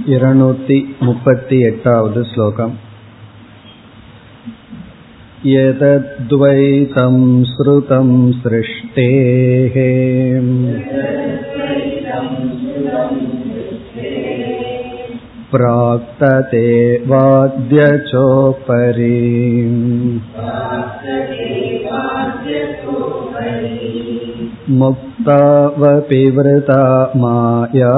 इरनूतिमुपत्येटावद् 0.00 2.14
श्लोकम् 2.28 2.70
यतद्वैतं 5.46 7.16
श्रुतं 7.44 8.08
सृष्टेः 8.42 9.74
प्राक्तते 15.52 16.64
वाद्यचोपरि 17.12 19.10
मुक् 24.80 25.11
वृता 26.35 27.11
माया 27.15 27.93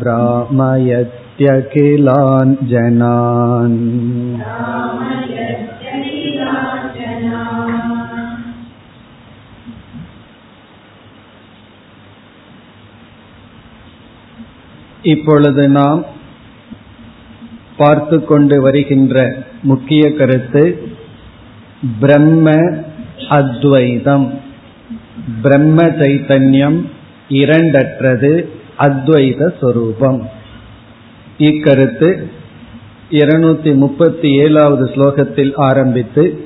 भ्रामयत्यखिलान् 0.00 1.10
जनान् 2.70 3.78
இப்பொழுது 15.02 15.68
நாம் 15.68 16.04
பார்த்து 17.76 18.24
கொண்டு 18.24 18.62
வருகின்ற 18.62 19.36
முக்கிய 19.62 20.12
கருத்து 20.12 20.91
பிரம்ம 21.99 22.51
அத்வைதம். 23.29 24.39
பிரம்ம 25.41 25.83
சைத்தன்யம் 25.83 26.79
இரண்டற்றது 27.29 28.47
அத்வைத 28.79 29.53
சொரூபம். 29.59 30.29
இக்கருத்து 31.37 32.29
இருநூத்தி 33.09 33.75
முப்பத்தி 33.75 34.35
ஏழாவது 34.35 34.85
ஸ்லோகத்தில் 34.85 35.51
ஆரம்பித்து 35.55 36.45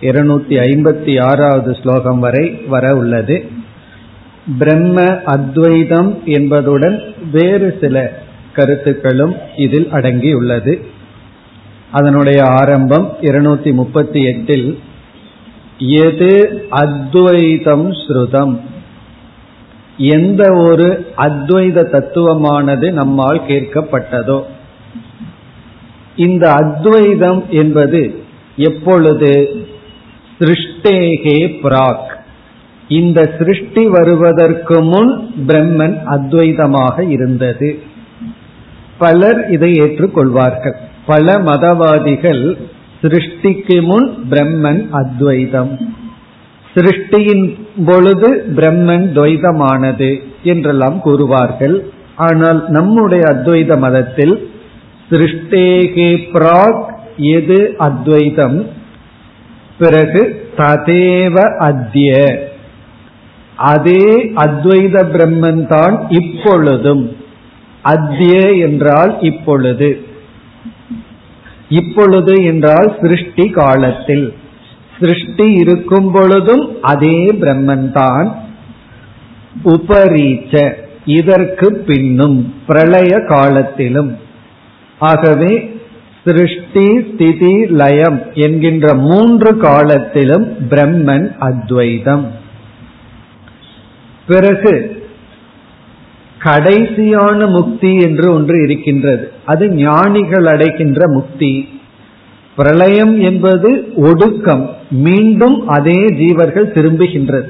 இருநூத்தி 0.00 0.56
ஐம்பத்தி 0.58 1.20
ஆறாவது 1.20 1.76
ஸ்லோகம் 1.82 2.18
வரை 2.18 2.62
வர 2.68 2.96
உள்ளது. 2.96 3.50
பிரம்ம 4.58 5.02
அத்வைதம் 5.24 6.18
என்பதுடன் 6.24 7.02
வேறு 7.32 7.78
சில 7.80 8.22
கருத்துக்களும் 8.52 9.34
இதில் 9.56 9.88
அடங்கியுள்ளது. 9.92 10.80
அதனுடைய 11.90 12.44
ஆரம்பம் 12.44 13.16
இருநூத்தி 13.20 13.72
முப்பத்தி 13.72 14.22
எட்டில் 14.24 14.78
எது 15.78 16.64
அத்வைதம் 16.70 17.92
ஸ்ருதம்? 17.92 18.60
எந்த 19.96 20.52
ஒரு 20.52 21.12
அத்வைத 21.16 21.84
தத்துவமானது 21.90 22.92
நம்மால் 22.92 23.42
கேட்கப்பட்டதோ 23.48 24.42
இந்த 26.16 26.52
அத்வைதம் 26.52 27.44
என்பது 27.50 28.22
எப்பொழுது? 28.56 29.48
சிருஷ்டேகே 30.38 31.58
பிராக். 31.62 32.08
இந்த 32.88 33.34
சிருஷ்டி 33.38 33.86
வருவதற்கு 33.86 34.82
முன் 34.82 35.34
பிரம்மன் 35.46 35.98
அத்வைதமாக 36.06 37.10
இருந்தது. 37.10 37.82
பலர் 38.98 39.50
இதை 39.50 39.72
ஏற்றுக்கொள்வார்கள். 39.72 40.88
பல 41.10 41.26
மதவாதிகள் 41.48 42.44
சிருஷ்டிக்கு 43.02 43.76
முன் 43.82 44.08
பிரம்மன் 44.30 44.82
அத்வைதம். 45.00 45.72
சிருஷ்டியின் 46.74 47.46
பொழுது 47.86 48.28
பிரம்மன் 48.56 49.06
துவைதமானது 49.16 50.10
என்றெல்லாம் 50.42 50.98
கூறுவார்கள். 51.04 51.76
ஆனால் 52.26 52.60
நம்முடைய 52.68 53.22
அத்வைத 53.32 53.78
மதத்தில் 53.78 54.34
சிருஷ்டேகே 55.10 56.10
பிராக் 56.34 56.82
எது 57.36 57.58
அத்வைதம்? 57.78 58.58
பிறகு 59.78 60.22
ததேவ 60.58 61.36
அத்திய 61.68 62.10
அதே 63.70 64.04
அத்வைத 64.44 64.96
பிரம்மன் 65.14 65.62
தான் 65.66 65.96
இப்பொழுதும். 66.18 67.02
அத்திய 67.84 68.36
என்றால் 68.66 69.12
இப்பொழுது. 69.30 69.88
இப்பொழுது 71.70 72.44
என்றால் 72.44 72.96
சிருஷ்டி 73.00 73.48
காலத்தில். 73.48 74.34
சிருஷ்டி 75.00 75.52
இருக்கும் 75.52 76.12
பொழுதும் 76.12 76.82
அதே 76.82 77.32
பிரம்மன் 77.32 77.90
தான். 77.90 78.36
உபரீச்ச 79.64 80.72
இதற்கு 81.04 81.72
பின்னும் 81.72 82.54
பிரளய 82.66 83.20
காலத்திலும். 83.28 84.18
ஆகவே 84.98 85.80
சிருஷ்டி 86.24 86.86
ஸ்திதி 87.00 87.66
லயம் 87.66 88.22
என்கின்ற 88.34 88.94
மூன்று 88.94 89.56
காலத்திலும் 89.56 90.56
பிரம்மன் 90.70 91.36
அத்வைதம். 91.38 92.26
பிறகு 94.26 94.99
கடைசியான 96.44 97.48
முக்தி 97.50 97.96
என்று 97.96 98.32
ஒன்று 98.32 98.62
இருக்கின்றது. 98.62 99.32
அது 99.44 99.68
ஞானிகள் 99.68 100.46
அடைகின்ற 100.46 101.08
முக்தி. 101.08 101.68
பிரளயம் 102.56 103.20
என்பது 103.20 103.92
ஒடுக்கம். 103.96 104.70
மீண்டும் 104.90 105.68
அதே 105.68 106.06
ஜீவர்கள் 106.06 106.72
திரும்புகின்றது. 106.74 107.48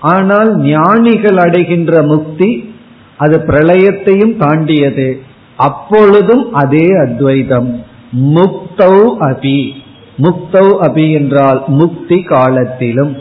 ஆனால் 0.00 0.56
ஞானிகள் 0.56 1.36
அடைகின்ற 1.36 2.02
முக்தி 2.02 2.74
அது 3.16 3.38
பிரளயத்தையும் 3.38 4.36
தாண்டியது. 4.36 5.20
அப்பொழுதும் 5.56 6.52
அதே 6.52 6.86
அத்வைதம். 7.06 7.84
முக்தௌ 8.16 9.16
அபி. 9.20 9.70
முக்தௌ 10.22 10.68
அபி 10.80 11.12
என்றால் 11.12 11.64
முக்தி 11.66 12.22
காலத்திலும். 12.22 13.16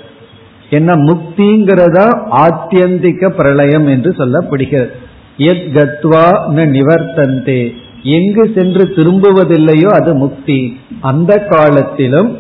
என்ன 0.70 0.96
முக்திங்கிறதா 0.96 2.08
ஆத்தியந்திக 2.32 3.30
பிரளயம் 3.30 3.88
என்று 3.88 4.12
சொல்லப்படுகிறது. 4.18 4.90
எத் 5.38 5.70
கத்வா 5.74 6.26
ந 6.56 6.66
நிவர்த்தந்தே. 6.76 7.74
எங்கு 8.04 8.52
சென்று 8.56 8.86
திரும்புவதில்லையோ 8.86 9.88
அது 9.88 10.14
முக்தி. 10.14 10.78
அந்த 11.02 11.38
காலத்திலும் 11.38 12.38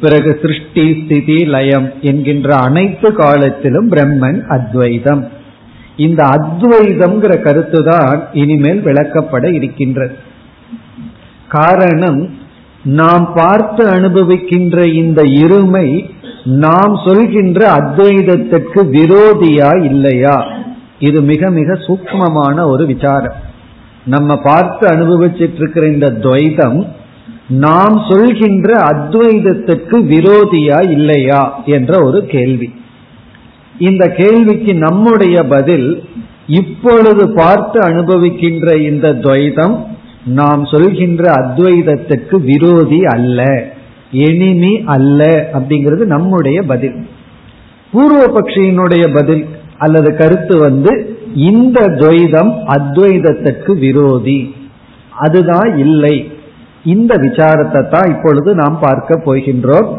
பிறகு 0.00 0.38
சிருஷ்டி 0.42 1.02
ஸ்திதி 1.04 1.44
லயம் 1.44 1.92
என்கின்ற 2.00 2.54
அனைத்து 2.54 3.12
காலத்திலும் 3.12 3.90
பிரம்மன் 3.90 4.46
அத்வைதம். 4.46 5.28
இந்த 5.96 6.24
அத்வைதம்ங்கிற 6.24 7.40
கருத்து 7.40 7.84
தான் 7.84 8.28
இனிமேல் 8.32 8.84
விளக்கப்பட 8.84 9.54
இருக்கின்றது. 9.54 10.14
காரணம் 11.48 12.30
நாம் 12.84 13.32
பார்த்து 13.34 13.86
அனுபவிக்கின்ற 13.86 14.92
இந்த 14.92 15.22
இருமை 15.22 16.10
நாம் 16.44 17.00
சொல்கின்ற 17.06 17.74
அத்வைதத்திற்கு 17.74 18.74
விரோதியா 18.74 19.84
இல்லையா? 19.84 20.46
இது 20.98 21.22
மிக 21.22 21.50
மிக 21.50 21.72
சூக்மமான 21.72 22.66
ஒரு 22.66 22.86
விசாரம். 22.86 23.34
நம்ம 24.04 24.36
பார்த்து 24.36 24.88
அனுபவிச்சிட்டு 24.88 25.54
இருக்கிற 25.54 25.86
இந்த 25.86 26.10
துவைதம் 26.10 26.86
நாம் 27.48 28.02
சொல்கின்ற 28.10 28.74
அத்வைதத்துக்கு 28.74 29.96
விரோதியா 30.02 30.90
இல்லையா 30.90 31.62
என்ற 31.64 32.04
ஒரு 32.04 32.26
கேள்வி. 32.26 32.74
இந்த 33.78 34.08
கேள்விக்கு 34.08 34.74
நம்முடைய 34.74 35.42
பதில் 35.42 36.04
இப்பொழுது 36.46 37.34
பார்த்து 37.34 37.80
அனுபவிக்கின்ற 37.80 38.76
இந்த 38.76 39.12
துவைதம் 39.12 39.90
நாம் 40.24 40.64
சொல்கின்ற 40.64 41.32
அத்வைதத்துக்கு 41.32 42.36
விரோதி 42.36 43.04
அல்ல 43.04 43.64
எனிமி 44.12 44.82
அல்ல 44.84 45.50
அப்படிங்கிறது 45.52 46.04
நம்முடைய 46.04 46.62
பதில். 46.62 47.06
பூர்வ 47.92 48.40
பக்ஷியினுடைய 48.40 49.14
பதில் 49.14 49.46
அல்லது 49.78 50.16
கருத்து 50.16 50.58
வந்து 50.58 51.16
இந்த 51.34 51.80
துவைதம் 51.80 52.52
அத்வைதத்துக்கு 52.66 53.78
விரோதி. 53.78 54.54
அதுதான் 55.10 55.78
இல்லை. 55.78 56.32
இந்த 56.84 57.14
விசாரத்தை 57.14 57.88
தான் 57.88 58.10
இப்பொழுது 58.10 58.54
நாம் 58.54 58.78
பார்க்க 58.80 59.22
போகின்றோம். 59.24 59.98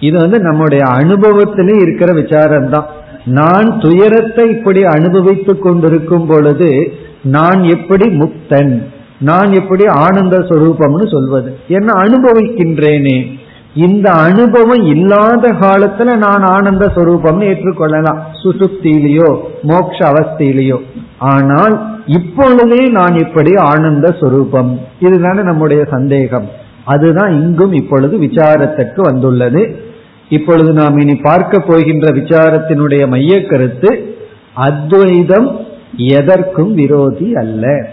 இது 0.00 0.18
வந்து 0.18 0.40
நம்முடைய 0.40 0.84
அனுபவத்திலே 0.84 1.80
இருக்கிற 1.80 2.12
விசாரம் 2.12 2.70
தான் 2.70 2.86
நான் 3.24 3.78
துயரத்தை 3.80 4.48
இப்படி 4.48 4.82
அனுபவித்துக் 4.82 5.62
கொண்டிருக்கும் 5.62 6.26
பொழுது 6.26 6.92
நான் 7.22 7.62
எப்படி 7.62 8.08
முக்தன்? 8.08 8.82
நான் 9.22 9.52
எப்படி 9.52 9.86
ஆனந்த 9.86 10.38
சொரூபம்னு 10.38 11.10
சொல்வது? 11.10 11.58
என்ன 11.68 11.92
அனுபவிக்கின்றேனே. 11.92 13.32
இந்த 13.74 14.10
அனுபவம் 14.10 14.82
இல்லாத 14.82 15.48
காலத்துல 15.52 16.16
நான் 16.16 16.42
ஆனந்த 16.42 16.92
சொரூபம்னு 16.94 17.42
ஏற்றுக்கொள்ளலாம். 17.42 18.26
சுசுப்தியிலேயோ 18.44 19.40
மோக்ஷ 19.62 19.98
அவஸ்தையிலேயோ. 19.98 20.78
ஆனால் 21.18 22.00
இப்பொழுதே 22.06 22.88
நான் 22.88 23.18
இப்படி 23.18 23.54
ஆனந்த 23.54 24.16
சொரூபம். 24.20 24.80
இதுதானே 25.00 25.42
நம்முடைய 25.42 25.84
சந்தேகம். 25.90 26.48
அதுதான் 26.84 27.32
இங்கும் 27.42 27.72
இப்பொழுது 27.72 28.18
விசாரத்திற்கு 28.18 29.00
வந்துள்ளது. 29.00 29.82
இப்பொழுது 30.28 30.72
நாம் 30.72 30.98
இனி 30.98 31.14
பார்க்க 31.14 31.60
போகின்ற 31.60 32.14
விசாரத்தினுடைய 32.14 33.08
மைய 33.08 33.46
கருத்து 33.46 34.16
அத்வைதம் 34.54 35.56
எதற்கும் 35.96 36.74
விரோதி 36.74 37.32
அல்ல. 37.34 37.88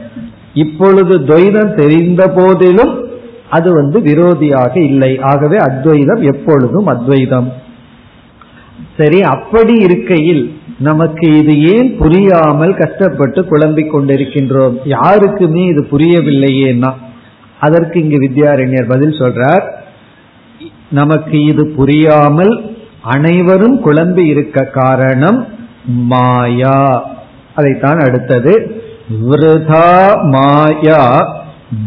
இப்பொழுது 0.64 1.16
துவைதம் 1.30 1.74
தெரிந்த 1.82 2.22
போதிலும் 2.38 2.94
அது 3.50 3.70
வந்து 3.74 3.98
விரோதியாக 4.00 4.74
இல்லை. 4.90 5.12
ஆகவே 5.32 5.58
அத்வைதம் 5.68 6.22
எப்பொழுதும் 6.34 6.88
அத்வைதம். 6.94 7.50
சரி 8.98 9.20
அப்படி 9.34 9.74
இருக்கையில் 9.88 10.44
நமக்கு 10.88 11.28
இது 11.40 11.54
ஏன் 11.74 11.90
புரியாமல் 12.00 12.74
கஷ்டப்பட்டு 12.82 13.40
குழம்பிக் 13.52 13.92
கொண்டிருக்கின்றோம்? 13.94 14.76
யாருக்குமே 14.96 15.64
இது 15.72 15.82
புரியவில்லையேன்னா? 15.92 16.92
அதற்கு 17.60 17.98
இங்கு 18.04 18.18
வித்யாரண்யர் 18.26 18.92
பதில் 18.94 19.20
சொல்றார் 19.22 19.66
நமக்கு 20.90 21.38
இது 21.52 21.64
புரியாமல் 21.78 22.54
அனைவரும் 23.16 23.78
குழம்பி 23.86 24.24
இருக்க 24.34 24.64
காரணம் 24.80 25.40
மாயா. 26.12 26.80
அதைத்தான் 27.56 28.00
அடுத்தது. 28.08 28.54
விருதா 29.10 30.22
மாயா 30.30 31.34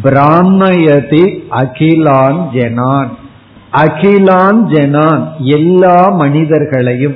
பிராமயதி 0.02 1.44
அகிலான் 1.48 2.50
ஜனான் 2.52 3.10
அகிலான் 3.72 4.66
ஜனான் 4.66 5.28
எல்லா 5.38 6.08
மனிதர்களையும் 6.08 7.14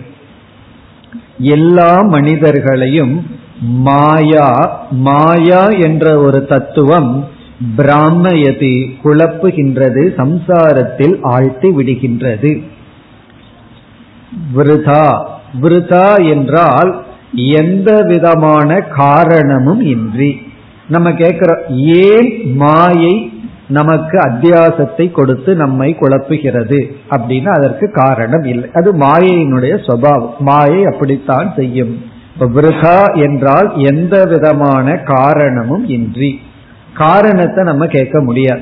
எல்லா 1.39 2.03
மனிதர்களையும் 2.03 3.27
மாயா 3.61 4.81
மாயா 4.91 5.69
என்ற 5.69 6.19
ஒரு 6.21 6.47
தத்துவம் 6.47 7.29
பிராமயதி 7.77 8.97
குழப்புகின்றது 9.05 10.03
சம்சாரத்தில் 10.17 11.19
ஆழ்த்தி 11.23 11.69
விடுகின்றது. 11.69 12.63
விருதா 14.55 15.27
விருதா 15.63 16.29
என்றால் 16.29 17.06
எந்த 17.37 18.03
விதமான 18.03 18.81
காரணமும் 18.81 19.81
இன்றி. 19.81 20.53
நம்ம 20.89 21.13
கேட்கிறோம் 21.13 21.63
ஏன் 21.77 22.57
மாயை 22.57 23.31
நமக்கு 23.69 24.19
அத்தியாசத்தை 24.19 25.11
கொடுத்து 25.11 25.55
நம்மை 25.55 25.97
குழப்புகிறது 26.01 26.93
அப்படின்னா 27.11 27.49
அதற்கு 27.49 27.91
காரணம் 27.93 28.43
இல்லை. 28.43 28.71
அது 28.73 28.97
மாயையினுடைய 28.97 29.79
சுவாவம். 29.87 30.39
மாயை 30.39 30.85
அப்படித்தான் 30.85 31.53
செய்யும். 31.57 32.05
விருகா 32.41 33.15
என்றால் 33.15 33.73
எந்த 33.77 34.25
விதமான 34.25 34.97
காரணமும் 34.97 35.89
இன்றி. 35.89 36.41
காரணத்தை 36.95 37.65
நம்ம 37.65 37.87
கேட்க 37.87 38.23
முடியாது. 38.23 38.61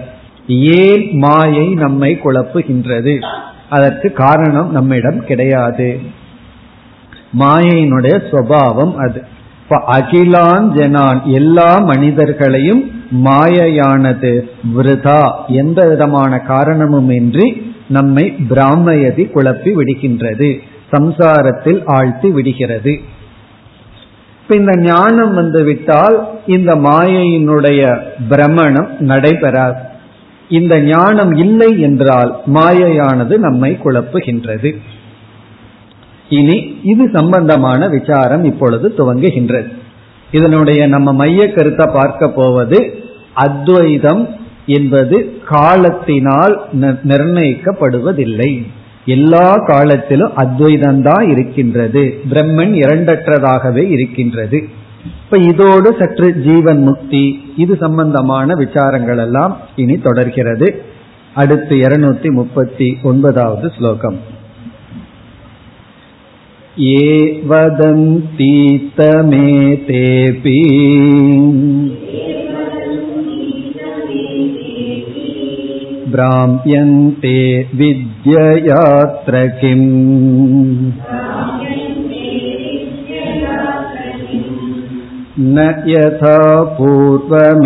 ஏன் 0.48 1.08
மாயை 1.12 1.74
நம்மை 1.74 2.20
குழப்புகின்றது? 2.24 3.24
அதற்கு 3.68 4.12
காரணம் 4.12 4.72
நம்மிடம் 4.72 5.24
கிடையாது. 5.24 6.00
மாயையினுடைய 7.38 8.16
சுவாவம் 8.32 8.94
அது. 8.94 9.24
அகிலான் 9.68 10.72
ஜனான் 10.72 11.22
எல்லா 11.24 11.78
மனிதர்களையும் 11.78 12.90
மாயையானது 13.24 14.40
விருதா. 14.76 15.30
எந்த 15.46 15.88
விதமான 15.88 16.38
காரணமும் 16.38 17.10
இன்றி 17.10 17.74
நம்மை 17.88 18.36
பிராமயதி 18.48 19.24
குழப்பி 19.24 19.70
விடுகின்றது. 19.74 20.58
சம்சாரத்தில் 20.92 21.82
ஆழ்த்தி 21.84 22.30
விடுகிறது. 22.30 23.00
இப்ப 24.42 24.54
இந்த 24.56 24.76
ஞானம் 24.76 25.34
வந்து 25.34 25.64
விட்டால் 25.64 26.28
இந்த 26.46 26.74
மாயையினுடைய 26.74 28.00
பிரமணம் 28.28 28.88
நடைபெறாது. 28.98 29.80
இந்த 30.48 30.80
ஞானம் 30.80 31.32
இல்லை 31.32 31.80
என்றால் 31.80 32.40
மாயையானது 32.54 33.36
நம்மை 33.38 33.78
குழப்புகின்றது. 33.84 34.76
இனி 36.28 36.76
இது 36.82 37.10
சம்பந்தமான 37.12 37.88
விசாரம் 37.88 38.44
இப்பொழுது 38.44 38.94
துவங்குகின்றது. 38.98 39.68
இதனுடைய 40.32 40.86
நம்ம 40.86 41.12
மைய 41.12 41.52
கருத்தை 41.52 41.86
பார்க்க 41.94 42.28
போவது 42.28 43.02
அத்வைதம் 43.32 44.28
என்பது 44.66 45.40
காலத்தினால் 45.44 46.62
நிர்ணயிக்கப்படுவதில்லை. 46.82 48.66
எல்லா 49.06 49.56
காலத்திலும் 49.56 50.32
அத்வைதம்தான் 50.36 51.30
இருக்கின்றது. 51.30 52.20
பிரம்மன் 52.30 52.74
இரண்டற்றதாகவே 52.84 53.90
இருக்கின்றது. 53.90 54.64
இப்ப 55.04 55.38
இதோடு 55.38 55.96
சற்று 55.98 56.34
ஜீவன் 56.34 56.82
முக்தி 56.82 57.52
இது 57.56 57.76
சம்பந்தமான 57.80 58.54
விசாரங்கள் 58.54 59.18
எல்லாம் 59.18 59.58
இனி 59.76 59.96
தொடர்கிறது. 59.96 60.82
அடுத்து 61.34 61.76
இருநூத்தி 61.76 62.30
முப்பத்தி 62.30 62.98
ஒன்பதாவது 63.02 63.70
ஸ்லோகம். 63.78 64.33
ये 66.79 67.07
वदन्तीतमेतेऽपि 67.51 68.19
भ्राम्यन्ते 76.13 77.37
विद्ययात्र 77.79 79.41
किम् 79.59 79.85
न 85.55 85.65
यथा 85.87 86.37
पूर्वमेतेषाम् 86.77 87.59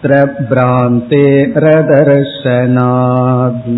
अत्र 0.00 0.24
भ्रान्ते 0.50 1.24
रदर्शनात् 1.64 3.70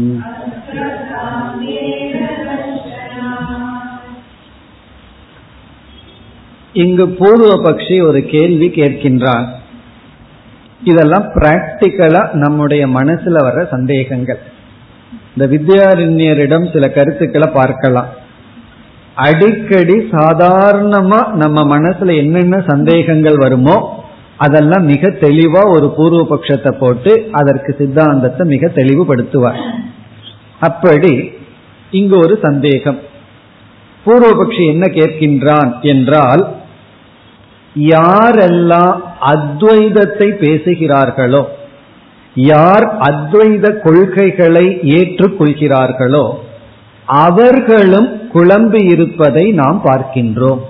இங்கு 6.75 7.19
பூர்வ 7.19 7.65
பக்ஷி 7.65 8.03
ஒரு 8.03 8.25
கேள்வி 8.25 8.71
கேட்கின்றான் 8.71 9.47
இதெல்லாம் 10.83 11.33
பிராக்டிக்கலா 11.37 12.35
நம்முடைய 12.35 12.89
மனசுல 12.89 13.47
வர்ற 13.47 13.69
சந்தேகங்கள் 13.71 14.39
இந்த 15.35 15.47
வித்யாரண்யரிடம் 15.47 16.73
சில 16.73 16.89
கருத்துக்களை 16.89 17.53
பார்க்கலாம் 17.53 18.07
அடிக்கடி 19.23 20.11
சாதாரணமா 20.13 21.35
நம்ம 21.35 21.75
மனசுல 21.75 22.17
என்னென்ன 22.17 22.63
சந்தேகங்கள் 22.67 23.37
வருமோ 23.37 24.02
அதெல்லாம் 24.44 24.86
மிக 24.92 25.10
தெளிவா 25.24 25.62
ஒரு 25.76 25.88
பூர்வ 25.98 26.22
பட்சத்தை 26.30 26.72
போட்டு 26.80 27.12
அதற்கு 27.40 27.72
சித்தாந்தத்தை 27.80 28.44
மிக 28.54 28.68
தெளிவுபடுத்துவார். 28.78 29.60
அப்படி 30.68 31.14
இங்கு 32.00 32.16
ஒரு 32.26 32.36
சந்தேகம். 32.42 33.00
பூர்வபக்ஷி 34.06 34.64
என்ன 34.74 34.86
கேட்கின்றான் 34.96 35.70
என்றால் 35.92 36.44
யாரெல்லாம் 37.76 38.98
அத்வைதத்தை 39.34 40.28
பேசுகிறார்களோ 40.42 41.44
யார் 42.36 42.86
அத்வைத 43.10 43.66
கொள்கைகளை 43.86 44.66
ஏற்றுக்கொள்கிறார்களோ 44.98 46.26
அவர்களும் 47.24 48.10
குழம்பி 48.34 48.82
இருப்பதை 48.94 49.46
நாம் 49.62 49.80
பார்க்கின்றோம். 49.86 50.62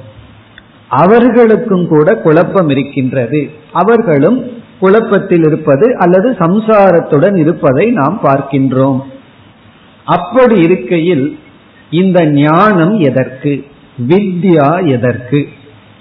அவர்களுக்கும் 0.95 1.87
கூட 1.87 2.15
குழப்பம் 2.15 2.69
இருக்கின்றது. 2.69 3.49
அவர்களும் 3.71 4.39
குழப்பத்தில் 4.79 5.43
இருப்பது 5.45 5.97
அல்லது 5.97 6.31
சம்சாரத்துடன் 6.31 7.37
இருப்பதை 7.37 7.85
நாம் 7.91 8.19
பார்க்கின்றோம். 8.23 8.99
அப்படி 10.05 10.55
இருக்கையில் 10.61 11.39
இந்த 11.89 12.25
ஞானம் 12.25 12.99
எதற்கு? 12.99 13.65
வித்யா 14.07 14.69
எதற்கு? 14.87 15.47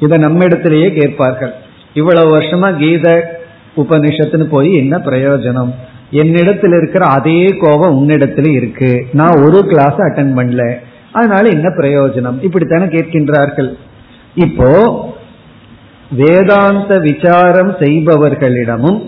இதை 0.01 0.19
நம்மிடத்திலேயே 0.19 0.93
கேட்பார்கள். 0.93 1.53
இவ்வளவு 1.95 2.37
வருஷமா 2.37 2.79
கீத 2.79 3.07
உபனிஷத்துன்னு 3.77 4.45
போய் 4.45 4.75
என்ன 4.75 4.99
பிரயோஜனம்? 4.99 5.75
என்னிடத்தில் 6.11 6.73
இருக்கிற 6.73 7.05
அதே 7.07 7.47
கோபம் 7.61 7.97
உன்னிடத்துல 7.99 8.49
இருக்கு. 8.53 9.07
நான் 9.13 9.43
ஒரு 9.43 9.61
கிளாஸ் 9.67 9.97
அட்டன் 9.97 10.37
பண்ணல. 10.39 10.75
அதனால 11.13 11.49
என்ன 11.49 11.69
பிரயோஜனம்? 11.69 12.39
இப்படித்தானே 12.41 12.89
கேட்கின்றார்கள். 12.89 13.71
இப்போ 14.35 14.69
வேதாந்த 16.11 16.99
விசாரம் 16.99 17.73
செய்பவர்களிடமும் 17.81 19.01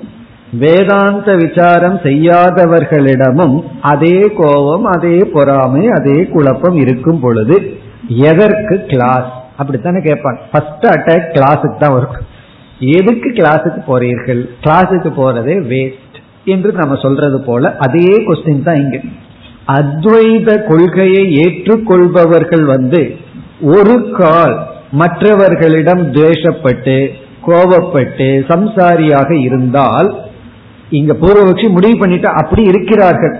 வேதாந்த 0.52 1.36
விசாரம் 1.36 1.96
செய்யாதவர்களிடமும் 1.96 3.64
அதே 3.80 4.18
கோபம் 4.36 4.84
அதே 4.84 5.18
பொறாமை 5.32 5.88
அதே 5.88 6.26
குழப்பம் 6.26 6.76
இருக்கும் 6.76 7.20
பொழுது 7.20 7.56
எதற்கு 8.08 8.86
கிளாஸ் 8.86 9.32
அப்படித்தானே 9.58 10.00
கேட்பான். 10.00 10.38
ஃபர்ஸ்ட் 10.50 10.86
அட்டாக் 10.94 11.32
கிளாஸுக்கு 11.34 11.78
தான் 11.78 11.92
வரும். 11.92 12.16
எதுக்கு 12.80 13.28
கிளாஸுக்கு 13.30 13.80
போறீர்கள்? 13.86 14.40
கிளாஸுக்கு 14.64 15.10
போறதே 15.16 15.56
வேஸ்ட் 15.72 16.18
என்று 16.44 16.72
நம்ம 16.72 16.94
சொல்றது 16.94 17.40
போல 17.40 17.70
அதே 17.78 18.10
கொஸ்டின் 18.28 18.62
தான் 18.62 18.76
இங்க. 18.76 18.98
அத்வைத 19.68 20.64
கொள்கையை 20.64 21.24
ஏற்றுக்கொள்பவர்கள் 21.44 22.64
வந்து 22.64 23.16
ஒரு 23.62 24.12
கால் 24.12 24.56
மற்றவர்களிடம் 25.00 26.02
துவேஷப்பட்டு 26.12 26.96
கோபப்பட்டு 27.46 28.28
சம்சாரியாக 28.52 29.30
இருந்தால் 29.46 30.08
இங்க 30.90 31.12
பூர்வபக்ஷி 31.12 31.68
முடிவு 31.68 31.96
பண்ணிட்டு 31.98 32.28
அப்படி 32.40 32.62
இருக்கிறார்கள். 32.62 33.34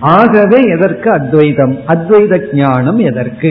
ஆகவே 0.00 0.58
எதற்கு 0.76 1.08
அத்வைதம்? 1.10 1.74
அத்வைத 1.86 2.38
ஞானம் 2.52 2.98
எதற்கு? 3.10 3.50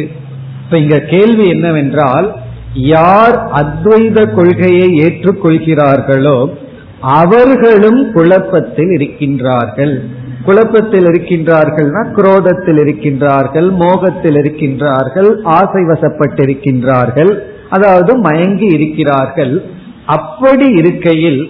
இப்ப 0.64 0.78
இங்க 0.78 0.98
கேள்வி 1.14 1.46
என்னவென்றால் 1.50 2.28
யார் 2.74 3.38
அத்வைத 3.62 4.20
கொள்கையை 4.36 4.90
ஏற்றுக்கொள்கிறார்களோ 5.06 6.38
அவர்களும் 7.20 8.02
குழப்பத்தில் 8.14 8.92
இருக்கின்றார்கள். 8.98 9.96
குழப்பத்தில் 10.46 11.06
இருக்கின்றார்கள்னா 11.06 12.14
குரோதத்தில் 12.14 12.78
இருக்கின்றார்கள் 12.78 13.72
மோகத்தில் 13.72 14.36
இருக்கின்றார்கள் 14.36 15.42
ஆசை 15.44 15.84
வசப்பட்டிருக்கின்றார்கள் 15.84 17.40
அதாவது 17.70 18.18
மயங்கி 18.18 18.66
இருக்கிறார்கள். 18.66 19.64
அப்படி 20.06 20.70
இருக்கையில் 20.72 21.50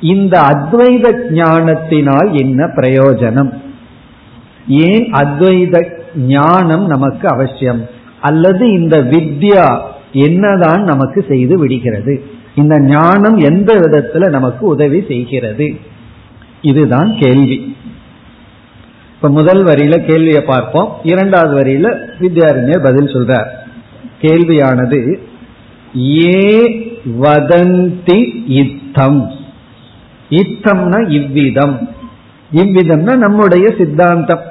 இந்த 0.00 0.40
அத்வைத 0.40 1.30
ஞானத்தினால் 1.30 2.32
என்ன 2.32 2.66
பிரயோஜனம்? 2.66 3.50
ஏன் 4.66 5.12
அத்வைத 5.12 5.88
ஞானம் 6.16 6.86
நமக்கு 6.86 7.28
அவசியம்? 7.28 7.88
அல்லது 8.20 8.70
இந்த 8.72 8.96
வித்யா 9.02 9.80
என்னதான் 10.12 10.82
நமக்கு 10.82 11.24
செய்து 11.28 11.58
விடுகிறது? 11.58 12.22
இந்த 12.54 12.80
ஞானம் 12.80 13.36
எந்த 13.36 13.74
விதத்துல 13.74 14.28
நமக்கு 14.28 14.66
உதவி 14.66 15.04
செய்கிறது? 15.08 15.76
இதுதான் 16.62 17.16
கேள்வி. 17.20 17.76
இப்ப 19.20 19.28
முதல் 19.28 19.64
வரியில 19.64 20.06
கேள்வியை 20.06 20.40
பார்ப்போம். 20.40 20.90
இரண்டாவது 21.02 21.54
வரியில 21.60 21.88
வித்யாரண்யர் 22.18 22.82
பதில் 22.82 23.12
சொல்றார். 23.14 23.48
கேள்வியானது 24.20 25.18
ஏ 26.08 26.44
வதந்தி 27.20 28.18
இத்தம்? 28.46 29.20
இத்தம்னா 30.30 31.08
இவ்விதம். 31.08 31.76
இவ்விதம்னா 32.52 33.16
நம்முடைய 33.16 33.74
சித்தாந்தம். 33.78 34.44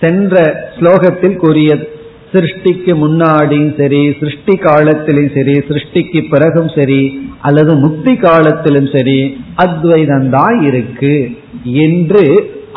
சென்ற 0.00 0.34
ஸ்லோகத்தில் 0.78 1.36
கூறியது 1.36 1.88
சிருஷ்டிக்கு 2.32 2.92
முன்னாடியும் 3.04 3.72
சரி 3.76 4.12
சிருஷ்டி 4.20 4.54
காலத்திலும் 4.56 5.30
சரி 5.34 5.54
சிருஷ்டிக்கு 5.68 6.30
பிறகும் 6.30 6.68
சரி 6.68 7.02
அல்லது 7.40 7.74
முக்தி 7.74 8.16
காலத்திலும் 8.16 8.88
சரி 8.92 9.36
அத்வைதம் 9.54 10.30
தான் 10.30 10.62
இருக்கு 10.62 11.30
என்று 11.64 12.24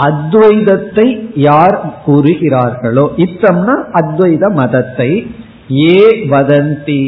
அத்வைதத்தை 0.07 1.07
யார் 1.47 1.77
கூறுகிறார்களோ 2.05 3.05
இத்தம்னா 3.25 3.75
அத்வைத 3.99 4.43
மதத்தை. 4.59 5.09
ஏ 5.93 5.99
வதந்தி 6.33 7.01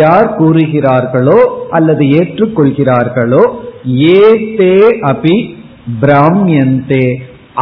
யார் 0.00 0.28
கூறுகிறார்களோ 0.40 1.38
அல்லது 1.70 2.04
ஏற்றுக்கொள்கிறார்களோ 2.18 3.42
ஏ 4.16 4.22
தே 4.58 4.74
அபி 5.12 5.36
பிராமியந்தே 6.02 7.06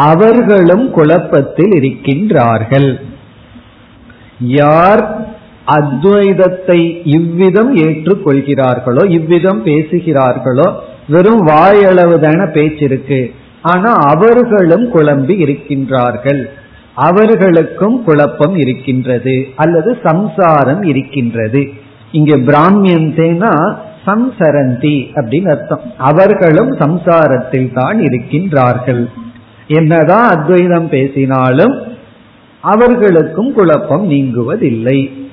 அவர்களும் 0.08 0.87
குழப்பத்தில் 0.90 1.75
இருக்கின்றார்கள். 1.78 2.90
யார் 4.58 5.02
அத்வைதத்தை 5.78 6.80
இவ்விதம் 7.16 7.73
ஏற்றுக்கொள்கிறார்களோ 7.87 9.02
இவ்விதம் 9.16 9.61
பேசுகிறார்களோ 9.68 10.68
வெறும் 11.14 11.42
வாயளவு 11.50 12.16
தான 12.25 12.40
பேச்சிருக்கு. 12.56 13.20
ஆனா 13.62 13.92
அவர்களும் 13.92 14.94
குழம்பி 14.94 15.30
இருக்கின்றார்கள். 15.30 16.44
அவர்களுக்கும் 16.94 18.04
குழப்பம் 18.04 18.56
இருக்கின்றது. 18.56 19.46
அல்லது 19.56 19.98
சம்சாரம் 20.02 20.82
இருக்கின்றது. 20.82 21.68
இங்க 22.12 22.36
பிராமியந்தேனா 22.36 23.76
சம்சரந்தி 24.06 25.06
அப்படின்னு 25.14 25.50
அர்த்தம். 25.50 25.80
அவர்களும் 25.96 26.76
சம்சாரத்தில் 26.76 27.74
தான் 27.74 28.00
இருக்கின்றார்கள். 28.00 29.06
என்னதான் 29.66 30.28
அத்வைதம் 30.28 30.88
பேசினாலும் 30.88 31.82
அவர்களுக்கும் 32.60 33.52
குழப்பம் 33.52 34.10
நீங்குவதில்லை. 34.10 35.30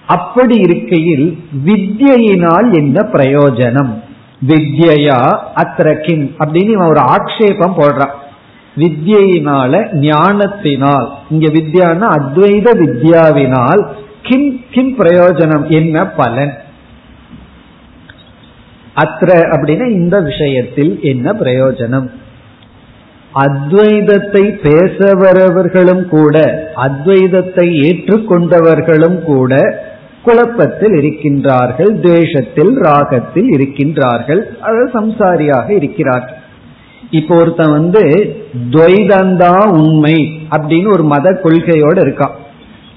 அப்படி 0.08 0.56
இருக்கையில் 0.66 1.26
வித்யினால் 1.66 2.68
என்ன 2.80 2.98
பிரயோஜனம்? 3.14 3.92
வித்யா 4.50 5.20
அத்ரகிம் 5.62 6.24
அப்படின்னு 6.40 6.74
இவன் 6.76 6.92
ஒரு 6.94 7.02
ஆக்ஷேபம் 7.16 7.78
போடுறான். 7.80 8.14
வித்யினால 8.76 9.72
ஞானத்தினால் 10.02 11.06
இங்க 11.30 11.46
வித்யானா 11.56 12.08
அத்வைத 12.18 12.68
வித்யாவினால் 12.82 13.82
கிம் 14.22 14.48
கிம் 14.70 14.94
பிரயோஜனம் 15.00 15.64
என்ன 15.78 16.06
பலன்? 16.20 16.54
அத்திர 19.02 19.30
அப்படின்னா 19.54 19.86
இந்த 19.98 20.16
விஷயத்தில் 20.20 20.92
என்ன 21.02 21.32
பிரயோஜனம்? 21.42 22.08
அத்வைதத்தை 23.34 24.42
பேச 24.62 24.98
வரவர்களும் 25.22 26.04
கூட 26.08 26.36
அத்வைதத்தை 26.86 27.66
ஏற்றுக்கொண்டவர்களும் 27.86 29.18
கூட 29.22 29.52
குழப்பத்தில் 30.28 30.94
இருக்கின்றார்கள் 31.00 31.92
துவேஷத்தில் 32.04 32.73
ராகத்தில் 32.87 33.50
இருக்கின்றார்கள் 33.56 34.42
அதாவது 34.64 34.90
சம்சாரியாக 34.99 35.68
இருக்கிறார்கள் 35.80 36.37
இப்போ 37.18 37.35
ஒருத்தன் 37.42 37.76
வந்து 37.76 38.02
துவைதந்தா 38.75 39.52
உண்மை 39.78 40.16
அப்படின்னு 40.54 40.88
ஒரு 40.94 41.04
மத 41.12 41.26
கொள்கையோடு 41.44 42.00
இருக்கான். 42.06 42.35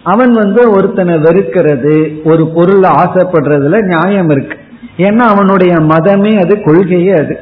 அவன் 0.03 0.33
வந்து 0.41 0.61
ஒருத்தனை 0.75 1.13
வெறுக்கிறது 1.25 1.95
ஒரு 2.31 2.43
பொருள் 2.55 2.85
ஆசைப்படுறதுல 3.01 3.79
நியாயம் 3.91 4.29
இருக்கு. 4.29 4.55
ஏன்னா 5.07 5.25
அவனுடைய 5.33 5.73
மதமே 5.91 6.33
அது 6.43 6.53
கொள்கையே 6.67 7.13
அது. 7.23 7.35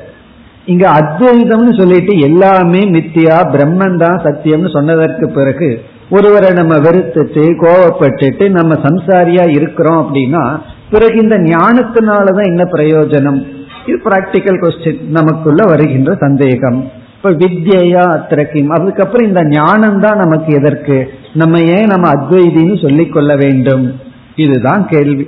இங்க 0.66 0.86
அத்வைதம்னு 1.00 1.74
சொல்லிட்டு 1.80 2.14
எல்லாமே 2.28 2.82
மித்தியா 2.96 3.38
பிரம்மன் 3.54 3.98
தான் 4.04 4.20
சத்தியம்னு 4.26 4.72
சொன்னதற்கு 4.76 5.28
பிறகு 5.38 5.70
ஒருவரை 6.10 6.50
நம்ம 6.52 6.78
வெறுத்துட்டு 6.78 7.54
கோவப்பட்டுட்டு 7.62 8.50
நம்ம 8.50 8.76
சம்சாரியா 8.76 9.50
இருக்கிறோம் 9.50 10.10
அப்படின்னா 10.10 10.60
பிறகு 10.92 11.22
இந்த 11.22 11.36
ஞானத்தினாலதான் 11.36 12.46
என்ன 12.46 12.64
பிரயோஜனம்? 12.64 13.46
இது 13.86 14.00
பிராக்டிக்கல் 14.04 14.62
கொஸ்டின் 14.62 15.08
நமக்குள்ள 15.08 15.64
வருகின்ற 15.66 16.16
சந்தேகம். 16.20 16.92
இப்ப 17.16 17.32
வித்யா 17.32 18.04
அத்திரக்கிம். 18.16 18.68
அதுக்கப்புறம் 18.68 19.28
இந்த 19.28 19.46
ஞானம் 19.46 20.00
தான் 20.00 20.18
நமக்கு 20.18 20.54
எதற்கு? 20.54 21.10
நம்ம 21.34 21.60
ஏன் 21.60 21.86
நம்ம 21.86 22.12
அத்வைதின்னு 22.12 22.82
சொல்லிக் 22.82 23.14
கொள்ள 23.14 23.36
வேண்டும்? 23.36 24.00
இதுதான் 24.36 24.88
கேள்வி. 24.88 25.28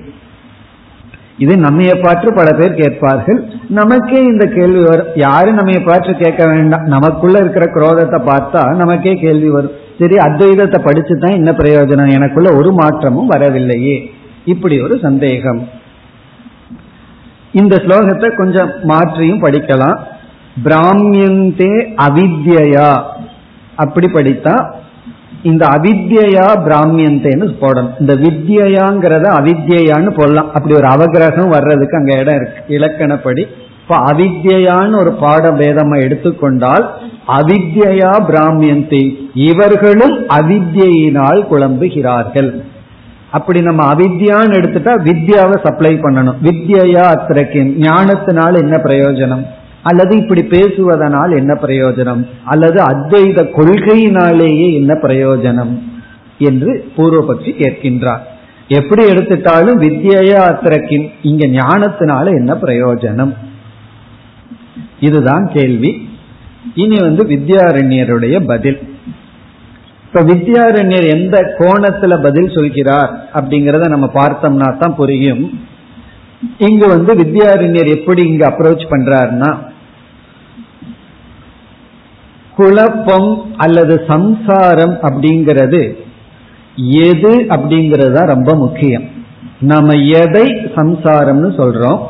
இது 1.38 1.56
நம்மைய 1.56 2.02
பாற்று 2.02 2.34
பல 2.34 2.52
பேர் 2.52 2.74
கேட்பார்கள். 2.74 3.44
நமக்கே 3.70 4.22
இந்த 4.22 4.46
கேள்வி 4.46 4.84
வரும். 4.84 5.08
யாரும் 5.16 5.56
நம்ம 5.56 5.80
பாற்று 5.80 6.16
கேட்க 6.16 6.48
வேண்டாம்? 6.48 6.84
நமக்குள்ள 6.84 7.40
இருக்கிற 7.40 7.66
குரோதத்தை 7.66 8.20
பார்த்தா 8.26 8.76
நமக்கே 8.76 9.14
கேள்வி 9.14 9.50
வரும். 9.50 9.72
சரி 10.02 10.16
அத்வைதத்தை 10.28 10.80
படிச்சு 10.84 11.16
தான் 11.20 11.38
என்ன 11.40 11.52
பிரயோஜனம்? 11.52 12.14
எனக்குள்ள 12.18 12.50
ஒரு 12.60 12.72
மாற்றமும் 12.72 13.28
வரவில்லையே. 13.28 13.98
இப்படி 14.46 14.76
ஒரு 14.82 14.96
சந்தேகம். 15.02 15.62
இந்த 17.52 17.76
ஸ்லோகத்தை 17.76 18.36
கொஞ்சம் 18.36 18.70
மாற்றியும் 18.84 19.44
படிக்கலாம். 19.44 19.98
பிராமியந்தே 20.64 21.74
அவித்யா 22.06 22.88
அப்படி 23.76 24.08
படித்தா 24.14 24.56
இந்த 25.50 25.64
அவித்யா 25.66 26.48
பிராமியந்தேன்னு 26.66 27.46
போடணும். 27.62 27.94
இந்த 28.00 28.14
வித்யாங்கிறத 28.24 29.28
அவித்யான்னு 29.40 30.12
போடலாம். 30.18 30.50
அப்படி 30.54 30.76
ஒரு 30.76 30.88
அவகிரகம் 30.88 31.54
வர்றதுக்கு 31.56 31.98
அங்க 31.98 32.14
இடம் 32.18 32.36
இருக்கு. 32.36 32.60
இலக்கணப்படி 32.68 33.46
இப்ப 33.92 34.14
அவித்யான்னு 34.14 35.00
ஒரு 35.00 35.12
பாட 35.12 35.52
பேதமா 35.52 36.02
எடுத்துக்கொண்டால் 36.02 36.86
அவித்யா 37.28 38.12
பிராமியந்தி 38.28 39.16
இவர்களும் 39.34 40.28
அவித்யினால் 40.28 41.42
குழம்புகிறார்கள். 41.52 42.62
அப்படி 43.32 43.62
நம்ம 43.62 43.94
அவித்யான்னு 43.94 44.58
எடுத்துட்டா 44.60 44.94
வித்யாவை 45.08 45.68
சப்ளை 45.68 45.96
பண்ணணும். 45.96 46.40
வித்யா 46.44 47.04
அத்திரக்கின் 47.16 47.76
ஞானத்தினால் 47.76 48.56
என்ன 48.56 48.78
பிரயோஜனம்? 48.78 49.44
அல்லது 49.84 50.18
இப்படி 50.18 50.42
பேசுவதனால் 50.42 51.36
என்ன 51.36 51.60
பிரயோஜனம்? 51.62 52.28
அல்லது 52.44 52.84
அத்வைத 52.84 53.46
கொள்கையினாலேயே 53.58 54.74
என்ன 54.74 54.94
பிரயோஜனம்? 54.94 55.82
என்று 56.38 56.92
பூர்வபக்ஷி 56.98 57.54
கேட்கின்றார். 57.62 58.26
எப்படி 58.68 59.06
எடுத்துட்டாலும் 59.06 59.80
வித்யா 59.82 60.40
அத்திரக்கின் 60.52 61.10
இங்க 61.22 61.46
ஞானத்தினால 61.46 62.26
என்ன 62.26 62.54
பிரயோஜனம்? 62.54 63.34
இதுதான் 65.08 65.46
கேள்வி. 65.54 65.92
இனி 66.84 66.98
வந்து 67.00 67.24
வித்யாரண்யருடைய 67.26 68.36
பதில். 68.52 68.80
இப்ப 70.06 70.22
வித்யாரண்யர் 70.22 71.08
எந்த 71.18 71.38
கோணத்துல 71.60 72.14
பதில் 72.24 72.56
சொல்கிறார் 72.56 73.12
அப்படிங்கறத 73.34 73.90
நம்ம 73.90 74.08
பார்த்தோம்னா 74.14 74.70
தான் 74.78 74.96
புரியும். 74.96 75.44
இங்கு 76.68 76.88
வந்து 76.88 77.12
வித்யாரண்யர் 77.14 77.90
எப்படி 77.98 78.22
இங்க 78.28 78.44
அப்ரோச் 78.50 78.86
பண்றாருன்னா 78.94 79.52
குழப்பம் 82.56 83.30
அல்லது 83.58 83.96
சம்சாரம் 84.08 84.96
அப்படிங்கிறது 85.08 85.82
எது 87.10 87.32
அப்படிங்கிறது 87.56 88.12
தான் 88.12 88.32
ரொம்ப 88.36 88.52
முக்கியம். 88.56 89.06
நம்ம 89.72 89.94
எதை 90.22 90.48
சம்சாரம்னு 90.78 91.50
சொல்றோம் 91.60 92.02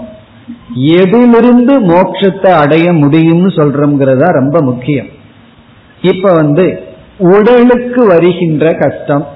எதிலிருந்து 0.76 1.80
மோட்சத்தை 1.80 2.52
அடைய 2.52 2.92
முடியும்னு 2.92 3.50
சொல்றோம்ங்கிறதா 3.58 4.28
ரொம்ப 4.32 4.62
முக்கியம். 4.62 5.08
இப்ப 6.02 6.34
வந்து 6.34 6.84
உடலுக்கு 7.18 8.08
வருகின்ற 8.08 8.74
கஷ்டம் 8.74 9.28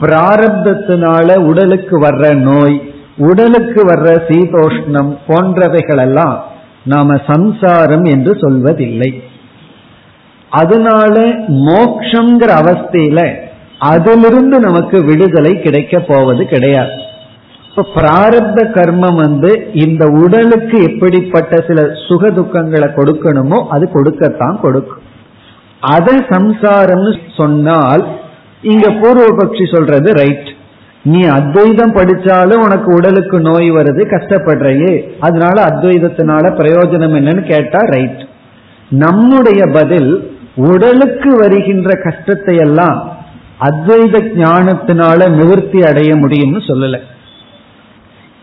பிராரப்தத்தினால 0.00 1.36
உடலுக்கு 1.36 2.00
வர்ற 2.00 2.34
நோய் 2.34 2.92
உடலுக்கு 3.16 3.84
வர்ற 3.86 4.22
சீதோஷ்ணம் 4.28 5.16
போன்றவைகளெல்லாம் 5.28 6.38
நாம 6.84 7.16
சம்சாரம் 7.26 8.04
என்று 8.04 8.32
சொல்வதில்லை. 8.32 9.22
அதனால 10.50 11.20
மோக்ஷங்கிற 11.48 12.50
அவஸ்தையில 12.62 13.36
அதிலிருந்து 13.78 14.58
நமக்கு 14.58 15.04
விடுதலை 15.04 15.60
கிடைக்க 15.60 15.98
போவது 15.98 16.46
கிடையாது. 16.46 16.90
பிராரப்த 17.76 18.60
கர்மம் 18.76 19.18
வந்து 19.24 19.50
இந்த 19.84 20.04
உடலுக்கு 20.22 20.76
எப்படிப்பட்ட 20.88 21.56
சில 21.68 21.80
சுக 22.06 22.30
துக்கங்களை 22.38 22.88
கொடுக்கணுமோ 22.96 23.58
அது 23.74 23.84
கொடுக்கத்தான் 23.92 24.56
கொடுக்கும். 24.60 25.04
அத 25.80 26.08
சம்சாரம்னு 26.32 27.12
சொன்னால் 27.36 28.02
இங்க 28.72 28.86
பூர்வபக்ஷி 29.02 29.66
சொல்றது 29.74 30.10
ரைட் 30.12 30.50
நீ 31.02 31.20
அத்வைதம் 31.36 31.94
படிச்சாலும் 31.98 32.64
உனக்கு 32.64 32.90
உடலுக்கு 32.96 33.36
நோய் 33.40 33.70
வருது 33.70 34.02
கஷ்டப்படுறையே. 34.14 34.92
அதனால 35.20 35.56
அத்வைதத்தினால 35.70 36.44
பிரயோஜனம் 36.60 37.14
என்னன்னு 37.20 37.44
கேட்டா 37.52 37.80
ரைட் 37.94 38.22
நம்முடைய 38.90 39.62
பதில் 39.78 40.10
உடலுக்கு 40.70 41.30
வருகின்ற 41.36 41.90
கஷ்டத்தை 42.06 42.56
எல்லாம் 42.66 42.98
அத்வைத 43.68 44.18
ஞானத்தினால 44.42 45.28
நிவர்த்தி 45.38 45.80
அடைய 45.90 46.10
முடியும்னு 46.16 46.62
சொல்லலை. 46.68 47.00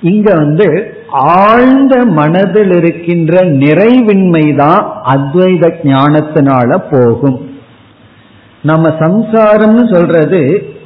இங்க 0.02 0.28
வந்து 0.36 0.68
ஆழ்ந்த 1.12 2.06
மனதில் 2.06 2.74
இருக்கின்ற 2.78 3.44
நிறைவின்மை 3.44 4.56
தான் 4.56 4.82
அத்வைத 5.14 5.72
ஞானத்தினால 5.84 6.70
போகும். 6.90 7.38
நம்ம 8.64 8.90
சம்சாரம்னு 9.00 9.84
சொல்றது 9.94 10.42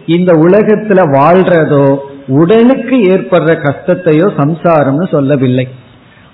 இந்த 0.06 0.32
உலகத்துல 0.34 1.00
வாழ்றதோ 1.18 1.86
உடலுக்கு 2.28 2.98
ஏற்படுற 3.14 3.52
கஷ்டத்தையோ 3.68 4.28
சம்சாரம்னு 4.42 5.08
சொல்லவில்லை. 5.12 5.68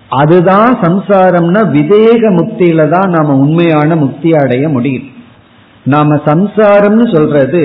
அதுதான் 0.10 0.72
சம்சாரம்னா 0.84 1.62
விதேக 1.70 2.22
முக்தியில 2.40 2.90
தான் 2.90 3.10
நாம 3.10 3.36
உண்மையான 3.44 3.96
முக்தி 3.96 4.32
அடைய 4.32 4.70
முடியும். 4.70 5.08
நாம 5.86 6.16
சம்சாரம்னு 6.16 7.06
சொல்றது 7.16 7.64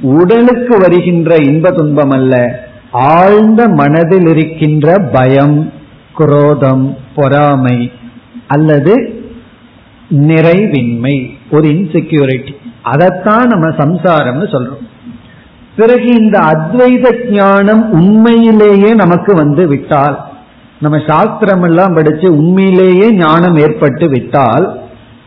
உடலுக்கு 0.00 0.78
வருகின்ற 0.78 1.36
இன்ப 1.50 1.70
துன்பம் 1.70 2.10
அல்ல 2.10 2.34
ஆழ்ந்த 2.90 3.68
மனதில் 3.68 4.26
இருக்கின்ற 4.26 4.98
பயம் 5.12 5.72
குரோதம் 6.14 6.96
பொறாமை 7.14 7.92
அல்லது 8.46 9.24
நிறைவின்மை 10.10 11.30
ஒரு 11.50 11.68
இன்செக்யூரிட்டி 11.68 12.54
அதைத்தான் 12.82 13.46
நம்ம 13.46 13.66
சம்சாரம்னு 13.66 14.46
சொல்றோம். 14.52 14.84
பிறகு 15.76 16.06
இந்த 16.06 16.38
அத்வைத 16.38 17.30
ஞானம் 17.30 17.92
உண்மையிலேயே 17.92 18.94
நமக்கு 18.94 19.34
வந்து 19.34 19.68
விட்டால் 19.68 20.24
நம்ம 20.80 20.98
சாஸ்திரம் 21.06 21.62
எல்லாம் 21.62 21.94
படிச்சு 21.94 22.36
உண்மையிலேயே 22.36 23.12
ஞானம் 23.12 23.56
ஏற்பட்டு 23.56 24.08
விட்டால் 24.08 24.80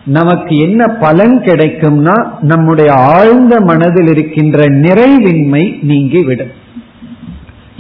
நமக்கு 0.06 0.58
என்ன 0.58 0.88
பலன் 0.88 1.42
கிடைக்கும்னா 1.42 2.28
நம்முடைய 2.42 2.94
ஆழ்ந்த 2.94 3.60
மனதில் 3.60 4.08
இருக்கின்ற 4.08 4.66
நிறைவின்மை 4.66 5.84
நீங்கிவிடும். 5.84 6.68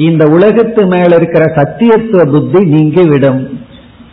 இந்த 0.07 0.23
உலகத்து 0.27 0.81
மேல 0.85 1.15
இருக்கிற 1.15 1.45
சத்தியத்துவ 1.55 2.21
புத்தி 2.31 2.61
நீங்கிவிடும் 2.73 3.41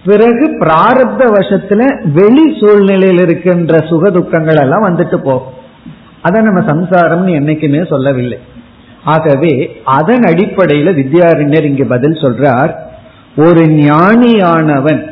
பிறகு 0.05 0.44
பிராரப்த 0.61 1.22
வசத்துல 1.37 1.83
வெளி 2.18 2.44
சூழ்நிலையில் 2.61 3.22
இருக்கின்ற 3.22 3.79
சுக 3.90 4.11
துக்கங்கள் 4.11 4.61
எல்லாம் 4.64 4.87
வந்துட்டு 4.88 5.18
போகும் 5.29 5.55
அதை 6.22 6.38
நம்ம 6.42 6.61
சம்சாரம்னு 6.72 7.33
என்னைக்குமே 7.40 7.81
சொல்லவில்லை. 7.88 8.38
ஆகவே 9.05 9.53
அதன் 9.99 10.25
அடிப்படையில 10.31 10.92
வித்யாரண்யர் 10.92 11.68
இங்கு 11.70 11.87
பதில் 11.87 12.22
சொல்றார் 12.22 12.72
ஒரு 13.37 13.62
ஞானியானவன் 13.83 15.03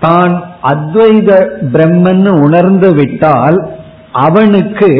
தான் 0.00 0.34
அத்வைத 0.62 1.30
பிரம்மன்னு 1.72 2.32
உணர்ந்து 2.46 2.90
விட்டால் 2.94 3.58
அவனுக்கு 4.26 4.90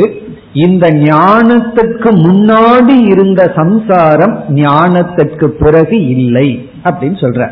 இந்த 0.52 0.88
ஞானத்துக்கு 0.88 2.10
முன்னாடி 2.10 3.10
இருந்த 3.10 3.52
சம்சாரம் 3.56 4.44
ஞானத்துக்கு 4.48 5.44
பிறகு 5.44 6.06
இல்லை 6.06 6.70
அப்படின்னு 6.84 7.16
சொல்ற. 7.16 7.50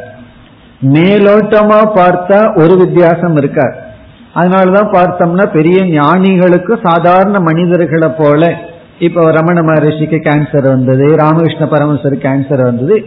மேலோட்டமா 0.83 1.79
பார்த்தா 1.95 2.59
ஒரு 2.59 2.77
வித்தியாசம் 2.77 3.37
இருக்கார் 3.37 3.93
அதனாலதான் 4.35 4.93
பார்த்தோம்னா 4.93 5.53
பெரிய 5.53 5.85
ஞானிகளுக்கு 5.85 6.79
சாதாரண 6.83 7.41
மனிதர்களை 7.41 8.09
போல 8.19 8.55
இப்ப 8.99 9.31
ரமண 9.31 9.63
மகரிஷிக்கு 9.63 10.17
கேன்சர் 10.17 10.69
வந்தது 10.69 11.17
ராமகிருஷ்ண 11.17 11.67
பரமசர் 11.67 12.17
கேன்சர் 12.17 12.63
வந்தது. 12.63 13.05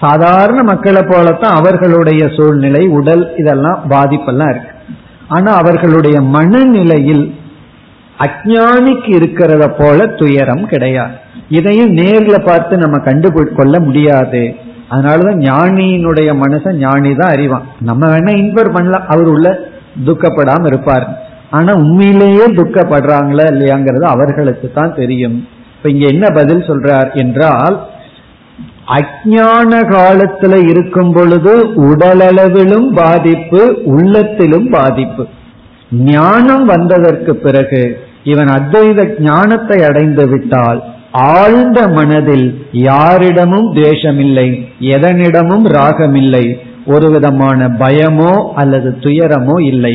சாதாரண 0.00 0.62
மக்களை 0.62 1.02
போலத்தான் 1.02 1.54
அவர்களுடைய 1.54 2.28
சூழ்நிலை 2.36 2.86
உடல் 2.86 3.36
இதெல்லாம் 3.36 3.80
பாதிப்பெல்லாம் 3.88 4.50
இருக்கு. 4.50 4.68
ஆனா 5.28 5.52
அவர்களுடைய 5.52 6.20
மனநிலையில் 6.20 7.34
அஜானிக்கு 8.18 9.10
இருக்கிறத 9.18 9.74
போல 9.78 10.06
துயரம் 10.06 10.66
கிடையாது. 10.66 11.14
இதையும் 11.48 11.96
நேர்ல 11.96 12.44
பார்த்து 12.44 12.78
நம்ம 12.78 12.98
கண்டுகொள்ள 12.98 13.80
முடியாது. 13.80 14.54
அதனாலதான் 14.90 15.40
ஞானியினுடைய 15.40 16.30
மனசை 16.42 16.72
ஞானி 16.72 17.14
தான் 17.14 17.32
அறிவான். 17.32 17.66
நம்ம 17.80 18.08
வேணா 18.08 18.32
இன்ஃபர் 18.42 18.72
பண்ணலாம். 18.72 19.06
அவர் 19.06 19.26
உள்ள 19.26 19.60
துக்கப்படாம 20.04 20.66
இருப்பார். 20.66 21.24
ஆனா 21.50 21.72
உண்மையிலேயே 21.72 22.46
துக்கப்படுறாங்களா 22.46 23.44
இல்லையாங்கிறது 23.52 24.02
அவர்களுக்கு 24.02 24.70
தான் 24.74 24.94
தெரியும். 24.94 25.48
இப்ப 25.76 25.88
இங்க 25.88 26.06
என்ன 26.06 26.26
பதில் 26.28 26.66
சொல்றார் 26.66 27.14
என்றால் 27.14 27.86
அஜான 28.86 29.78
காலத்துல 29.94 30.68
இருக்கும் 30.68 31.12
பொழுது 31.12 31.66
உடலளவிலும் 31.66 32.92
பாதிப்பு 32.94 33.82
உள்ளத்திலும் 33.84 34.70
பாதிப்பு. 34.70 35.26
ஞானம் 35.90 36.64
வந்ததற்கு 36.64 37.34
பிறகு 37.36 38.00
இவன் 38.30 38.50
அத்வைத 38.58 39.00
ஞானத்தை 39.30 39.78
அடைந்து 39.88 40.24
விட்டால் 40.28 40.80
ஆழ்ந்த 41.34 41.80
மனதில் 41.88 42.46
யாரிடமும் 42.86 43.68
துவேஷமில்லை 43.74 44.48
எதனிடமும் 44.94 45.66
ராகமில்லை 45.78 46.44
ஒரு 46.94 47.06
விதமான 47.10 47.68
பயமோ 47.80 48.32
அல்லது 48.54 48.88
துயரமோ 49.04 49.56
இல்லை. 49.72 49.94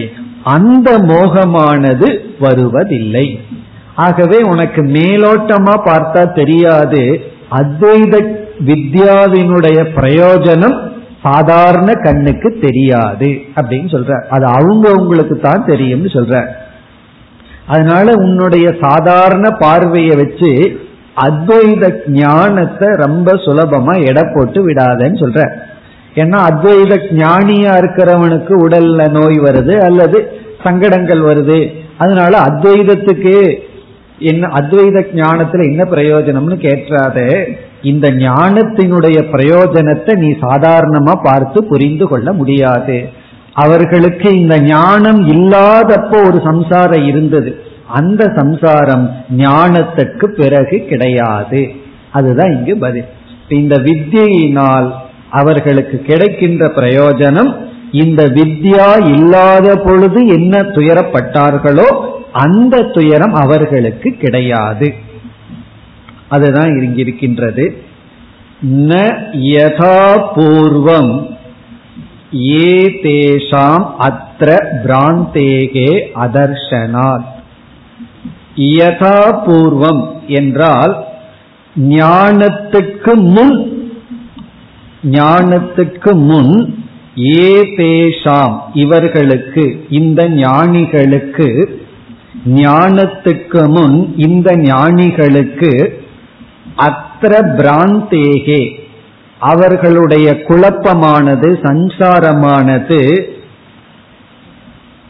அந்த 0.55 0.89
மோகமானது 1.11 2.07
வருவதில்லை. 2.39 3.25
ஆகவே 3.95 4.37
உனக்கு 4.53 4.81
மேலோட்டமா 4.95 5.75
பார்த்தா 5.89 6.23
தெரியாது 6.39 7.03
அத்வைத 7.59 8.15
வித்யாவினுடைய 8.69 9.79
பிரயோஜனம் 9.97 10.77
சாதாரண 11.23 11.89
கண்ணுக்கு 12.05 12.49
தெரியாது 12.61 13.29
அப்படின்னு 13.55 13.89
சொல்ற. 13.95 14.11
அது 14.35 14.45
அவங்க 14.57 14.87
உங்களுக்கு 15.01 15.35
தான் 15.39 15.65
தெரியும்னு 15.65 16.11
சொல்ற. 16.17 16.35
அதனால 17.67 18.11
உன்னுடைய 18.13 18.75
சாதாரண 18.81 19.49
பார்வையை 19.49 20.15
வச்சு 20.15 20.79
அத்வைத 21.15 22.03
ஞானத்தை 22.07 22.87
ரொம்ப 22.87 23.33
சுலபமா 23.33 23.95
எடை 24.05 24.23
போட்டு 24.35 24.59
விடாதன்னு 24.67 25.21
சொல்ற. 25.21 25.41
ஏன்னா 26.15 26.37
அத்வைத 26.49 26.97
ஞானியா 27.11 27.73
இருக்கிறவனுக்கு 27.81 28.53
உடல்ல 28.67 29.09
நோய் 29.09 29.39
வருது 29.39 29.77
அல்லது 29.77 30.31
சங்கடங்கள் 30.63 31.21
வருது. 31.21 31.71
அதனால 31.97 32.39
அத்வைதத்துக்கு 32.39 33.59
என்ன 34.19 34.47
அத்வைத 34.47 35.05
ஞானத்துல 35.13 35.63
என்ன 35.63 35.83
பிரயோஜனம்னு 35.83 36.57
கேட்டாத 36.57 37.47
இந்த 37.81 38.09
ஞானத்தினுடைய 38.09 39.17
பிரயோஜனத்தை 39.31 40.17
நீ 40.17 40.31
சாதாரணமா 40.41 41.13
பார்த்து 41.23 41.63
புரிந்து 41.63 42.07
கொள்ள 42.07 42.33
முடியாது. 42.33 43.09
அவர்களுக்கு 43.53 44.39
இந்த 44.39 44.59
ஞானம் 44.59 45.27
இல்லாதப்போ 45.27 46.25
ஒரு 46.25 46.41
சம்சாரம் 46.43 47.07
இருந்தது. 47.07 47.61
அந்த 47.87 48.33
சம்சாரம் 48.35 49.11
ஞானத்துக்கு 49.37 50.25
பிறகு 50.25 50.85
கிடையாது. 50.85 51.71
அதுதான் 52.11 52.51
இங்கு 52.51 52.77
பதில். 52.77 53.05
இந்த 53.47 53.75
வித்தியினால் 53.75 54.91
அவர்களுக்கு 55.29 55.97
கிடைக்கின்ற 55.97 56.67
பிரயோஜனம் 56.67 57.55
இந்த 57.91 58.27
வித்யா 58.27 59.13
இல்லாத 59.13 59.75
பொழுது 59.75 60.27
என்ன 60.27 60.59
துயரப்பட்டார்களோ 60.59 62.09
அந்த 62.31 62.81
துயரம் 62.81 63.33
அவர்களுக்கு 63.33 64.11
கிடையாது. 64.11 64.93
அதுதான் 66.27 66.69
இங்கிருக்கின்றது 66.69 67.75
ந 68.65 69.13
யதா 69.33 70.29
பூர்வம் 70.35 71.39
ஏ 72.33 72.71
தேஷாம் 73.03 73.85
அத்திர 73.99 74.49
பிராந்தேகே 74.83 75.89
அதர்ஷனாத். 76.15 77.29
யதா 78.55 79.17
பூர்வம் 79.45 80.15
என்றால் 80.27 81.05
ஞானத்துக்கு 81.75 83.15
முன் 83.15 83.79
ஞானத்துக்கு 85.03 86.15
முன் 86.15 86.75
ஏ 87.17 87.51
தேஷாம் 87.77 88.61
இவர்களுக்கு 88.73 89.85
இந்த 89.89 90.29
ஞானிகளுக்கு 90.29 91.47
ஞானத்துக்கு 92.45 93.69
முன் 93.69 94.13
இந்த 94.17 94.55
ஞானிகளுக்கு 94.55 95.71
அத்திர 96.75 97.33
பிராந்தேகே 97.57 98.80
அவர்களுடைய 99.41 100.31
குழப்பமானது 100.47 101.49
சஞ்சாரமானது 101.63 102.99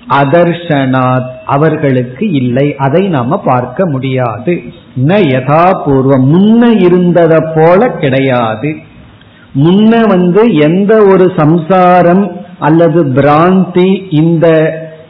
அதர்ஷனாத் 0.09 1.29
அவர்களுக்கு 1.45 2.31
இல்லை. 2.31 2.75
அதை 2.77 3.07
நாம 3.07 3.37
பார்க்க 3.37 3.89
முடியாது. 3.89 4.53
ந 5.07 5.19
யதாபூர்வம். 5.33 6.25
முன்ன 6.33 6.85
இருந்ததை 6.85 7.39
போல 7.55 7.87
கிடையாது. 7.87 8.75
முன்ன 9.55 10.07
வந்து 10.07 10.53
எந்த 10.53 10.93
ஒரு 11.11 11.31
சம்சாரம் 11.37 12.23
அல்லது 12.59 13.05
பிராந்தி 13.05 14.05
இந்த 14.09 14.47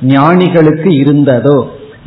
ஞானிகளுக்கு 0.02 0.90
இருந்ததோ 1.02 1.58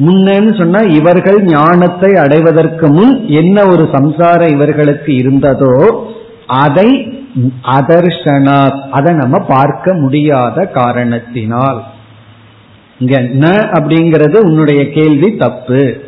முன்னன்னு 0.05 0.59
சொன்னா 0.59 0.81
இவர்கள் 0.81 1.43
ஞானத்தை 1.43 2.15
அடைவதற்கு 2.15 2.89
முன் 2.89 3.27
என்ன 3.27 3.67
ஒரு 3.67 3.89
சம்சாரம் 3.93 4.49
இவர்களுக்கு 4.49 5.15
இருந்ததோ 5.15 6.07
அதை 6.47 7.19
அதர்ஷனாத் 7.63 8.89
அதை 8.91 9.15
நம்ம 9.15 9.39
பார்க்க 9.39 9.95
முடியாத 9.95 10.65
காரணத்தினால். 10.65 11.85
இங்க 12.99 13.21
ந 13.21 13.51
அப்படிங்கிறது 13.53 14.37
உன்னுடைய 14.37 14.93
கேள்வி 14.93 15.37
தப்பு. 15.37 16.03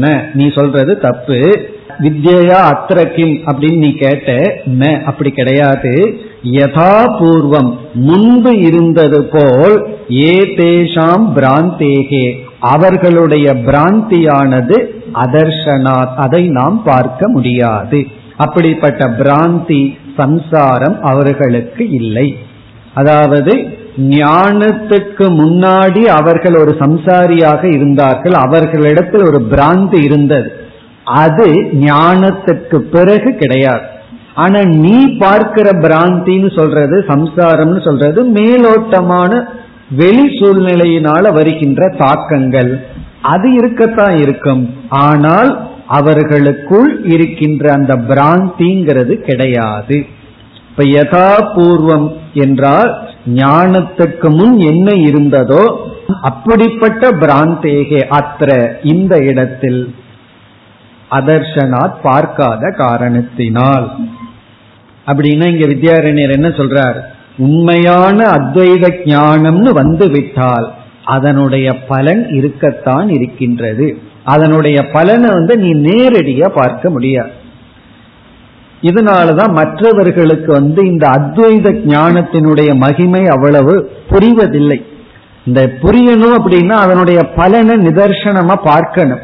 ந 0.00 0.22
நீ 0.34 0.50
சொல்றது 0.54 0.98
தப்பு. 0.98 1.68
வித்யா 1.98 2.72
அத்திரக்கிம் 2.72 3.42
அப்படின்னு 3.46 3.76
நீ 3.76 3.92
கேட்ட 3.92 4.32
ந 4.78 5.02
அப்படி 5.02 5.30
கிடையாது. 5.30 6.20
யதாபூர்வம் 6.42 7.76
முன்பு 7.94 8.58
இருந்தது 8.58 9.24
போல் 9.24 9.98
ஏ 10.10 10.40
தேஷாம் 10.40 11.26
பிராந்தேகே. 11.34 12.38
அவர்களுடைய 12.60 13.54
பிராந்தியானது 13.54 14.88
அதர்ஷனாத் 15.14 16.14
அதை 16.14 16.48
நாம் 16.48 16.82
பார்க்க 16.82 17.28
முடியாது. 17.28 18.06
அப்படிப்பட்ட 18.36 19.04
பிராந்தி 19.20 19.96
சம்சாரம் 20.16 20.96
அவர்களுக்கு 21.02 21.90
இல்லை. 21.90 22.36
அதாவது 22.94 23.52
ஞானத்துக்கு 23.96 25.26
முன்னாடி 25.40 26.02
அவர்கள் 26.18 26.56
ஒரு 26.60 26.76
சம்சாரியாக 26.80 27.62
இருந்தார்கள் 27.74 28.32
அவர்களிடத்தில் 28.32 29.22
ஒரு 29.22 29.40
பிராந்தி 29.50 30.04
இருந்தது. 30.04 30.52
அது 31.04 31.46
ஞானத்துக்கு 31.72 32.76
பிறகு 32.76 33.30
கிடையாது. 33.34 33.84
ஆனா 34.34 34.60
நீ 34.62 35.16
பார்க்கிற 35.18 35.70
பிராந்தின்னு 35.70 36.60
சொல்றது 36.60 36.96
சம்சாரம்னு 37.08 37.84
சொல்றது 37.84 38.20
மேலோட்டமான 38.28 39.32
வெளி 39.90 40.26
சூழ்நிலையினால 40.38 41.32
வருகின்ற 41.32 41.94
தாக்கங்கள். 41.98 42.72
அது 43.20 43.52
இருக்கத்தான் 43.52 44.16
இருக்கும். 44.16 44.74
ஆனால் 44.88 45.50
அவர்களுக்குள் 45.86 47.04
இருக்கின்ற 47.04 47.72
அந்த 47.72 47.94
பிராந்திங்கிறது 47.94 49.14
கிடையாது. 49.14 50.06
இப்ப 50.68 50.84
யதா 50.84 51.28
பூர்வம் 51.54 52.16
என்றால் 52.34 53.08
ஞானத்துக்கு 53.26 54.28
முன் 54.36 54.58
என்ன 54.58 54.92
இருந்ததோ 54.92 55.92
அப்படிப்பட்ட 56.20 57.10
பிராந்தேகே 57.10 58.00
அத்திர 58.10 58.76
இந்த 58.82 59.16
இடத்தில் 59.18 59.94
அதர்ஷனாத் 61.10 62.00
பார்க்காத 62.02 62.70
காரணத்தினால். 62.76 63.90
அப்படின்னா 65.06 65.46
இங்க 65.46 65.66
வித்யாரண்யர் 65.66 66.32
என்ன 66.32 66.48
சொல்றார்? 66.48 67.00
உண்மையான 67.36 68.26
அத்வைத 68.26 68.90
ஞானம்னு 69.04 69.70
வந்து 69.72 70.08
விட்டால் 70.10 70.72
அதனுடைய 71.04 71.78
பலன் 71.86 72.28
இருக்கத்தான் 72.28 73.08
இருக்கின்றது. 73.08 73.98
அதனுடைய 74.24 74.90
பலனை 74.90 75.30
வந்து 75.30 75.56
நீ 75.56 75.74
நேரடியா 75.74 76.48
பார்க்க 76.48 76.90
முடியாது. 76.90 77.30
இதனாலதான் 78.82 79.52
மற்றவர்களுக்கு 79.52 80.52
வந்து 80.52 80.86
இந்த 80.86 81.08
அத்வைத 81.08 81.80
ஞானத்தினுடைய 81.86 82.74
மகிமை 82.74 83.26
அவ்வளவு 83.26 83.90
புரிவதில்லை. 84.10 84.84
இந்த 85.46 85.72
புரியணும் 85.82 86.34
அப்படின்னா 86.38 86.72
அதனுடைய 86.72 87.22
பலனை 87.22 87.76
நிதர்சனமா 87.76 88.54
பார்க்கணும். 88.64 89.18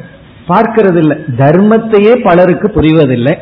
பார்க்கறதில்லை. 0.49 1.19
தர்மத்தையே 1.39 2.23
பலருக்கு 2.23 2.69
புரிவதில்லை. 2.69 3.35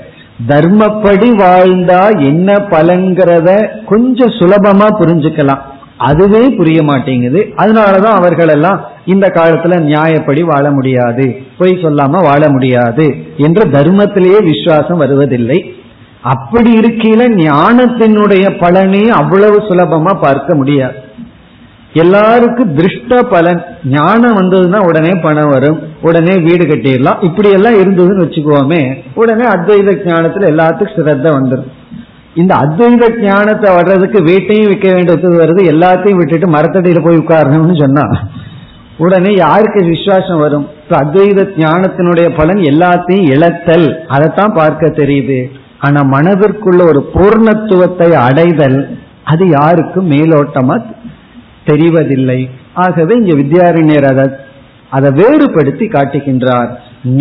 தர்மப்படி 0.49 1.31
வாழ்ந்தா 1.37 2.25
என்ன 2.25 2.55
பலங்கிறத 2.55 3.69
கொஞ்சம் 3.85 4.29
சுலபமா 4.29 4.87
புரிஞ்சுக்கலாம். 5.01 5.61
அதுவே 5.99 6.49
புரிய 6.49 6.83
மாட்டேங்குது. 6.83 7.53
அதனாலதான் 7.57 8.17
அவர்கள் 8.21 8.49
எல்லாம் 8.49 8.85
இந்த 9.05 9.33
காலத்துல 9.35 9.75
நியாயப்படி 9.83 10.43
வாழ 10.43 10.71
முடியாது. 10.71 11.37
பொய் 11.59 11.79
சொல்லாம 11.83 12.11
வாழ 12.11 12.51
முடியாது 12.51 13.15
என்ற 13.37 13.65
தர்மத்திலேயே 13.65 14.43
விசுவாசம் 14.43 14.97
வருவதில்லை. 14.97 15.75
அப்படி 16.23 16.79
இருக்கையில 16.79 17.23
ஞானத்தினுடைய 17.47 18.47
பலனே 18.59 19.09
அவ்வளவு 19.09 19.61
சுலபமா 19.61 20.21
பார்க்க 20.21 20.55
முடியாது. 20.55 21.07
எல்லாருக்கும் 21.93 22.77
திருஷ்ட 22.77 23.23
பலன். 23.23 23.65
ஞானம் 23.85 24.37
வந்ததுன்னா 24.37 24.77
உடனே 24.77 25.11
பணம் 25.23 25.51
வரும். 25.51 25.83
உடனே 26.03 26.37
வீடு 26.39 26.67
கட்டிடலாம். 26.67 27.25
இப்படி 27.25 27.51
எல்லாம் 27.51 27.75
இருந்ததுன்னு 27.75 28.25
வச்சுக்கோமே 28.25 29.03
உடனே 29.15 29.45
அத்வைத 29.45 29.99
ஞானத்துல 30.05 30.49
எல்லாத்துக்கும் 30.53 30.97
சிரத்த 30.97 31.31
வந்துடும் 31.31 31.77
இந்த 32.41 32.53
அத்வைத 32.55 33.05
ஞானத்தை 33.23 33.69
வர்றதுக்கு 33.75 34.19
வீட்டையும் 34.23 34.71
விற்க 34.71 34.89
வேண்டியது 34.95 35.29
வருது 35.43 35.63
எல்லாத்தையும் 35.75 36.21
விட்டுட்டு 36.21 36.49
மரத்தடியில் 36.49 37.07
போய் 37.07 37.23
உட்காரணும்னு 37.23 37.77
சொன்னா 37.85 38.05
உடனே 39.05 39.33
யாருக்கு 39.37 39.81
விசுவாசம் 39.85 40.39
வரும்? 40.39 40.67
அத்வைத 41.01 41.41
ஞானத்தினுடைய 41.57 42.29
பலன் 42.37 42.61
எல்லாத்தையும் 42.71 43.29
இழத்தல். 43.35 43.87
அதைத்தான் 44.07 44.55
பார்க்க 44.55 44.87
தெரியுது. 44.87 45.39
ஆனா 45.79 46.01
மனதிற்குள்ள 46.15 46.81
ஒரு 46.91 47.01
பூர்ணத்துவத்தை 47.15 48.09
அடைதல் 48.29 48.79
அது 49.33 49.45
யாருக்கும் 49.49 50.09
மேலோட்டமா 50.11 50.77
தெரிவதில்லை. 51.67 52.41
ஆகவே 52.85 53.15
இங்க 53.21 53.35
வித்யாரண்யர் 53.43 54.09
அதை 54.13 54.27
அதை 54.97 55.09
வேறுபடுத்தி 55.21 55.87
காட்டுகின்றார். 55.87 56.71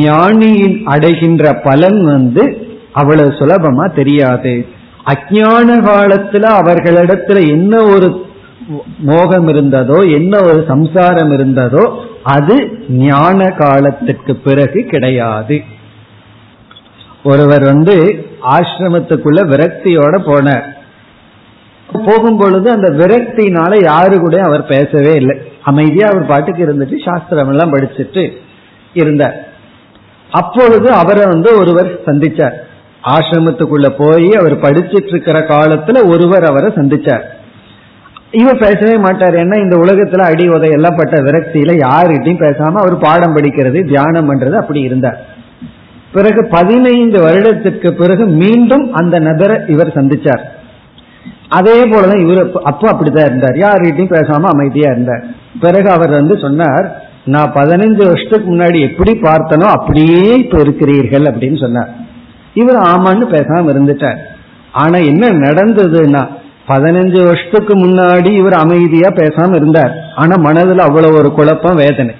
ஞானியின் 0.01 0.77
அடைகின்ற 0.85 1.53
பலன் 1.67 1.99
வந்து 2.13 2.43
அவ்வளவு 2.91 3.31
சுலபமா 3.39 3.85
தெரியாது. 3.95 4.53
அஜான 5.11 5.69
காலத்துல 5.89 6.45
அவர்களிடத்துல 6.59 7.39
என்ன 7.47 7.83
ஒரு 7.83 8.07
மோகம் 8.97 9.47
இருந்ததோ 9.47 9.99
என்ன 10.11 10.39
ஒரு 10.41 10.65
சம்சாரம் 10.67 11.31
இருந்ததோ 11.31 11.83
அது 12.23 12.55
ஞான 12.89 13.49
காலத்துக்கு 13.49 14.35
பிறகு 14.35 14.85
கிடையாது. 14.85 15.57
ஒருவர் 17.23 17.63
வந்து 17.63 17.95
ஆசிரமத்துக்குள்ள 18.55 19.41
விரக்தியோட 19.53 20.15
போனார். 20.31 20.65
போகும் 22.05 22.37
பொழுது 22.37 22.67
அந்த 22.71 22.89
விரக்தினால 22.91 23.71
யாரு 23.83 24.19
கூட 24.19 24.37
அவர் 24.43 24.65
பேசவே 24.65 25.13
இல்லை. 25.13 25.35
அமைதியா 25.63 26.07
அவர் 26.07 26.25
பாட்டுக்கு 26.25 26.65
இருந்துட்டு 26.65 26.97
சாஸ்திரம் 27.05 27.49
எல்லாம் 27.49 27.73
படிச்சுட்டு 27.73 28.23
இருந்தார். 28.93 29.37
அப்பொழுது 30.31 30.91
அவரை 30.91 31.25
வந்து 31.25 31.49
ஒருவர் 31.59 31.89
சந்திச்சார். 32.05 32.57
ஆசிரமத்துக்குள்ள 33.09 33.89
போய் 33.97 34.29
அவர் 34.31 34.55
படிச்சிட்டு 34.59 35.07
இருக்கிற 35.07 35.39
காலத்துல 35.39 36.07
ஒருவர் 36.07 36.43
அவரை 36.43 36.69
சந்திச்சார். 36.75 37.25
இவர் 38.31 38.57
பேசவே 38.57 38.97
மாட்டார். 38.97 39.35
ஏன்னா 39.35 39.57
இந்த 39.63 39.75
உலகத்துல 39.77 40.21
அடி 40.21 40.47
உதை 40.47 40.69
எல்லாம் 40.69 40.95
பட்ட 40.95 41.17
விரக்தியில 41.21 41.73
யாருகிட்டையும் 41.87 42.43
பேசாம 42.43 42.73
அவர் 42.73 42.97
பாடம் 42.97 43.35
படிக்கிறது 43.35 43.87
தியானம் 43.87 44.29
பண்றது 44.29 44.53
அப்படி 44.53 44.79
இருந்தார். 44.79 45.25
பிறகு 46.11 46.47
பதினைந்து 46.47 47.21
வருடத்திற்கு 47.21 47.93
பிறகு 47.93 48.25
மீண்டும் 48.25 48.93
அந்த 48.93 49.19
நபரை 49.19 49.57
இவர் 49.67 49.95
சந்திச்சார். 49.95 50.43
அதே 51.49 51.83
போலதான் 51.83 52.23
இவர் 52.25 52.51
அப்போ 52.63 52.91
அப்படிதான் 52.91 53.27
இருந்தார். 53.29 53.55
யாருகிட்டையும் 53.55 54.15
பேசாம 54.15 54.41
அமைதியா 54.41 54.91
இருந்தார். 54.91 55.23
பிறகு 55.59 55.89
அவர் 55.89 56.09
வந்து 56.09 56.37
சொன்னார் 56.37 57.01
நான் 57.25 57.53
பதினைஞ்சு 57.53 58.03
வருஷத்துக்கு 58.05 58.55
முன்னாடி 58.55 58.79
எப்படி 58.89 59.19
பார்த்தனோ 59.19 59.63
அப்படியே 59.63 60.33
இப்ப 60.37 60.59
இருக்கிறீர்கள் 60.59 61.21
அப்படின்னு 61.21 61.59
சொன்னார். 61.61 62.05
இவர் 62.61 62.79
ஆமான்னு 62.91 63.25
பேசாம 63.33 63.71
இருந்துட்டார். 63.73 64.19
ஆனா 64.71 64.97
என்ன 65.11 65.27
நடந்ததுன்னா 65.27 66.23
பதினஞ்சு 66.67 67.19
வருஷத்துக்கு 67.23 67.73
முன்னாடி 67.75 68.31
இவர் 68.37 68.53
அமைதியா 68.53 69.09
பேசாம 69.09 69.55
இருந்தார். 69.55 69.93
ஆனா 70.15 70.35
மனதுல 70.43 70.77
அவ்வளவு 70.77 71.17
ஒரு 71.17 71.29
குழப்பம் 71.31 71.75
வேதனை. 71.75 72.15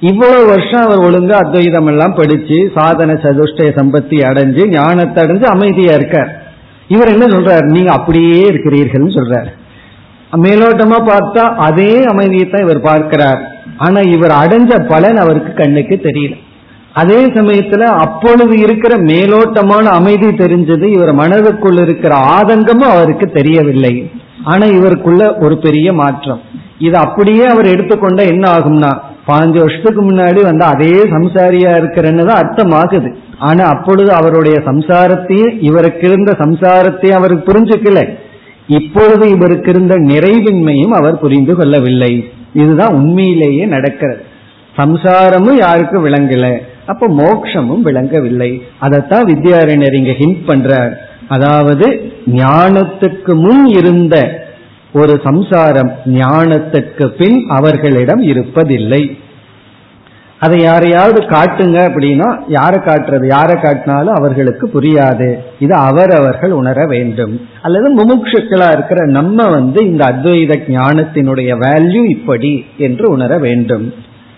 இவ்வளவு 0.00 0.44
வருஷம் 0.46 0.84
அவர் 0.84 1.02
ஒழுங்கா 1.06 1.36
அத்வைதம் 1.42 1.86
எல்லாம் 1.86 2.14
படிச்சு 2.14 2.58
சாதன 2.74 3.12
சதுஷ்டய 3.12 3.70
சம்பத்தி 3.80 4.18
அடைஞ்சு 4.28 4.62
ஞானத்தை 4.68 5.18
அடைஞ்சு 5.24 5.46
அமைதியா 5.54 5.94
இருக்கார். 5.94 6.30
இவர் 6.88 7.12
என்ன 7.12 7.26
சொல்றாரு? 7.26 7.64
நீங்க 7.64 7.90
அப்படியே 7.92 8.40
இருக்கிறீர்கள் 8.40 9.16
சொல்றாரு. 9.18 9.50
மேலோட்டமா 10.36 10.98
பார்த்தா 11.10 11.44
அதே 11.68 12.04
அமைதியை 12.04 12.46
தான் 12.50 12.62
இவர் 12.62 12.80
பார்க்கிறார். 12.80 13.40
ஆனா 13.76 14.00
இவர் 14.00 14.34
அடைஞ்ச 14.42 14.88
பலன் 14.88 15.16
அவருக்கு 15.16 15.52
கண்ணுக்கு 15.52 16.00
தெரியல. 16.02 16.34
அதே 16.94 17.20
சமயத்துல 17.26 17.82
அப்பொழுது 18.04 18.54
இருக்கிற 18.58 18.96
மேலோட்டமான 18.96 19.84
அமைதி 19.98 20.26
தெரிஞ்சது 20.26 20.86
இவர் 20.96 21.12
மனதுக்குள் 21.14 21.82
இருக்கிற 21.82 22.14
ஆதங்கமும் 22.14 22.92
அவருக்கு 22.94 23.26
தெரியவில்லை. 23.26 24.10
ஆனா 24.44 24.66
இவருக்குள்ள 24.66 25.44
ஒரு 25.44 25.58
பெரிய 25.58 25.92
மாற்றம். 25.92 26.40
இது 26.78 26.96
அப்படியே 26.96 27.44
அவர் 27.44 27.66
எடுத்துக்கொண்ட 27.66 28.22
என்ன 28.22 28.44
ஆகும்னா 28.50 28.90
பாஞ்சு 29.28 29.58
வருஷத்துக்கு 29.58 30.02
முன்னாடி 30.10 30.40
வந்து 30.42 30.64
அதே 30.64 30.94
சம்சாரியா 31.14 31.72
இருக்கிறன்னு 31.80 32.24
தான் 32.24 32.40
அர்த்தம் 32.42 32.70
ஆகுது 32.70 33.10
ஆனா 33.38 33.64
அப்பொழுது 33.64 34.12
அவருடைய 34.12 34.56
சம்சாரத்தையும் 34.58 35.54
இவருக்கு 35.60 36.08
இருந்த 36.08 36.32
சம்சாரத்தையும் 36.38 37.18
அவருக்கு 37.18 37.44
புரிஞ்சுக்கல. 37.52 38.00
இப்பொழுது 38.66 39.24
இவருக்கு 39.28 39.70
இருந்த 39.70 39.94
நிறைவின்மையும் 39.94 40.90
அவர் 40.90 41.18
புரிந்து 41.18 41.56
கொள்ளவில்லை. 41.56 42.12
இதுதான் 42.52 42.94
உண்மையிலேயே 42.94 43.64
நடக்கிறது. 43.66 44.22
சம்சாரமும் 44.76 45.58
யாருக்கு 45.60 46.08
விளங்கல. 46.08 46.46
அப்ப 46.86 47.08
மோக்ஷமும் 47.08 47.80
விளங்கவில்லை. 47.80 48.62
அதைத்தான் 48.78 49.24
வித்யாரண்யர் 49.24 49.94
இங்க 49.94 50.10
ஹிண்ட் 50.10 50.42
பண்றார். 50.46 50.94
அதாவது 51.28 52.12
ஞானத்துக்கு 52.26 53.34
முன் 53.34 53.66
இருந்த 53.66 54.44
ஒரு 54.92 55.20
சம்சாரம் 55.24 55.92
ஞானத்துக்கு 56.04 57.06
பின் 57.06 57.44
அவர்களிடம் 57.48 58.22
இருப்பதில்லை. 58.22 59.20
அதை 60.38 60.60
யாரையாவது 60.60 61.22
காட்டுங்க 61.22 61.78
அப்படின்னா 61.88 62.40
யாரை 62.48 62.80
காட்டுறது 62.80 63.26
யாரை 63.26 63.62
காட்டினாலும் 63.62 64.14
அவர்களுக்கு 64.14 64.70
புரியாது. 64.74 65.38
இது 65.58 65.74
அவரவர்கள் 65.74 66.50
உணர 66.50 66.86
வேண்டும். 66.86 67.48
அல்லது 67.62 67.94
முமுட்சுக்களா 67.96 68.72
இருக்கிற 68.72 69.06
நம்ம 69.06 69.48
வந்து 69.48 69.86
இந்த 69.86 70.04
அத்வைத 70.04 70.62
ஞானத்தினுடைய 70.68 71.50
வேல்யூ 71.58 72.08
இப்படி 72.08 72.64
என்று 72.76 73.10
உணர 73.10 73.38
வேண்டும். 73.38 73.94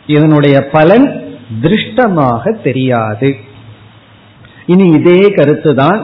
இதனுடைய 0.06 0.68
பலன் 0.68 1.23
திருஷ்டமாக 1.61 2.53
தெரியாது 2.63 3.29
இனி 4.67 4.87
இதே 4.91 5.19
கருத்துதான் 5.35 6.01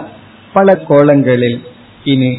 பல 0.54 0.76
கோலங்களில் 0.88 1.60
இனி 2.04 2.32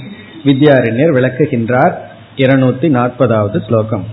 வித்யாரண்யர் 0.45 1.17
விளக்குகின்றார் 1.17 1.95
இருநூத்தி 2.37 2.89
நாற்பதாவது 2.97 3.61
ஸ்லோகம் 3.67 4.07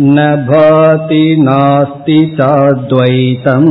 न 0.08 0.24
भाति 0.48 1.24
नास्ति 1.40 2.18
चाद्वैतम् 2.38 3.70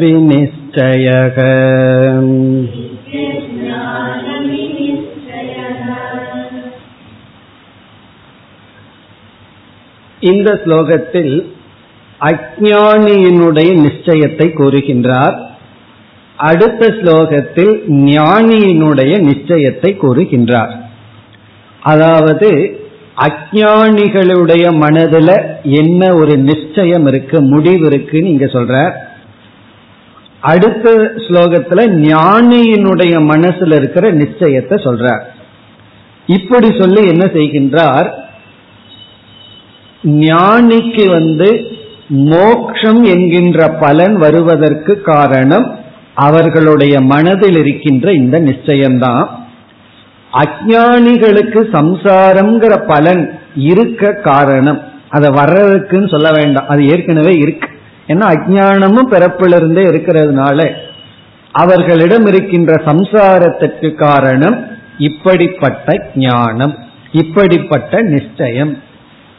इत्यज्ञानविनिश्चयः 0.00 1.36
இந்த 10.22 10.48
ஸ்லோகத்தில் 10.62 11.34
அஜானியினுடைய 12.20 13.70
நிச்சயத்தை 13.84 14.46
கூறுகின்றார் 14.50 15.36
அடுத்த 16.37 16.87
ஸ்லோகத்தில் 16.87 17.73
ஞானியினுடைய 17.87 19.13
நிச்சயத்தை 19.19 19.97
கூறுகின்றார். 19.97 20.81
அதாவது 21.79 22.79
அஜானிகளுடைய 23.17 24.65
மனதுல 24.79 25.55
என்ன 25.61 26.15
ஒரு 26.15 26.37
நிச்சயம் 26.37 27.07
இருக்கு 27.07 27.41
முடிவு 27.41 27.85
இருக்குன்னு 27.85 28.29
இங்க 28.29 28.45
சொல்ற 28.45 28.93
அடுத்த 30.39 30.91
ஸ்லோகத்துல 31.15 31.81
ஞானியினுடைய 31.89 33.13
மனசுல 33.31 33.75
இருக்கிற 33.75 34.11
நிச்சயத்தை 34.11 34.75
சொல்றார். 34.87 35.21
இப்படி 36.25 36.67
சொல்லி 36.79 37.07
என்ன 37.07 37.25
செய்கின்றார்? 37.25 38.09
ஞானிக்கு 40.03 41.09
வந்து 41.09 41.65
மோக்ஷம் 42.07 43.03
என்கின்ற 43.03 43.67
பலன் 43.67 44.15
வருவதற்கு 44.15 45.01
காரணம் 45.01 45.79
அவர்களுடைய 46.13 47.01
மனதில் 47.01 47.57
இருக்கின்ற 47.57 48.13
இந்த 48.13 48.39
நிச்சயம்தான். 48.39 49.27
அஜானிகளுக்கு 50.33 51.59
சம்சாரம்ங்கிற 51.73 52.87
பலன் 52.87 53.39
இருக்க 53.55 54.11
காரணம். 54.11 54.81
அதை 55.09 55.29
வர்றதுக்குன்னு 55.29 56.09
சொல்ல 56.09 56.31
வேண்டாம். 56.31 56.67
அது 56.67 56.87
ஏற்கனவே 56.87 57.31
இருக்கு. 57.31 57.69
ஏன்னா 58.07 58.33
அஜானமும் 58.33 59.11
பிறப்பிலிருந்தே 59.11 59.83
இருக்கிறதுனால 59.83 60.71
அவர்களிடம் 61.51 62.25
இருக்கின்ற 62.25 62.73
சம்சாரத்திற்கு 62.73 63.93
காரணம் 63.93 64.67
இப்படிப்பட்ட 64.97 66.05
ஞானம் 66.15 66.77
இப்படிப்பட்ட 67.11 68.01
நிச்சயம். 68.01 68.77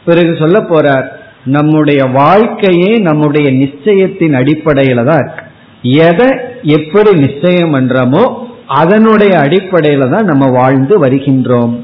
பிறகு 0.05 0.35
சொல்ல 0.39 0.59
போறார் 0.59 1.07
நம்முடைய 1.45 2.03
வாழ்க்கையே 2.03 2.97
நம்முடைய 2.97 3.51
நிச்சயத்தின் 3.51 4.33
அடிப்படையில 4.33 5.03
தான் 5.03 5.23
இருக்கு. 5.25 5.44
எதை 5.85 6.27
எப்படி 6.61 7.11
நிச்சயம் 7.11 7.73
பண்றோமோ 7.73 8.43
அதனுடைய 8.67 9.37
அடிப்படையில 9.37 10.09
தான் 10.09 10.25
நம்ம 10.25 10.45
வாழ்ந்து 10.47 10.99
வருகின்றோம். 10.99 11.79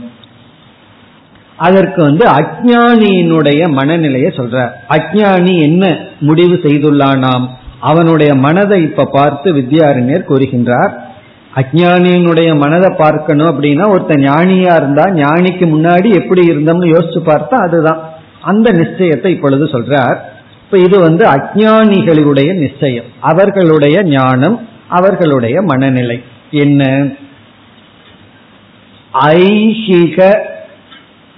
அதற்கு 1.58 2.04
வந்து 2.04 2.26
அஜானியினுடைய 2.28 3.72
மனநிலையை 3.72 4.32
சொல்ற. 4.36 4.70
அஜானி 4.90 5.62
என்ன 5.62 5.98
முடிவு 6.20 6.54
செய்துள்ளானாம்? 6.54 7.48
அவனுடைய 7.80 8.36
மனதை 8.36 8.82
இப்ப 8.82 9.06
பார்த்து 9.06 9.54
வித்யாரண்யர் 9.54 10.30
கூறுகின்றார். 10.30 10.90
அஜானியினுடைய 11.56 12.58
மனதை 12.58 12.94
பார்க்கணும் 12.98 13.48
அப்படின்னா 13.48 13.86
ஒருத்த 13.92 14.18
ஞானியா 14.18 14.76
இருந்தா 14.76 15.04
ஞானிக்கு 15.04 15.66
முன்னாடி 15.76 16.14
எப்படி 16.14 16.42
இருந்தோம்னு 16.48 16.94
யோசிச்சு 16.94 17.22
பார்த்தா 17.26 17.56
அதுதான். 17.56 18.00
அந்த 18.42 18.72
நிச்சயத்தை 18.72 19.26
இப்பொழுது 19.26 19.66
சொல்றார். 19.66 20.18
இப்ப 20.72 20.84
இது 20.84 21.00
வந்து 21.00 21.30
அஜானிகளுடைய 21.30 22.54
நிச்சயம். 22.54 23.04
அவர்களுடைய 23.20 24.04
ஞானம் 24.04 24.68
அவர்களுடைய 24.88 25.62
மனநிலை. 25.62 26.24
என்ன? 26.52 27.08
ஐஹிக 29.14 30.40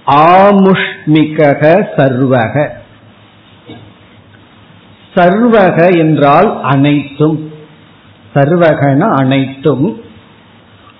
ஆமுஷ்மிக 0.06 1.86
சர்வக. 1.96 2.68
சர்வக 5.16 5.98
என்றால் 5.98 6.62
அனைத்தும். 6.62 7.52
சர்வகன 8.34 8.98
அனைத்தும். 8.98 10.02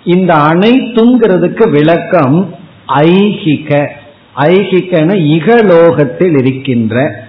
இந்த 0.05 0.35
அனைத்துங்கிறதுக்கு 0.35 1.71
விளக்கம் 1.71 2.55
ஐஹிக. 2.89 3.89
ஐஹிகன 4.37 5.15
இகலோகத்தில் 5.17 6.39
இருக்கின்ற 6.39 7.23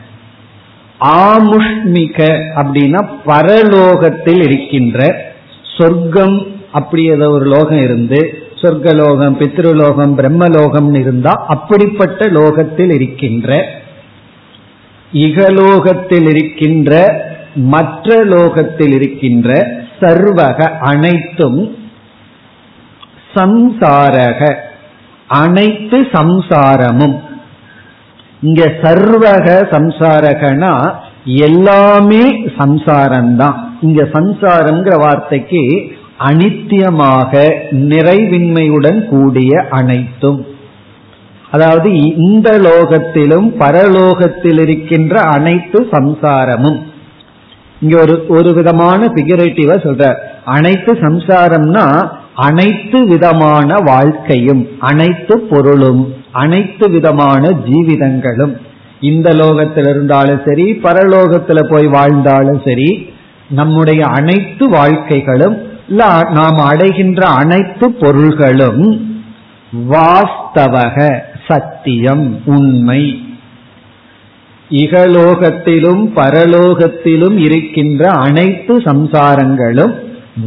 ஆமுஷ்மிக 0.99 2.19
அப்படின்னா 2.55 3.09
பரலோகத்தில் 3.25 4.43
இருக்கின்ற 4.43 5.23
சொர்க்கம் 5.77 6.47
அப்படி 6.71 7.09
ஏதோ 7.09 7.29
ஒரு 7.29 7.45
லோகம் 7.45 7.81
இருந்து 7.81 8.39
சொர்க்கலோகம் 8.61 9.35
பித்ருலோகம் 9.39 10.13
பிரம்மலோகம்னு 10.17 10.99
இருந்தா 10.99 11.31
அப்படிப்பட்ட 11.47 12.25
லோகத்தில் 12.25 12.91
இருக்கின்ற 12.91 13.65
இகலோகத்தில் 15.13 16.27
இருக்கின்ற 16.29 16.93
மற்ற 17.55 18.23
லோகத்தில் 18.23 18.93
இருக்கின்ற 18.93 19.49
சர்வக 19.99 20.79
அனைத்தும் 20.79 21.77
சம்சாரக 23.35 24.55
அனைத்து 25.27 26.01
சம்சாரமும். 26.01 27.24
இங்க 28.45 28.63
சர்வக 28.81 29.47
சம்சாரகனா 29.73 30.73
எல்லாமே 31.45 32.23
சம்சாரம்தான். 32.59 33.55
இங்க 33.81 34.01
சம்சாரம்ங்கிற 34.15 34.95
வார்த்தைக்கு 35.03 35.61
அனித்தியமாக 36.29 37.31
நிறைவின்மையுடன் 37.91 38.99
கூடிய 39.09 39.51
அனைத்தும். 39.69 40.41
அதாவது 41.51 41.89
இந்த 42.27 42.49
லோகத்திலும் 42.67 43.47
பரலோகத்தில் 43.63 44.59
இருக்கின்ற 44.63 45.15
அனைத்து 45.35 45.79
சம்சாரமும். 45.91 46.79
இங்க 47.81 47.95
ஒரு 48.01 48.15
ஒரு 48.37 48.49
விதமான 48.53 49.07
பிகரேட்டிவா 49.15 49.75
சொல்ற 49.85 50.05
அனைத்து 50.57 50.91
சம்சாரம்னா 51.05 51.85
அனைத்து 52.35 53.07
விதமான 53.07 53.75
வாழ்க்கையும் 53.75 54.67
அனைத்து 54.79 55.39
பொருளும் 55.39 56.15
அனைத்து 56.31 56.89
விதமான 56.89 57.49
ஜீவிதங்களும் 57.49 58.55
இந்த 58.99 59.33
லோகத்தில் 59.33 59.89
இருந்தாலும் 59.89 60.41
சரி 60.45 60.71
பரலோகத்துல 60.71 61.69
போய் 61.69 61.87
வாழ்ந்தாலும் 61.87 62.61
சரி 62.65 63.09
நம்முடைய 63.49 64.05
அனைத்து 64.05 64.69
வாழ்க்கைகளும் 64.69 65.57
நாம் 65.87 66.57
அடைகின்ற 66.57 67.27
அனைத்து 67.27 67.91
பொருள்களும் 67.91 69.13
வாஸ்தவக 69.89 71.19
சத்தியம் 71.47 72.41
உண்மை. 72.45 73.21
இகலோகத்திலும் 74.69 76.03
பரலோகத்திலும் 76.15 77.37
இருக்கின்ற 77.37 78.09
அனைத்து 78.09 78.77
சம்சாரங்களும் 78.77 79.93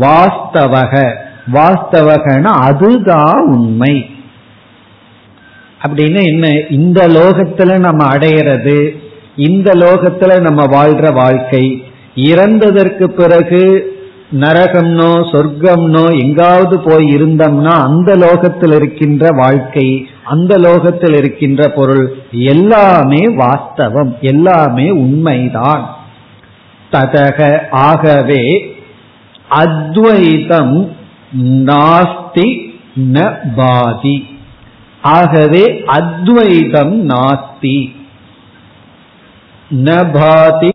வாஸ்தவக. 0.00 1.12
வாஸ்தவகன 1.52 2.42
அதுதான் 2.42 3.44
உண்மை. 3.46 4.10
அப்படின்னு 5.86 6.24
என்ன 6.24 6.48
இந்த 6.70 7.08
லோகத்துல 7.08 7.78
நம்ம 7.78 8.06
அடையிறது 8.06 8.90
இந்த 9.36 9.72
லோகத்துல 9.72 10.40
நம்ம 10.40 10.66
வாழ்ற 10.66 11.12
வாழ்க்கை 11.12 11.84
இறந்ததற்கு 12.14 13.04
பிறகு 13.04 13.92
நரகம்னோ 14.32 15.12
சொர்க்கம்னோ 15.32 16.20
எங்காவது 16.20 16.80
போய் 16.80 17.14
இருந்தோம்னா 17.14 17.82
அந்த 17.82 18.16
லோகத்தில் 18.16 18.72
இருக்கின்ற 18.72 19.28
வாழ்க்கை 19.30 20.06
அந்த 20.24 20.58
லோகத்தில் 20.58 21.14
இருக்கின்ற 21.14 21.68
பொருள் 21.68 22.14
எல்லாமே 22.30 23.26
வாஸ்தவம் 23.36 24.18
எல்லாமே 24.20 24.90
உண்மைதான். 24.90 25.96
ததக 26.92 27.58
ஆகவே 27.70 28.74
அத்வைதம் 29.48 30.96
நாஸ்தி 31.36 32.70
ந 33.12 33.36
பாதி. 33.56 34.24
ஆகவே 35.02 35.82
அத்வைதம் 35.86 37.08
நாஸ்தி. 37.08 37.88
நபாதி 39.70 40.68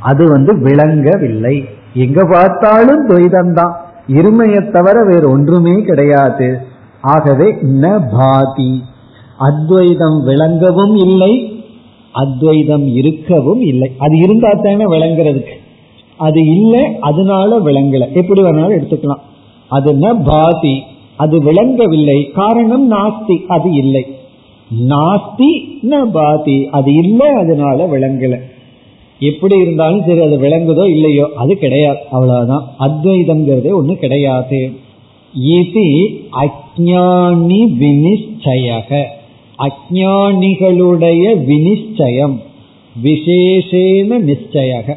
அது 0.00 0.28
வந்து 0.28 0.58
விளங்கவில்லை. 0.58 1.64
எங்க 1.94 2.24
பார்த்தாலும் 2.24 3.08
துவைதம் 3.08 3.52
தான் 3.52 3.80
இருமையை 4.08 4.70
தவிர 4.70 5.04
வேறு 5.04 5.30
ஒன்றுமே 5.30 5.82
கிடையாது. 5.82 6.66
ஆகவே 7.00 7.52
ந 7.52 8.08
பாதி. 8.12 8.84
அத்வைதம் 9.38 10.22
விளங்கவும் 10.22 10.96
இல்லை. 10.96 11.62
அத்வைதம் 12.12 12.86
இருக்கவும் 12.86 13.60
இல்லை. 13.60 13.94
அது 13.98 14.16
இருந்தா 14.18 14.52
தானே 14.52 14.84
விளங்குறதுக்கு. 14.84 15.54
அது 16.16 16.46
இல்லை 16.46 16.98
அதனால 17.00 17.58
விளங்கல. 17.58 18.12
எப்படி 18.12 18.42
வேணாலும் 18.42 18.78
எடுத்துக்கலாம். 18.80 19.20
அது 19.70 19.92
ந 19.94 20.22
பாதி 20.24 20.82
அது 21.16 21.42
விளங்கவில்லை. 21.42 22.30
காரணம் 22.34 22.86
நாஸ்தி 22.92 23.36
அது 23.46 23.72
இல்லை. 23.72 24.04
நாஸ்தி 24.88 25.50
ந 25.82 26.10
பாதி 26.12 26.68
அது 26.70 26.94
இல்லை 26.94 27.28
அதனால 27.28 27.86
விளங்கல. 27.86 28.36
எப்படி 29.20 29.56
இருந்தாலும் 29.58 30.04
சரி 30.06 30.20
அது 30.20 30.36
விளங்குதோ 30.40 30.84
இல்லையோ 30.88 31.26
அது 31.36 31.58
கிடையாது. 31.58 31.98
அவ்வளவுதான். 32.10 32.64
அத்வைதம்ங்கிறதே 32.80 33.72
ஒண்ணு 33.80 33.94
கிடையாது. 33.94 34.60
இது 35.32 35.86
அஜானி 36.44 37.60
வினிச்சயக. 37.82 39.02
அஜானிகளுடைய 39.58 41.24
வினிச்சயம் 41.50 42.36
விசேஷேன 43.02 44.20
நிச்சயக. 44.30 44.96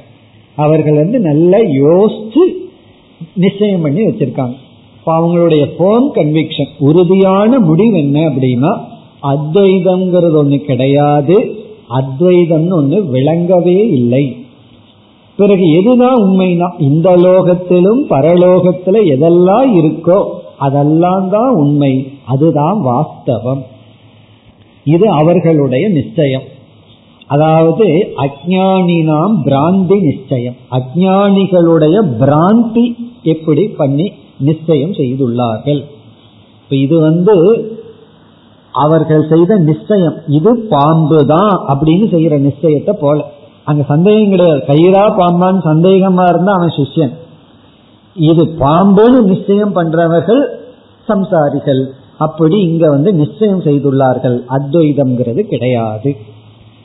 அவர்கள் 0.56 0.96
வந்து 0.96 1.20
நல்லா 1.20 1.58
யோசிச்சு 1.58 2.44
நிச்சயம் 3.36 3.82
பண்ணி 3.82 4.02
வச்சிருக்காங்க. 4.04 4.56
இப்ப 5.06 5.20
அவங்களுடைய 5.20 5.66
போன் 5.78 6.12
கன்விக்ஷன் 6.12 6.70
உறுதியான 6.78 7.60
முடிவு 7.60 7.98
என்ன 7.98 8.20
அப்படின்னா 8.30 8.78
அத்வைதம்ங்கிறது 9.24 10.38
ஒண்ணு 10.44 10.58
கிடையாது 10.58 11.56
அத்வைதம்னு 11.89 12.78
ஒண்ணு 12.82 13.10
விளங்கவே 13.10 13.88
இல்லை. 13.88 14.36
பிறகு 15.36 15.66
எதுதான் 15.66 16.16
உண்மைனா 16.16 16.82
இந்த 16.82 17.18
லோகத்திலும் 17.18 18.02
பரலோகத்துல 18.10 18.96
எதெல்லாம் 19.13 19.70
இருக்கோ 19.82 20.24
அதெல்லாம் 20.58 21.30
தான் 21.30 21.54
உண்மை. 21.54 22.08
அதுதான் 22.26 22.82
வாஸ்தவம். 22.86 23.63
இது 24.84 25.10
அவர்களுடைய 25.10 25.88
நிச்சயம். 25.89 26.42
அதாவது 27.28 28.13
அஜானினாம் 28.18 29.36
பிராந்தி 29.46 30.02
நிச்சயம். 30.02 30.56
அஜானிகளுடைய 30.72 31.98
பிராந்தி 32.20 32.96
எப்படி 33.24 33.68
பண்ணி 33.68 34.12
நிச்சயம் 34.39 34.91
செய்துள்ளார்கள். 34.91 35.84
இப்ப 36.62 36.76
இது 36.76 37.00
வந்து 37.00 37.36
அவர்கள் 38.72 39.28
செய்த 39.28 39.56
நிச்சயம். 39.56 40.15
இது 40.28 40.56
பாம்பு 40.56 41.26
தான் 41.26 41.65
அப்படின்னு 41.67 42.06
செய்யற 42.08 42.39
நிச்சயத்தை 42.39 42.93
போல. 43.00 43.22
அங்க 43.63 43.84
சந்தேகம் 43.84 44.30
கிடையாது. 44.30 44.63
கயிறா 44.67 45.04
பாம்பான்னு 45.17 45.62
சந்தேகமா 45.65 46.30
இருந்தா 46.30 46.54
அவன் 46.54 46.74
சிஷ்யன். 46.78 47.13
இது 48.15 48.46
பாம்புன்னு 48.46 49.22
நிச்சயம் 49.22 49.74
பண்றவர்கள் 49.74 50.62
சம்சாரிகள். 51.08 51.86
அப்படி 52.17 52.60
இங்க 52.60 52.89
வந்து 52.89 53.13
நிச்சயம் 53.13 53.62
செய்துள்ளார்கள். 53.62 54.43
அத்வைதம்ங்கிறது 54.50 55.41
கிடையாது. 55.41 56.15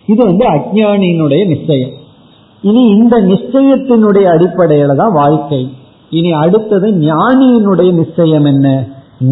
இது 0.07 0.25
வந்து 0.25 0.47
அஜானியினுடைய 0.47 1.47
நிச்சயம். 1.47 1.91
இனி 2.63 2.83
இந்த 2.83 3.21
நிச்சயத்தினுடைய 3.21 4.27
அடிப்படையில 4.37 4.97
தான் 4.97 5.13
வாழ்க்கை. 5.13 5.69
இனி 6.12 6.32
அடுத்தது 6.34 6.88
ஞானியினுடைய 7.04 7.92
நிச்சயம் 7.94 8.46
என்ன 8.46 8.68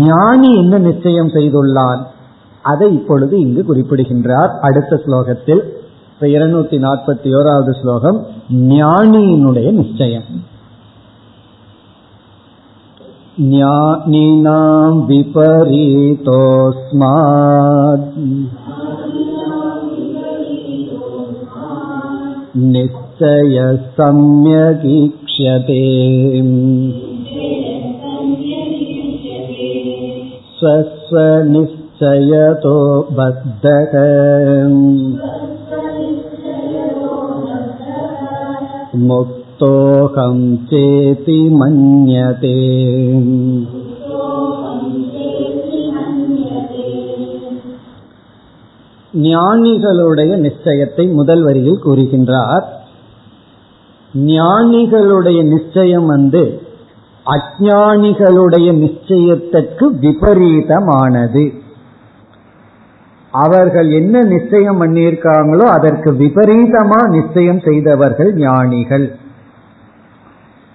ஞானி 0.03 0.49
என்ன 0.57 0.75
நிச்சயம் 0.79 1.33
செய்துள்ளான் 1.33 2.01
அதை 2.63 2.87
இப்பொழுது 2.93 3.35
இங்கு 3.39 3.61
குறிப்பிடுகின்றார் 3.65 4.51
அடுத்த 4.61 5.01
ஸ்லோகத்தில் 5.05 5.63
இப்ப 6.13 6.27
இருநூத்தி 6.27 6.77
நாற்பத்தி 6.79 7.29
ஓராவது 7.33 7.73
ஸ்லோகம் 7.81 8.19
ஞானியினுடைய 8.71 9.69
நிச்சயம் 9.71 10.27
ज्ञानिनां 13.41 14.89
विपरीतोऽस्मात् 15.07 16.17
निश्चय 22.67 23.57
सम्यगीक्ष्यते 25.35 25.81
स्वस्वनिश्चयतो 31.41 32.75
बद्धः 33.17 33.93
मुक्तोऽहं 39.09 40.37
चेति 40.71 41.39
मन्यते 41.59 42.57
ஞானிகளுடைய 49.13 50.31
நிச்சயத்தை 50.43 51.05
முதல் 51.19 51.41
வரியில் 51.43 51.81
கூறுகின்றார் 51.85 52.65
ஞானிகளுடைய 54.16 55.44
நிச்சயம் 55.44 56.06
வந்து 56.06 56.60
அஜானிகளுடைய 57.26 58.72
நிச்சயத்திற்கு 58.72 59.84
விபரீதமானது. 60.00 61.54
அவர்கள் 63.30 63.90
என்ன 63.90 64.22
நிச்சயம் 64.22 64.80
பண்ணியிருக்காங்களோ 64.82 65.58
அதற்கு 65.58 66.12
விபரீதமா 66.12 67.08
நிச்சயம் 67.08 67.60
செய்தவர்கள் 67.60 68.34
ஞானிகள். 68.34 69.16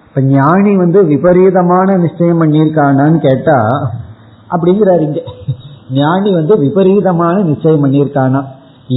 இப்ப 0.08 0.22
ஞானி 0.22 0.76
வந்து 0.76 1.06
விபரீதமான 1.06 1.98
நிச்சயம் 1.98 2.42
பண்ணியிருக்கானான்னு 2.42 3.20
கேட்டா 3.20 3.90
அப்படிங்கிறாரு 4.50 5.00
இங்க. 5.00 5.22
ஞானி 5.92 6.32
வந்து 6.34 6.58
விபரீதமான 6.58 7.42
நிச்சயம் 7.42 7.86
பண்ணியிருக்கானா? 7.86 8.46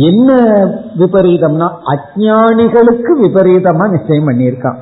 என்ன 0.00 0.38
விபரீதம்னா 0.98 1.68
அஜானிகளுக்கு 1.92 3.12
விபரீதமா 3.22 3.88
நிச்சயம் 3.90 4.28
பண்ணியிருக்கான். 4.28 4.76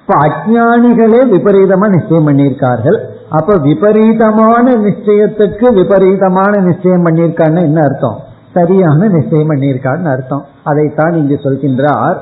இப்ப 0.00 0.26
அஜானிகளே 0.26 1.20
விபரீதமா 1.32 1.88
நிச்சயம் 1.88 2.28
பண்ணியிருக்கார்கள். 2.28 2.98
அப்ப 3.30 3.56
விபரீதமான 3.56 4.76
நிச்சயத்துக்கு 4.76 5.72
விபரீதமான 5.72 6.60
நிச்சயம் 6.60 7.06
பண்ணியிருக்கான்னு 7.06 7.60
என்ன 7.62 7.80
அர்த்தம்? 7.82 8.18
சரியான 8.52 9.08
நிச்சயம் 9.08 9.50
பண்ணியிருக்கான்னு 9.50 10.10
அர்த்தம். 10.10 10.44
அதைத்தான் 10.64 11.12
இங்கு 11.12 11.34
சொல்கின்றார் 11.34 12.16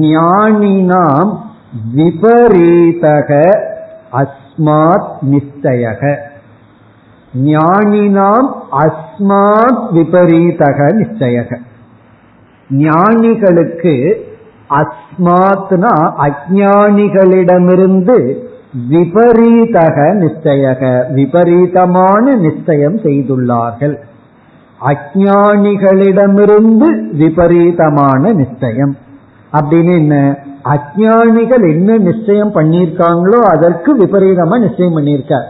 ஞானினாம் 0.00 1.36
விபரீதக 1.96 3.58
அஸ்மாத் 4.12 5.10
நிச்சயக. 5.30 6.16
ஞானினாம் 7.34 8.48
அஸ்மாத் 8.72 9.94
விபரீதக 9.94 11.02
நிச்சயக. 11.02 11.56
ஞானிகளுக்கு 12.70 14.24
அஸ்மாத்னா 14.70 16.26
அஜானிகளிடமிருந்து 16.26 18.48
விபரீதக 18.90 20.14
நிச்சயக 20.14 21.12
விபரீதமான 21.12 22.34
நிச்சயம் 22.34 22.96
செய்துள்ளார்கள். 22.96 23.98
அஜானிகளிடமிருந்து 24.84 27.16
விபரீதமான 27.16 28.32
நிச்சயம். 28.32 28.96
அப்படின்னு 29.52 29.96
என்ன? 29.96 30.38
அஜானிகள் 30.64 31.70
என்ன 31.70 31.96
நிச்சயம் 31.96 32.54
பண்ணியிருக்காங்களோ 32.54 33.28
அதற்கு 33.28 33.96
விபரீதமா 33.96 34.60
நிச்சயம் 34.60 34.96
பண்ணியிருக்கார். 34.96 35.44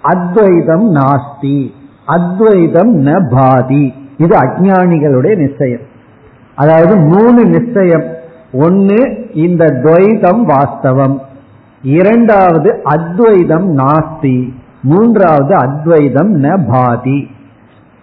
அத்வைதம் 0.02 0.94
நாஸ்தி. 0.94 1.70
அத்வைதம் 2.06 3.00
ந 3.00 3.34
பாதி. 3.34 3.92
இது 4.16 4.38
அஜானிகளுடைய 4.38 5.36
நிச்சயம். 5.36 5.80
அதாவது 6.54 6.96
மூணு 6.96 7.44
நிச்சயம். 7.44 8.04
ஒன்னு 8.52 9.28
இந்த 9.34 9.64
துவைதம் 9.64 10.42
வாஸ்தவம். 10.42 11.20
இரண்டாவது 11.82 12.80
அத்வைதம் 12.82 13.76
நாஸ்தி. 13.76 14.52
மூன்றாவது 14.82 15.54
அத்வைதம் 15.54 16.42
ந 16.42 16.72
பாதி. 16.72 17.26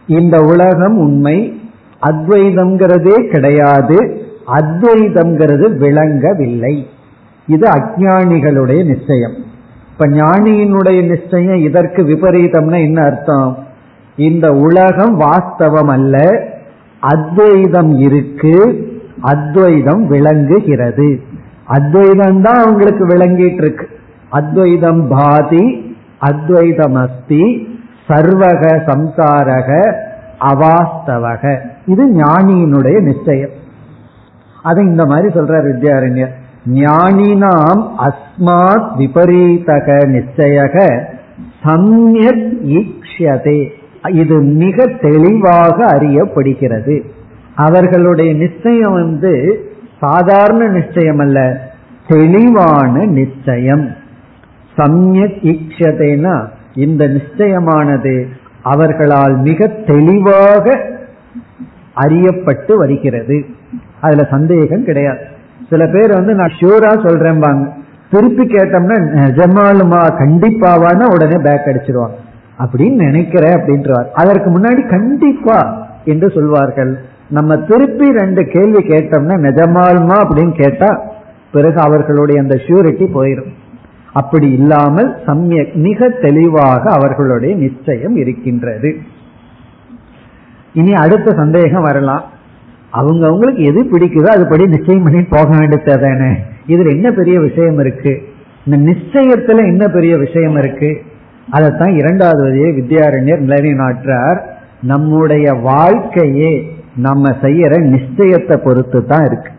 இந்த 0.07 0.41
உலகம் 0.41 0.97
உண்மை 0.97 1.60
அத்வைதம்ங்கிறதே 2.01 3.29
கிடையாது. 3.31 4.25
அத்வைதம்ங்கிறது 4.47 5.77
விளங்கவில்லை. 5.77 6.87
இது 7.47 7.69
அஜானிகளுடைய 7.69 8.85
நிச்சயம். 8.85 9.33
இப்ப 9.91 10.07
ஞானியினுடைய 10.07 11.07
நிச்சயம் 11.07 11.55
இதற்கு 11.55 12.03
விபரீதம்னா 12.03 12.79
என்ன 12.81 13.03
அர்த்தம்? 13.03 13.57
இந்த 14.15 14.51
உலகம் 14.51 15.19
வாஸ்தவம் 15.19 15.91
அல்ல 15.91 16.43
அத்வைதம் 16.99 17.99
இருக்கு. 17.99 18.85
அத்வைதம் 19.21 20.07
விளங்குகிறது. 20.07 21.19
அத்வைதம் 21.65 22.41
தான் 22.41 22.63
அவங்களுக்கு 22.63 23.07
விளங்கிட்டு 23.07 23.61
இருக்கு 23.61 23.89
அத்வைதம் 24.29 25.07
பாதி 25.07 25.95
அத்வைதம் 26.19 26.95
அஸ்தி 26.95 27.67
சர்வக 28.07 28.63
சம்சாரக 28.87 29.69
அவாஸ்தவக. 30.41 31.67
இது 31.85 32.13
ஞானியினுடைய 32.13 33.01
நிச்சயம். 33.01 33.49
அதை 34.63 34.85
இந்த 34.85 35.05
மாதிரி 35.05 35.39
சொல்றார் 35.39 35.67
வித்யாரண்யர். 35.71 36.39
ஞானினாம் 36.73 37.83
அஸ்மாத் 37.97 38.89
விபரீதக 38.97 39.87
நிச்சயக 40.07 41.03
சம்யக் 41.63 42.51
ஈக்ஷதே 42.65 43.69
இது 44.09 44.41
மிக 44.41 44.85
தெளிவாக 45.01 45.85
அறியப்படுகிறது. 45.85 47.01
அவர்களுடைய 47.55 48.33
நிச்சயம் 48.33 48.93
வந்து 48.93 49.63
சாதாரண 49.99 50.67
நிச்சயம் 50.67 51.17
அல்ல 51.17 51.59
தெளிவான 52.07 53.05
நிச்சயம். 53.05 53.89
சம்யக் 54.77 55.39
ஈக்ஷதேனா 55.43 56.47
இந்த 56.73 57.07
நிச்சயமானது 57.07 58.27
அவர்களால் 58.63 59.37
மிக 59.37 59.67
தெளிவாக 59.67 60.89
அறியப்பட்டு 61.95 62.73
வருகிறது. 62.75 63.45
அதுல 64.01 64.27
சந்தேகம் 64.31 64.83
கிடையாது. 64.83 65.19
சில 65.69 65.87
பேர் 65.87 66.13
வந்து 66.13 66.33
நான் 66.33 66.51
ஷூரா 66.59 66.91
சொல்றேன்பாங்க 66.91 67.69
திருப்பி 68.09 68.43
கேட்டோம்னா 68.45 68.95
நிஜமாலுமா 69.23 70.01
கண்டிப்பாவான 70.19 71.05
உடனே 71.13 71.37
பேக் 71.43 71.65
அடிச்சிருவாங்க. 71.65 72.17
அப்படின்னு 72.59 72.95
நினைக்கிறேன் 72.95 73.53
அப்படின்றார். 73.53 74.05
அதற்கு 74.13 74.59
முன்னாடி 74.59 74.89
கண்டிப்பா 74.89 75.87
என்று 76.05 76.29
சொல்வார்கள். 76.29 76.99
நம்ம 77.29 77.55
திருப்பி 77.55 78.11
ரெண்டு 78.11 78.45
கேள்வி 78.45 78.87
கேட்டோம்னா 78.87 79.33
நிஜமாலுமா? 79.47 80.15
அப்படின்னு 80.23 80.61
கேட்டா 80.61 81.01
பிறகு 81.51 81.81
அவர்களுடைய 81.81 82.41
அந்த 82.41 82.55
ஷூரிட்டி 82.55 83.07
போயிடும் 83.13 83.53
அப்படி 84.13 84.51
இல்லாமல் 84.51 85.15
சமயக் 85.25 85.73
மிக 85.73 86.09
தெளிவாக 86.09 86.91
அவர்களுடைய 86.91 87.55
நிச்சயம் 87.55 88.15
இருக்கின்றது. 88.15 88.97
இனி 90.73 90.93
அடுத்த 90.93 91.31
சந்தேகம் 91.31 91.83
வரலாம். 91.83 92.23
அவங்க 92.91 93.25
அவங்களுக்கு 93.25 93.63
எது 93.63 93.83
பிடிக்குதோ 93.83 94.29
அதுபடி 94.35 94.67
நிச்சயம் 94.67 95.03
பண்ணி 95.03 95.21
போக 95.21 95.57
வேண்டியது 95.57 95.99
தானே. 95.99 96.31
இதுல 96.67 96.89
என்ன 96.89 97.11
பெரிய 97.11 97.39
விஷயம் 97.39 97.79
இருக்கு? 97.79 98.21
இந்த 98.65 98.91
நிச்சயத்துல 98.91 99.57
என்ன 99.57 99.87
பெரிய 99.87 100.17
விஷயம் 100.17 100.55
இருக்கு? 100.55 101.01
அதைத்தான் 101.49 101.93
இரண்டாவது 101.93 102.41
வழியே 102.41 102.65
வித்யாரண்யர் 102.65 103.45
நிலைநாட்டுறார் 103.45 104.39
நம்முடைய 104.81 105.53
வாழ்க்கையே 105.53 106.75
நம்ம 106.95 107.29
செய்யற 107.41 107.73
நிச்சயத்தை 107.81 108.57
பொறுத்து 108.57 109.05
தான் 109.05 109.25
இருக்கு. 109.25 109.51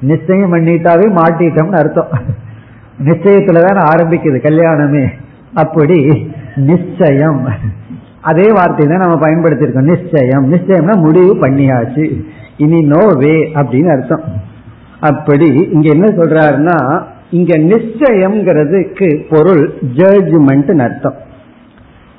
நிச்சயம் 0.00 0.52
பண்ணிட்டாவே 0.52 1.06
மாட்டிட்டோம்னு 1.16 1.78
அர்த்தம். 1.78 2.08
நிச்சயத்துலதான் 3.04 3.80
ஆரம்பிக்குது 3.82 4.38
கல்யாணமே. 4.42 5.06
அப்படி 5.54 6.28
நிச்சயம். 6.56 7.48
அதே 8.20 8.52
வார்த்தை 8.52 8.86
தான் 8.86 8.98
நம்ம 8.98 9.26
பயன்படுத்திருக்கோம் 9.26 9.96
நிச்சயம். 9.96 10.52
நிச்சயம்னா 10.52 10.96
முடிவு 10.96 11.34
பண்ணியாச்சு. 11.34 12.24
இனி 12.56 12.80
நோ 12.80 13.12
வே 13.18 13.52
அப்படின்னு 13.54 13.90
அர்த்தம். 13.90 14.22
அப்படி 15.00 15.68
இங்க 15.72 15.88
என்ன 15.88 16.06
சொல்றாருன்னா 16.06 17.02
இங்க 17.30 17.58
நிச்சயம்ங்கிறதுக்கு 17.58 19.26
பொருள் 19.30 19.74
ஜட்ஜ்மெண்ட் 19.96 20.80
அர்த்தம். 20.80 21.14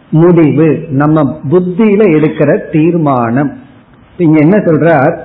முடிவு 0.10 0.86
நம்ம 0.90 1.40
புத்தியில 1.50 2.02
எடுக்கிற 2.12 2.72
தீர்மானம். 2.72 3.58
இங்க 4.18 4.40
என்ன 4.40 4.58
சொல்றார்? 4.58 5.18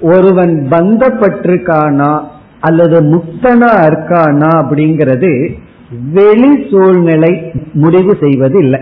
ஒருவன் 0.00 0.66
பந்தப்பட்டிருக்கானா 0.70 2.22
அல்லது 2.68 2.96
முக்தனா 3.14 3.70
இருக்கானா 3.88 4.50
அப்படிங்கிறது 4.60 5.32
வெளி 6.12 6.52
சூழ்நிலை 6.70 7.32
முடிவு 7.82 8.12
செய்வது 8.22 8.56
இல்லை 8.58 8.80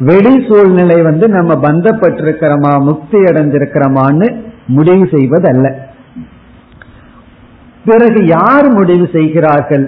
வெளி 0.00 0.34
சூழ்நிலை 0.48 0.98
வந்து 1.02 1.26
நம்ம 1.36 1.52
பந்தப்பட்டிருக்கிறோமா 1.66 2.72
முக்தி 2.88 3.18
அடைஞ்சிருக்கிறோமான்னு 3.28 4.28
முடிவு 4.76 5.04
செய்வது 5.14 5.46
அல்ல 5.54 5.66
பிறகு 7.88 8.20
யார் 8.26 8.66
முடிவு 8.72 9.06
செய்கிறார்கள்? 9.12 9.84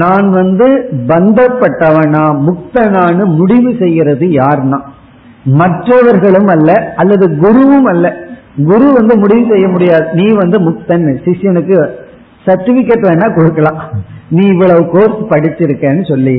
நான் 0.00 0.26
வந்து 0.30 0.66
பந்தப்பட்டவனா 1.10 2.24
முக்தனான்னு 2.46 3.24
முடிவு 3.38 3.70
செய்கிறது 3.78 4.26
யார்னா? 4.40 4.78
மற்றவர்களும் 5.60 6.50
அல்ல 6.54 6.70
அல்லது 6.96 7.26
குருவும் 7.42 7.88
அல்ல. 7.92 8.06
குரு 8.70 8.86
வந்து 8.98 9.14
முடிவு 9.18 9.44
செய்ய 9.52 9.66
முடியாது. 9.68 10.06
நீ 10.12 10.26
வந்து 10.42 10.58
முக்தன் 10.66 11.06
சிஷியனுக்கு 11.26 11.78
சர்டிபிகேட் 12.48 13.08
வேணா 13.08 13.28
கொடுக்கலாம். 13.34 13.80
நீ 14.36 14.42
இவ்வளவு 14.46 14.82
கோர்ஸ் 14.94 15.20
படிச்சிருக்கேன்னு 15.30 16.04
சொல்லி. 16.10 16.38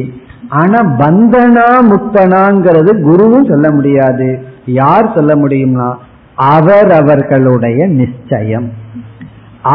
ஆனா 0.59 0.79
பந்தனா 0.99 1.65
முக்தனாங்கிறது 1.89 2.91
குருவும் 3.07 3.49
சொல்ல 3.49 3.67
முடியாது. 3.71 4.27
யார் 4.81 5.13
சொல்ல 5.15 5.33
முடியும்னா 5.35 5.89
அவரவர்களுடைய 6.35 7.79
நிச்சயம். 8.01 8.67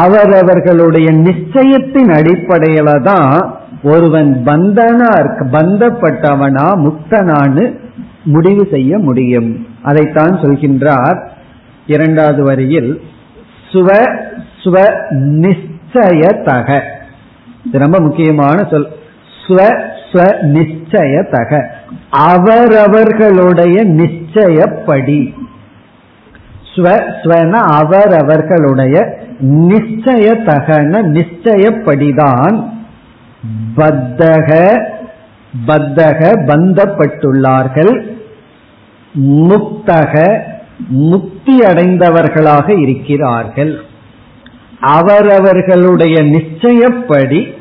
அவரவர்களுடைய 0.02 1.08
நிச்சயத்தின் 1.26 2.10
அடிப்படையில 2.18 2.90
தான் 3.02 3.32
ஒருவன் 3.82 4.30
பந்தனா 4.46 5.10
பந்தப்பட்டவனா 5.54 6.66
முக்தனான்னு 6.84 7.64
முடிவு 8.34 8.62
செய்ய 8.70 8.98
முடியும். 8.98 9.50
அதைத்தான் 9.82 10.34
சொல்கின்றார் 10.42 11.18
இரண்டாவது 11.86 12.42
வரியில் 12.44 12.90
சுவ 13.72 13.88
சுவ 14.62 14.76
நிச்சயத்தக. 15.94 16.80
இது 17.64 17.78
ரொம்ப 17.78 18.00
முக்கியமான 18.00 18.68
சொல். 18.70 18.88
ஸ்வ 19.46 19.82
ஸ்வ 20.12 20.34
நிச்சயத்தக. 20.42 21.66
அவரவர்களுடைய 22.10 23.84
நிச்சயப்படி. 23.84 25.34
ஸ்வ 26.74 27.02
ஸ்வன 27.22 27.50
அவரவர்களுடைய 27.50 29.18
நிச்சயத்தகன 29.42 31.02
நிச்சயப்படிதான் 31.12 32.72
பத்தக 33.76 34.78
பத்தக 35.66 36.32
பந்தப்பட்டுள்ளார்கள். 36.46 38.16
முக்தக 39.22 40.42
முக்தி 40.88 41.58
அடைந்தவர்களாக 41.58 42.80
இருக்கிறார்கள். 42.80 43.80
அவரவர்களுடைய 44.84 46.22
நிச்சயப்படி 46.22 47.54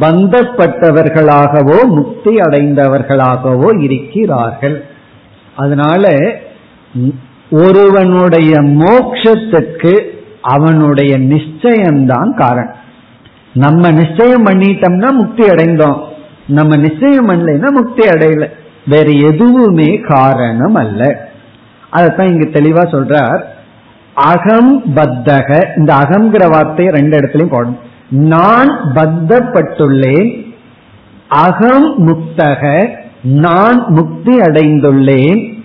பந்தப்பட்டவர்களாகவோ 0.00 1.82
முக்தி 1.86 2.36
அடைந்தவர்களாகவோ 2.36 3.82
இருக்கிறார்கள். 3.82 4.84
அதனால 5.56 6.14
ஒருவனுடைய 7.50 8.54
மோக்ஷத்துக்கு 8.62 10.04
அவனுடைய 10.42 11.18
நிச்சயம்தான் 11.18 12.36
காரணம். 12.36 12.74
நம்ம 13.52 13.90
நிச்சயம் 13.90 14.46
பண்ணிட்டோம்னா 14.46 15.10
முக்தி 15.12 15.46
அடைந்தோம். 15.46 16.00
நம்ம 16.46 16.76
நிச்சயம் 16.76 17.28
பண்ணலைன்னா 17.28 17.70
முக்தி 17.70 18.08
அடையல. 18.08 18.50
வேற 18.86 19.10
எதுவுமே 19.10 20.00
காரணம் 20.00 20.74
அல்ல. 20.74 21.28
அதத்தான் 21.92 22.28
இங்கு 22.28 22.50
தெளிவா 22.52 22.84
சொல்றார். 22.94 23.42
அகம் 24.16 24.82
பத்தக. 24.94 25.78
இந்த 25.78 25.94
அகம்ங்கிற 25.94 26.50
வார்த்தையை 26.50 26.94
ரெண்டு 26.94 27.18
இடத்துலையும் 27.18 27.54
போடணும். 27.54 27.78
நான் 28.10 28.70
பத்தப்பட்டுள்ளேன் 28.94 30.54
அகம் 31.28 32.08
முக்தக. 32.08 32.88
நான் 33.22 33.84
முக்தி 33.88 34.38
அடைந்துள்ளேன் 34.38 35.64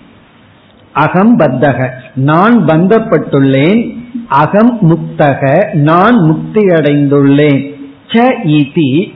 அகம் 0.92 1.38
பத்தக. 1.38 1.88
நான் 2.14 2.64
பந்தப்பட்டுள்ளேன் 2.64 4.04
அகம் 4.28 4.78
முக்தக. 4.82 5.74
நான் 5.74 6.16
முக்தி 6.16 6.66
அடைந்துள்ளேன். 6.66 7.72
ச 8.08 8.34
இதி 8.44 9.14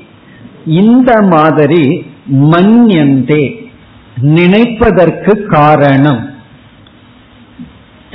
இந்த 0.67 1.23
மாதிரி 1.23 2.07
மன்யந்தே. 2.33 3.71
நினைப்பதற்கு 4.23 5.43
காரணம். 5.43 6.35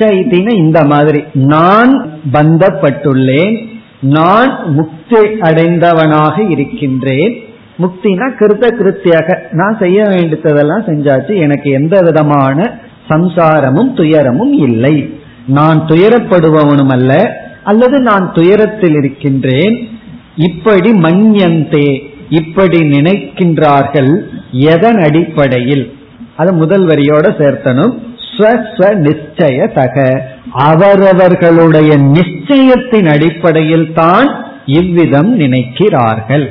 சைத்தின 0.02 0.54
இந்த 0.54 0.86
மாதிரி. 0.86 1.24
நான் 1.34 2.10
பந்தப்பட்டுள்ளேன் 2.34 3.68
நான் 4.00 4.74
முக்தி 4.74 5.20
அடைந்தவனாக 5.20 6.50
இருக்கின்றேன். 6.50 7.44
முக்தினா 7.80 8.28
கிருத்த 8.40 8.68
கிருத்தியாக. 8.80 9.38
நான் 9.52 9.78
செய்ய 9.80 10.04
வேண்டியதெல்லாம் 10.04 10.84
செஞ்சாச்சு. 10.84 11.36
எனக்கு 11.36 11.72
எந்த 11.72 12.02
விதமான 12.02 12.80
சம்சாரமும் 13.10 13.94
துயரமும் 13.94 14.54
இல்லை. 14.54 15.14
நான் 15.48 15.86
துயரப்படுபவனும் 15.88 16.92
அல்ல. 16.92 17.40
அல்லது 17.64 18.00
நான் 18.00 18.32
துயரத்தில் 18.34 18.96
இருக்கின்றேன். 18.96 19.90
இப்படி 20.36 20.92
மன்யந்தே 20.92 22.10
இப்படி 22.30 22.80
நினைக்கின்றார்கள் 22.80 24.22
எதன் 24.52 25.00
அடிப்படையில்? 25.00 25.94
அது 26.36 26.54
முதல் 26.54 26.86
வரியோட 26.86 27.28
சேர்த்தனும் 27.38 28.11
ஸ்வஸ்வ 28.34 28.82
நிச்சய 29.06 29.68
தக 29.74 29.96
அவரவர்களுடைய 30.52 31.92
நிச்சயத்தின் 32.18 33.08
அடிப்படையில் 33.08 33.94
தான் 33.94 34.30
இவ்விதம் 34.66 35.32
நினைக்கிறார்கள். 35.40 36.46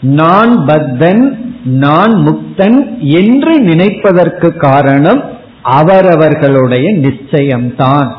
நான் 0.00 0.52
பத்தன் 0.66 1.24
நான் 1.64 2.14
முக்தன் 2.26 2.78
என்று 3.20 3.52
நினைப்பதற்கு 3.60 4.48
காரணம் 4.56 5.22
அவரவர்களுடைய 5.62 6.86
நிச்சயம்தான். 6.96 8.10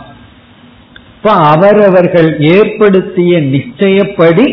இப்ப 1.15 1.31
அவரவர்கள் 1.53 2.29
ஏற்படுத்திய 2.39 3.39
நிச்சயப்படி 3.53 4.47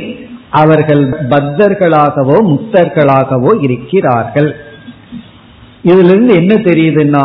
அவர்கள் 0.50 1.02
பத்தர்களாகவோ 1.32 2.36
முக்தர்களாகவோ 2.52 3.52
இருக்கிறார்கள். 3.60 4.50
இதுல 5.82 6.12
இருந்து 6.14 6.34
என்ன 6.34 6.54
தெரியுதுன்னா 6.54 7.24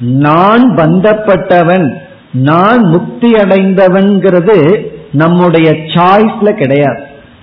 நான் 0.00 0.74
பந்தப்பட்டவன் 0.76 1.98
நான் 2.32 2.82
முக்தி 2.84 3.32
அடைந்தவன்கிறது 3.32 4.88
நம்முடைய 5.12 5.70
சாய்ஸ்ல 5.70 6.52
கிடையாது. 6.52 7.00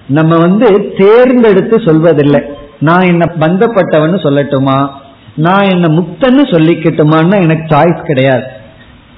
நம்ம 0.07 0.37
வந்து 0.37 0.93
தேர்ந்தெடுத்து 0.97 1.77
சொல்வதில்லை. 1.77 2.41
நான் 2.79 3.01
என்ன 3.01 3.25
பந்தப்பட்டவன் 3.39 4.23
சொல்லட்டுமா? 4.23 4.89
நான் 5.35 5.69
என்ன 5.69 5.87
முக்தன்னு 5.87 6.43
சொல்லிக்கட்டுமான்னு 6.51 7.41
எனக்கு 7.41 7.75
சாய்ஸ் 7.75 8.05
கிடையாது. 8.05 8.43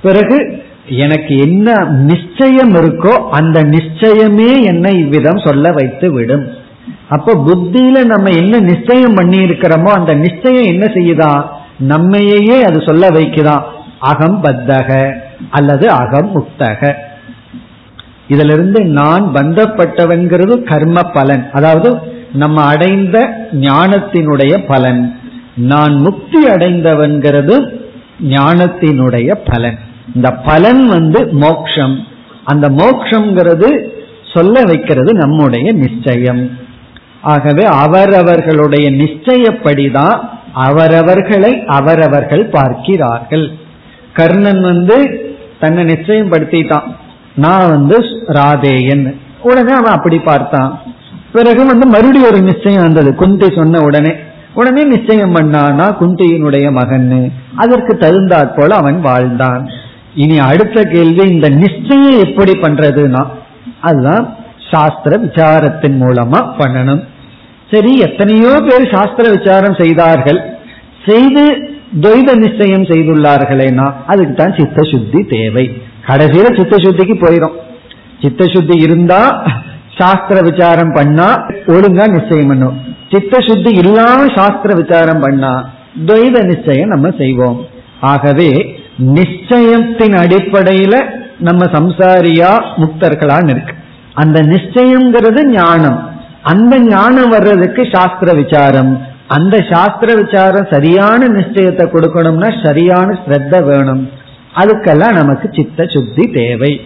பிறகு 0.02 0.64
எனக்கு 0.86 1.38
என்ன 1.38 1.74
நிச்சயம் 1.90 2.74
இருக்கோ 2.76 3.30
அந்த 3.30 3.62
நிச்சயமே 3.62 4.64
என்னை 4.64 5.00
இவ்விதம் 5.00 5.38
சொல்ல 5.38 5.72
வைத்து 5.72 6.14
விடும் 6.14 6.48
அப்ப 7.10 7.34
புத்தியில 7.34 8.06
நம்ம 8.06 8.30
என்ன 8.30 8.60
நிச்சயம் 8.60 9.14
பண்ணி 9.14 9.38
இருக்கிறோமோ 9.38 9.88
அந்த 9.88 10.14
நிச்சயம் 10.14 10.64
என்ன 10.64 10.86
செய்யுதான் 10.86 11.50
நம்மையே 11.80 12.63
அது 12.63 12.84
சொல்ல 12.86 13.09
வைக்குதான் 13.09 13.63
அகம் 13.99 14.43
பத்தக 14.43 15.19
அல்லது 15.49 15.89
அகம் 15.89 16.36
முக்தக 16.36 16.93
இதுல 18.30 18.53
இருந்து 18.53 18.86
நான் 18.86 19.32
பந்தப்பட்டவன்கிறது 19.34 20.63
கர்ம 20.63 21.01
பலன். 21.01 21.49
அதாவது 21.53 21.99
நம்ம 22.34 22.63
அடைந்த 22.63 23.47
ஞானத்தினுடைய 23.51 24.67
பலன். 24.67 25.19
நான் 25.55 25.93
முக்தி 25.93 26.47
அடைந்தவன்கிறது 26.47 27.80
ஞானத்தினுடைய 28.23 29.38
பலன். 29.45 29.77
இந்த 30.15 30.32
பலன் 30.32 30.88
வந்து 30.88 31.27
மோக்ஷம். 31.27 32.03
அந்த 32.43 32.69
மோக்ஷங்கிறது 32.69 33.88
சொல்ல 34.34 34.63
வைக்கிறது 34.63 35.13
நம்முடைய 35.13 35.71
நிச்சயம். 35.71 36.49
ஆகவே 37.21 37.63
அவரவர்களுடைய 37.63 38.91
நிச்சயப்படிதான் 38.91 40.30
அவரவர்களை 40.54 41.64
அவரவர்கள் 41.66 42.45
பார்க்கிறார்கள். 42.45 43.52
கர்ணன் 44.14 44.62
வந்து 44.62 45.26
தன்னை 45.60 45.84
நிச்சயம் 45.84 46.32
படுத்திட்டான் 46.32 46.95
நான் 47.36 47.70
வந்து 47.70 48.00
ராதேயன். 48.28 49.20
உடனே 49.41 49.74
அவன் 49.74 49.91
அப்படி 49.91 50.20
பார்த்தான். 50.20 50.82
பிறகு 51.32 51.66
வந்து 51.66 51.86
மறுபடியும் 51.86 52.28
ஒரு 52.28 52.41
நிச்சயம் 52.41 52.82
வந்தது. 52.82 53.16
குந்தி 53.16 53.47
சொன்ன 53.56 53.80
உடனே 53.80 54.14
உடனே 54.54 54.84
நிச்சயம் 54.84 55.36
பண்ணானா 55.36 55.95
குந்தியினுடைய 56.02 56.72
மகன் 56.72 57.34
அதற்கு 57.56 57.97
தகுந்தாற் 58.00 58.60
போல 58.60 58.76
அவன் 58.76 59.02
வாழ்ந்தான். 59.02 59.70
இனி 60.16 60.39
அடுத்த 60.39 60.84
கேள்வி 60.84 61.28
இந்த 61.28 61.50
நிச்சயம் 61.50 62.20
எப்படி 62.20 62.52
பண்றதுன்னா 62.52 63.26
அதுதான் 63.82 64.36
சாஸ்திர 64.72 65.18
விசாரத்தின் 65.18 66.02
மூலமா 66.02 66.52
பண்ணணும். 66.58 67.04
சரி 67.72 67.91
எத்தனையோ 68.05 68.51
பேர் 68.67 68.86
சாஸ்திர 68.93 69.26
விசாரம் 69.36 69.76
செய்தார்கள். 69.82 70.39
செய்து 71.07 71.43
துவைத 72.03 72.30
நிச்சயம் 72.43 72.86
செய்துள்ளார்களேனா 72.91 73.86
அதுக்கு 74.11 74.34
தான் 74.34 74.55
சித்த 74.59 74.80
சுத்தி 74.91 75.20
தேவை. 75.36 75.65
கடைசியில 76.07 76.51
சித்த 76.59 76.76
சுத்திக்கு 76.86 77.15
போயிடும் 77.26 77.55
சித்த 78.24 78.43
சுத்தி 78.53 78.76
இருந்தா 78.86 79.22
சாஸ்திர 79.99 80.38
விசாரம் 80.49 80.93
பண்ணா 80.97 81.28
ஒழுங்கா 81.76 82.05
நிச்சயம் 82.15 82.49
பண்ணும். 82.51 82.76
சித்த 83.11 83.39
சுத்தி 83.47 83.72
இல்லாம 83.84 84.20
சாஸ்திர 84.36 84.74
விசாரம் 84.82 85.24
பண்ணா 85.26 85.53
துவைத 86.07 86.43
நிச்சயம் 86.51 86.93
நம்ம 86.95 87.09
செய்வோம். 87.22 87.57
ஆகவே 88.13 88.51
நிச்சயத்தின் 89.17 90.15
அடிப்படையில 90.24 90.95
நம்ம 91.47 91.65
சம்சாரியா 91.78 92.51
முக்தர்களான்னு 92.82 93.53
இருக்கு. 93.55 93.74
அந்த 94.13 94.38
நிச்சயம்ங்கிறது 94.53 95.41
ஞானம். 95.51 95.99
அந்த 96.42 96.80
ஞானம் 96.80 97.30
வர்றதுக்கு 97.30 97.90
சாஸ்திர 97.92 98.34
விசாரம். 98.34 99.06
அந்த 99.28 99.66
சாஸ்திர 99.72 100.16
விசாரம் 100.16 100.68
சரியான 100.70 101.28
நிச்சயத்தை 101.28 101.86
கொடுக்கணும்னா 101.86 102.66
சரியான 102.66 103.20
ஸ்ரத்த 103.26 103.64
வேணும். 103.64 104.10
அதுக்கெல்லாம் 104.56 105.14
நமக்கு 105.14 105.50
சித்த 105.54 105.86
சுத்தி 105.86 106.32
தேவை. 106.32 106.82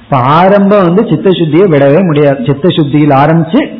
இப்ப 0.00 0.16
ஆரம்பம் 0.16 0.82
வந்து 0.82 1.08
சித்த 1.08 1.30
சுத்தியை 1.30 1.66
விடவே 1.70 2.04
முடியாது. 2.04 2.44
சித்த 2.46 2.68
சுத்தியில் 2.68 3.14
ஆரம்பிச்சு 3.22 3.78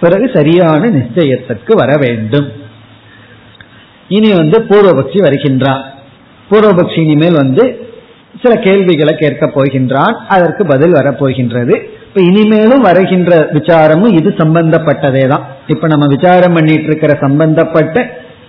பிறகு 0.00 0.30
சரியான 0.34 0.88
நிச்சயத்திற்கு 0.88 1.72
வர 1.74 1.96
வேண்டும். 1.96 2.52
இனி 4.08 4.32
வந்து 4.32 4.60
பூர்வபக்ஷி 4.60 5.20
வருகின்றான் 5.22 5.82
பூர்வபக்ஷி 6.50 6.98
இனிமேல் 6.98 7.36
வந்து 7.36 7.88
சில 8.42 8.54
கேள்விகளை 8.54 9.16
கேட்க 9.16 9.46
போகின்றான் 9.46 10.14
அதற்கு 10.28 10.66
பதில் 10.66 10.92
வரப்போகின்றது. 10.92 11.98
இப்ப 12.09 12.19
இனிமேலும் 12.21 12.81
வருகின்ற 12.81 13.31
விசாரமும் 13.51 14.15
இது 14.15 14.29
சம்பந்தப்பட்டதே 14.37 15.23
தான் 15.27 15.45
இப்ப 15.67 15.87
நம்ம 15.87 16.05
விசாரம் 16.07 16.53
பண்ணிட்டு 16.53 16.87
இருக்கிற 16.87 17.13
சம்பந்தப்பட்ட 17.19 17.97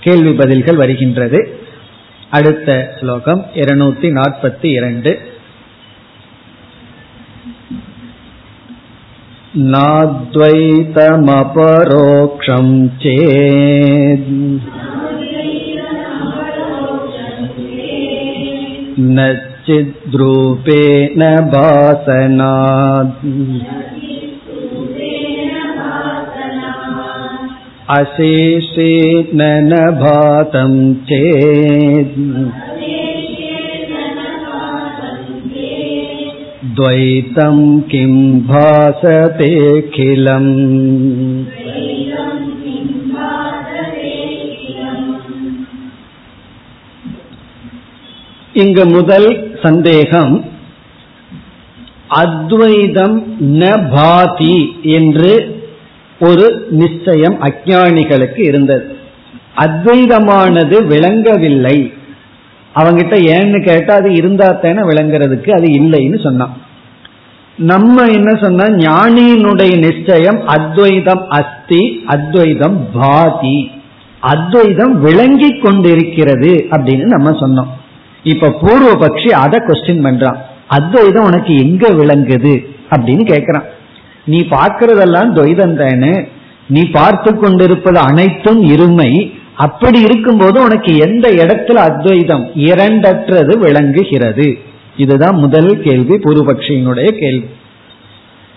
கேள்வி 0.01 0.33
பதில்கள் 0.33 0.77
வருகின்றது 0.77 1.39
அடுத்த 2.31 2.71
ஸ்லோகம் 3.01 3.43
இருநூத்தி 3.55 4.09
நாற்பத்தி 4.13 4.69
இரண்டு 4.73 5.13
नाद्वैतमपरोक्षं 11.39 12.67
चेत् 12.99 14.31
न 18.99 19.50
चिद्रूपेण 19.71 21.23
भासनात् 21.53 23.21
अशेषेण 27.97 29.43
न 29.69 29.79
भातं 30.01 30.73
चेत् 31.11 32.19
द्वैतं 36.79 37.61
किं 37.91 38.15
भासतेऽखिलम् 38.49 40.51
இங்கு 48.63 48.85
முதல் 48.93 49.27
சந்தேகம். 49.62 50.46
அத்வைதம் 52.08 53.18
ந 53.42 53.90
பாதி 53.92 54.76
என்று 54.84 55.60
ஒரு 56.20 56.68
நிச்சயம் 56.70 57.42
அஜானிகளுக்கு 57.42 58.40
இருந்தது. 58.40 58.98
அத்வைதமானது 59.56 60.86
விளங்கவில்லை. 60.86 61.94
அவங்கிட்ட 62.76 63.16
ஏன்னு 63.36 63.66
கேட்டா 63.66 63.94
அது 63.96 64.14
இருந்தா 64.14 64.48
தானே 64.48 64.80
விளங்குறதுக்கு 64.80 65.50
அது 65.52 65.68
இல்லைன்னு 65.68 66.24
சொன்னான். 66.24 66.54
நம்ம 67.58 68.06
என்ன 68.06 68.36
சொன்ன 68.36 68.64
ஞானியினுடைய 68.64 69.78
நிச்சயம் 69.78 70.48
அத்வைதம் 70.48 71.26
அஸ்தி 71.30 72.04
அத்வைதம் 72.06 72.88
பாதி. 72.94 73.72
அத்வைதம் 74.20 75.02
விளங்கி 75.02 75.50
கொண்டிருக்கிறது 75.60 76.68
அப்படின்னு 76.70 77.04
நம்ம 77.04 77.30
சொன்னோம். 77.32 77.72
இப்ப 78.24 78.52
பூர்வ 78.52 79.08
பட்சி 79.08 79.30
அதை 79.30 79.60
கொஸ்டின் 79.60 80.06
பண்றான். 80.06 80.38
அத்வைதம் 80.68 81.24
உனக்கு 81.24 81.58
எங்க 81.58 81.90
விளங்குது? 81.90 82.66
அப்படின்னு 82.90 83.26
கேக்குறான். 83.28 83.64
நீ 84.26 84.40
பார்க்கறதெல்லாம் 84.40 85.34
துவைதம் 85.34 85.90
தானே 85.90 86.28
நீ 86.68 86.90
பார்த்து 86.90 87.36
கொண்டிருப்பது 87.36 88.00
அனைத்தும் 88.00 88.64
இருமை. 88.64 89.40
அப்படி 89.56 90.00
இருக்கும்போது 90.00 90.64
உனக்கு 90.64 90.98
எந்த 90.98 91.30
இடத்துல 91.30 91.74
அத்வைதம்? 91.74 92.46
இரண்டற்றது 92.56 93.58
விளங்குகிறது. 93.58 94.58
இதுதான் 94.98 95.36
முதல் 95.36 95.82
கேள்வி 95.82 96.16
பூர்வபக்ஷியினுடைய 96.16 97.08
கேள்வி. 97.08 97.46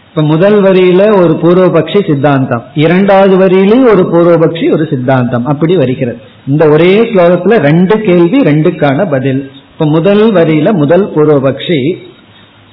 இப்ப 0.09 0.23
முதல் 0.23 0.63
வரியில 0.63 1.17
ஒரு 1.17 1.39
பூர்வபக்ஷி 1.43 2.11
சித்தாந்தம். 2.11 2.65
இரண்டாவது 2.75 3.39
வரியிலும் 3.39 3.85
ஒரு 3.85 4.09
பூர்வபக்ஷி 4.13 4.73
ஒரு 4.73 4.87
சித்தாந்தம். 4.91 5.47
அப்படி 5.47 5.77
வருகிறது. 5.77 6.19
இந்த 6.47 6.69
ஒரே 6.69 7.01
ஸ்லோகத்துல 7.01 7.55
ரெண்டு 7.69 8.01
கேள்வி 8.01 8.39
ரெண்டுக்கான 8.41 9.11
பதில். 9.11 9.51
இப்ப 9.73 9.87
முதல் 9.87 10.33
வரியில 10.33 10.73
முதல் 10.73 11.13
பூர்வபக்ஷி 11.15 11.79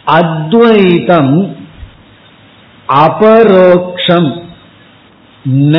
அத்வைதம் 0.06 1.56
அபரோக்ஷம் 2.88 4.32
ந 5.46 5.76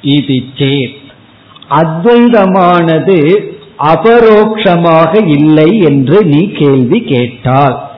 இது 0.00 0.36
சேத். 0.58 0.98
அத்வைதமானது 1.70 3.18
அபரோக்ஷமாக 3.92 5.12
இல்லை 5.28 5.78
என்று 5.78 6.24
நீ 6.24 6.50
கேள்வி 6.52 7.00
கேட்டால். 7.02 7.90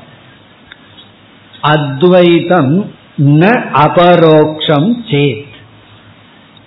அத்வைதம் 1.61 2.75
ந 3.19 3.45
அபரோக்ஷம் 3.85 4.91
சேத். 5.11 5.44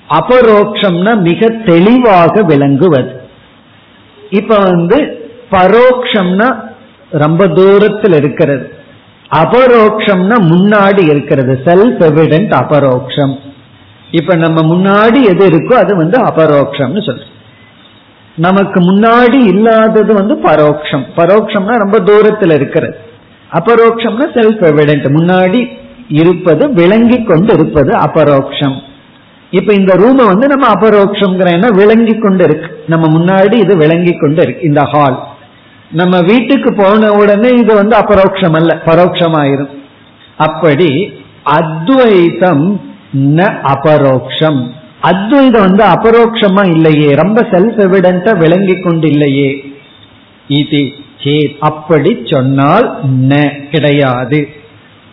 அபரோக்ஷம்னா 0.09 1.19
மிக 1.19 1.49
தெளிவாக 1.49 2.41
விளங்குவது. 2.41 3.21
இப்ப 4.29 4.57
வந்து 4.57 5.29
பரோக்ஷம்னா 5.51 6.69
ரொம்ப 7.09 7.47
தூரத்தில் 7.47 8.13
இருக்கிறது. 8.13 8.71
அபரோக்ஷம்னா 9.35 10.35
முன்னாடி 10.39 11.09
இருக்கிறது. 11.09 11.59
செல்ஃப் 11.65 11.99
எவிடென்ட் 11.99 12.53
அபரோக்ஷம். 12.53 13.35
இப்ப 14.11 14.35
நம்ம 14.35 14.75
முன்னாடி 14.75 15.23
எது 15.23 15.49
இருக்கோ 15.49 15.73
அது 15.73 15.95
வந்து 15.95 16.23
அபரோக்ஷம்னு 16.23 17.01
சொல்றோம். 17.07 17.35
நமக்கு 18.35 18.79
முன்னாடி 18.79 19.45
இல்லாதது 19.47 20.13
வந்து 20.13 20.35
பரோக்ஷம். 20.35 21.05
பரோக்ஷம்னா 21.15 21.77
ரொம்ப 21.77 21.99
தூரத்தில் 21.99 22.51
இருக்கிறது. 22.51 22.97
அபரோக்ஷம்னா 23.51 24.25
செல்ஃப் 24.33 24.61
எவிடென்ட் 24.61 25.07
முன்னாடி 25.19 25.77
இருப்பது 26.09 26.73
விளங்கி 26.73 27.23
கொண்டு 27.23 27.53
இருப்பது 27.53 27.97
அபரோக்ஷம். 27.97 28.95
இப்ப 29.51 29.73
இந்த 29.73 29.95
ரூம 29.95 30.25
வந்து 30.25 30.47
நம்ம 30.47 30.67
அபரோக்ஷம் 30.73 31.75
விளங்கி 31.75 32.17
கொண்டு 32.17 32.43
இருக்கு 32.43 32.83
நம்ம 32.87 33.05
முன்னாடி 33.17 33.53
இது 33.53 33.77
விளங்கி 33.77 34.13
கொண்டு 34.13 34.41
இருக்கு 34.41 34.67
இந்த 34.67 34.81
ஹால் 34.81 35.23
நம்ம 35.91 36.21
வீட்டுக்கு 36.21 36.73
போன 36.73 37.11
உடனே 37.11 37.49
இது 37.49 37.75
வந்து 37.75 37.97
அபரோக்ஷம் 37.97 38.55
அல்ல. 38.55 38.81
பரோட்சமாயிரும் 38.85 39.73
அப்படி 40.37 41.13
அத்வைதம் 41.43 42.81
ந 43.17 43.39
அபரோக்ஷம். 43.63 44.71
அத்வைதம் 45.01 45.61
வந்து 45.61 45.83
அபரோக்ஷமா 45.85 46.69
இல்லையே. 46.69 47.13
ரொம்ப 47.13 47.41
செல்ஃப் 47.41 47.79
எவிடென்டா 47.85 48.37
விளங்கி 48.37 48.75
கொண்டு 48.79 49.09
இல்லையே 49.09 49.73
இது 50.47 50.93
அப்படி 51.59 52.21
சொன்னால் 52.25 52.99
ந 53.27 53.51
கிடையாது. 53.71 54.47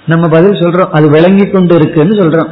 நம்ம 0.07 0.29
பதில் 0.29 0.61
சொல்றோம். 0.61 0.91
அது 0.91 1.11
விளங்கி 1.11 1.47
கொண்டு 1.47 1.75
இருக்குன்னு 1.75 2.17
சொல்றோம். 2.23 2.51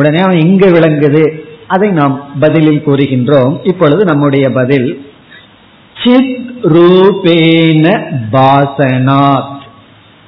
உடனே 0.00 0.20
அவன் 0.20 0.40
எங்க 0.40 0.66
விளங்குது? 0.66 1.24
அதை 1.66 1.88
நாம் 1.90 2.16
பதிலில் 2.40 2.82
கூறுகின்றோம். 2.86 3.58
இப்பொழுது 3.62 4.04
நம்முடைய 4.04 4.50
பதில் 4.50 4.88
சித் 6.04 6.50
ரூபேன 6.62 7.86
பாசனாத். 8.32 9.58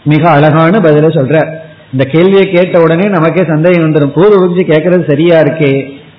மிக 0.04 0.30
அழகான 0.30 0.78
பதில 0.78 1.08
சொல்ற. 1.16 1.36
இந்த 1.92 2.04
கேள்வியை 2.12 2.44
கேட்ட 2.52 2.80
உடனே 2.80 3.08
நமக்கே 3.08 3.44
சந்தேகம் 3.48 3.84
வந்துடும் 3.84 4.16
பூர்வபக்ஷி 4.18 4.62
கேட்கறது 4.66 5.08
சரியா 5.08 5.40
இருக்கே? 5.40 5.72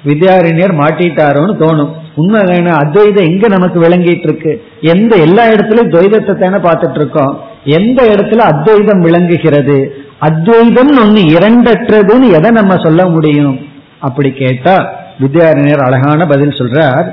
வித்யாரண்யர் 0.06 0.78
மாட்டிட்டாரோன்னு 0.82 1.60
தோணும். 1.60 1.92
உண்மை 2.16 2.42
வேணும் 2.46 2.78
அத்வைதம் 2.78 3.26
எங்க 3.26 3.48
நமக்கு 3.48 3.82
விளங்கிட்டு 3.82 4.24
இருக்கு? 4.24 4.64
எந்த 4.82 5.16
எல்லா 5.16 5.44
இடத்துலயும் 5.48 5.94
துவைதத்தை 5.94 6.34
தானே 6.34 6.60
பார்த்துட்டு 6.64 6.96
இருக்கோம். 6.96 7.42
எந்த 7.64 8.04
இடத்துல 8.04 8.36
அத்வைதம் 8.36 9.00
விளங்குகிறது? 9.00 9.96
அத்வைதம் 10.20 10.98
ஒன்னு 11.00 11.20
இரண்டற்றதுன்னு 11.20 12.32
எதை 12.32 12.52
நம்ம 12.52 12.78
சொல்ல 12.78 13.06
முடியும்? 13.06 13.68
அப்படி 14.00 14.32
கேட்டா 14.32 14.94
வித்யாரண்யர் 15.20 15.84
அழகான 15.84 16.26
பதில் 16.26 16.50
சொல்றார். 16.50 17.12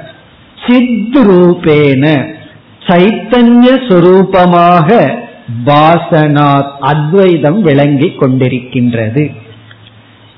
சித் 0.66 1.16
ரூபேன 1.16 2.34
சைத்தன்ய 2.86 3.68
சுரூபமாக 3.88 5.18
பாசனாத் 5.66 6.70
அத்வைதம் 6.80 7.62
விளங்கி 7.62 8.12
கொண்டிருக்கின்றது. 8.20 9.34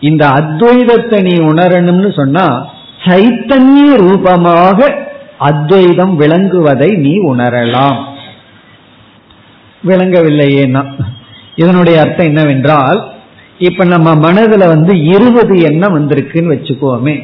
இந்த 0.00 0.26
அத்வைதத்தை 0.28 1.22
நீ 1.22 1.44
உணரணும்னு 1.44 2.16
சொன்னா 2.16 2.72
சைத்தன்ய 3.04 3.96
ரூபமாக 3.96 4.94
அத்வைதம் 5.38 6.20
விளங்குவதை 6.20 6.98
நீ 6.98 7.14
உணரலாம். 7.18 8.10
விளங்கவில்லையேனா 9.84 11.00
இதனுடைய 11.56 12.00
அர்த்தம் 12.00 12.26
என்னவென்றால் 12.26 13.12
இப்ப 13.58 13.84
நம்ம 13.84 14.14
மனதுல 14.14 14.66
வந்து 14.66 15.02
இருபது 15.02 15.60
எண்ணம் 15.60 15.94
வந்திருக்குன்னு 15.98 16.52
வச்சுக்கோமே. 16.54 17.22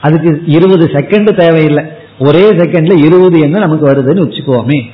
அதுக்கு 0.00 0.42
இருபது 0.46 0.86
செகண்ட் 0.86 1.38
தேவையில்லை. 1.38 1.84
ஒரே 2.18 2.50
செகண்ட்ல 2.50 3.04
இருபது 3.04 3.40
எண்ணம் 3.40 3.60
நமக்கு 3.60 3.86
வருதுன்னு 3.86 4.16
வச்சுக்கோமே. 4.16 4.90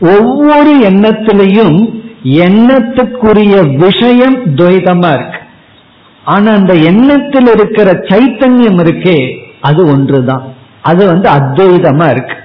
ஒவ்வொரு 0.00 0.78
எண்ணத்திலையும் 0.90 2.02
எண்ணத்துக்குரிய 2.24 3.76
விஷயம் 3.76 4.42
துவைதமா 4.42 5.14
இருக்கு. 5.14 5.38
ஆனா 6.24 6.52
அந்த 6.52 6.74
எண்ணத்தில் 6.74 7.46
இருக்கிற 7.46 7.92
சைத்தன்யம் 7.92 8.80
இருக்கே 8.80 9.38
அது 9.60 9.86
ஒன்றுதான். 9.86 10.52
அது 10.82 11.06
வந்து 11.06 11.30
அத்வைதமா 11.30 12.10
இருக்கு. 12.10 12.36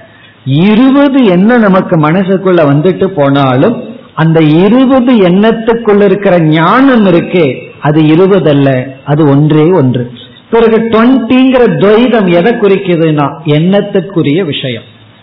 இருபது 0.44 1.24
எண்ணம் 1.24 1.60
நமக்கு 1.60 1.96
மனசுக்குள்ள 1.96 2.60
வந்துட்டு 2.72 3.04
போனாலும் 3.04 3.89
அந்த 4.22 4.40
இருபது 4.40 5.12
எண்ணத்துக்குள்ள 5.18 6.04
இருக்கிற 6.04 6.40
ஞானம் 6.40 7.06
இருக்கே 7.06 7.46
அது 7.80 8.00
இருபது 8.06 8.50
அல்ல 8.50 8.70
அது 9.04 9.28
ஒன்றே 9.28 9.66
ஒன்று. 9.70 10.10
பிறகு 10.50 10.78
டுவெண்ட்டிங்கிற 10.78 11.62
துவைதம் 11.82 12.28
எதை 12.32 12.52
குறிக்குதுன்னா 12.52 13.26
எண்ணத்துக்குரிய 13.44 14.44
விஷயம். 14.44 14.82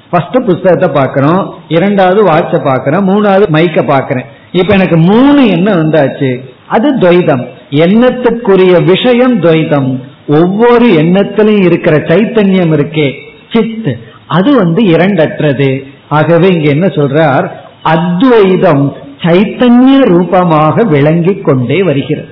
ஃபர்ஸ்ட் 0.09 0.45
புஸ்தகத்தை 0.45 0.89
பார்க்கறோம் 0.89 1.49
இரண்டாவது 1.67 2.23
வாட்சை 2.23 2.59
பார்க்கறோம் 2.67 3.07
மூணாவது 3.11 3.45
மைக்க 3.53 3.81
பார்க்கறேன். 3.93 4.25
இப்ப 4.51 4.73
எனக்கு 4.73 4.97
மூணு 4.97 5.47
எண்ணம் 5.47 5.79
வந்தாச்சு. 5.79 6.29
அது 6.67 6.95
துவைதம். 6.95 7.45
எண்ணத்துக்குரிய 7.69 8.83
விஷயம் 8.83 9.41
துவைதம். 9.41 9.89
ஒவ்வொரு 10.27 10.85
எண்ணத்திலையும் 10.85 11.65
இருக்கிற 11.65 11.97
சைத்தன்யம் 11.97 12.73
இருக்கே 12.73 13.07
சித் 13.53 13.97
அது 14.27 14.55
வந்து 14.55 14.81
இரண்டற்றது. 14.83 15.69
ஆகவே 16.09 16.47
இங்க 16.47 16.69
என்ன 16.69 16.87
சொல்றார்? 16.87 17.47
அத்வைதம் 17.83 18.93
சைத்தன்ய 19.17 19.99
ரூபமாக 19.99 20.83
விளங்கி 20.83 21.35
கொண்டே 21.35 21.83
வருகிறது. 21.83 22.27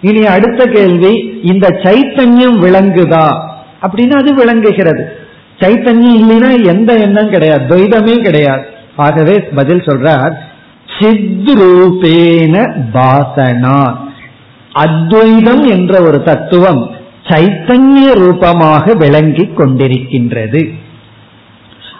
இனி 0.00 0.26
அடுத்த 0.26 0.64
கேள்வி 0.64 1.40
இந்த 1.42 1.68
சைத்தன்யம் 1.68 2.58
விளங்குதா? 2.60 3.28
அப்படின்னா 3.82 4.12
அது 4.12 4.34
விளங்குகிறது. 4.34 5.12
சைத்தன்யம் 5.58 6.18
இல்லைன்னா 6.20 6.64
எந்த 6.64 6.94
எண்ணம் 6.94 7.30
கிடையாது 7.30 7.76
துவைதமே 7.76 8.22
கிடையாது. 8.22 8.64
ஆகவே 8.96 9.40
பதில் 9.40 9.80
சொல்றார் 9.80 10.32
சித்ரூபேன 10.98 12.82
பாசனா. 12.94 13.94
அத்வைதம் 14.72 15.64
என்ற 15.66 16.02
ஒரு 16.02 16.22
தத்துவம் 16.22 16.90
சைத்தன்ய 17.24 18.14
ரூபமாக 18.14 18.94
விளங்கி 18.94 19.44
கொண்டிருக்கின்றது. 19.44 20.70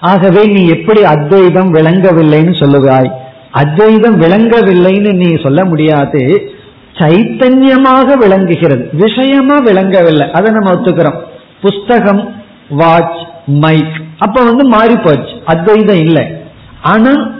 ஆகவே 0.00 0.44
நீ 0.46 0.66
எப்படி 0.66 1.02
அத்வைதம் 1.04 1.74
விளங்கவில்லைன்னு 1.74 2.54
சொல்லுவாய்? 2.60 3.10
அத்வைதம் 3.50 4.20
விளங்கவில்லைன்னு 4.20 5.12
நீ 5.14 5.36
சொல்ல 5.42 5.64
முடியாது. 5.64 6.52
சைத்தன்யமாக 6.94 8.16
விளங்குகிறது. 8.16 8.88
விஷயமா 8.92 9.58
விளங்கவில்லை. 9.58 10.30
அதை 10.30 10.52
நம்ம 10.52 10.72
ஒத்துக்கிறோம். 10.72 11.18
புஸ்தகம் 11.60 12.34
வாட்ச் 12.68 13.20
மைக் 13.46 14.00
அப்ப 14.18 14.44
வந்து 14.44 14.64
மாறி 14.68 14.96
போச்சு 14.96 15.34
அத்வைதம் 15.44 16.00
இல்லை. 16.00 16.24
ஆனா 16.82 17.38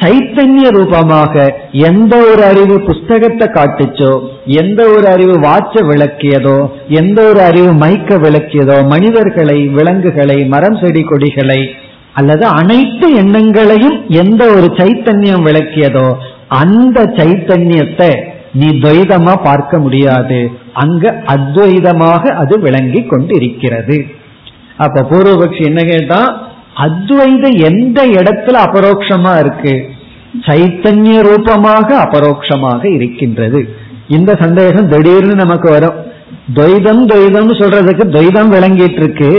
சைத்தன்ய 0.00 0.68
ரூபமாக 0.68 1.54
எந்த 1.72 2.16
ஒரு 2.16 2.42
அறிவு 2.44 2.80
புஸ்தகத்தை 2.80 3.48
காட்டுச்சோ 3.48 4.26
எந்த 4.46 4.88
ஒரு 4.88 5.08
அறிவு 5.08 5.40
வாட்ச 5.40 5.74
விளக்கியதோ 5.80 6.70
எந்த 6.88 7.28
ஒரு 7.28 7.40
அறிவு 7.40 7.72
மைக்க 7.72 8.16
விளக்கியதோ 8.16 8.86
மனிதர்களை 8.86 9.66
விலங்குகளை 9.68 10.44
மரம் 10.44 10.78
செடி 10.82 11.02
கொடிகளை 11.02 11.74
அல்லது 12.14 12.44
அனைத்து 12.60 13.06
எண்ணங்களையும் 13.22 13.96
எந்த 14.22 14.42
ஒரு 14.56 14.68
சைத்தன்யம் 14.78 15.46
விளக்கியதோ 15.48 16.08
அந்த 16.60 17.04
சைத்தன்யத்தை 17.18 18.10
நீ 18.60 18.68
துவைதமா 18.68 19.34
பார்க்க 19.42 19.78
முடியாது. 19.78 20.40
அங்க 20.72 21.22
அத்வைதமாக 21.26 22.32
அது 22.42 22.54
விளங்கி 22.60 23.00
கொண்டு 23.02 23.34
இருக்கிறது 23.34 23.96
அப்ப 24.76 25.04
பூர்வபக்ஷி 25.10 25.62
என்ன 25.70 25.82
கேட்டா 25.82 26.20
அத்வைதம் 26.86 27.56
எந்த 27.68 27.98
இடத்துல 28.18 28.60
அபரோக்ஷமா 28.66 29.32
இருக்கு? 29.38 29.74
சைத்தன்ய 30.46 31.16
ரூபமாக 31.28 31.88
அபரோக்ஷமாக 32.04 32.82
இருக்கின்றது. 32.94 33.60
இந்த 34.08 34.30
சந்தேகம் 34.34 34.88
திடீர்னு 34.88 35.34
நமக்கு 35.34 35.68
வரும். 35.70 35.98
துவைதம் 36.54 37.02
துவைதம் 37.10 37.50
சொல்றதுக்கு 37.60 38.04
துவைதம் 38.14 38.52
விளங்கிட்டு 38.56 39.00
இருக்கு. 39.02 39.30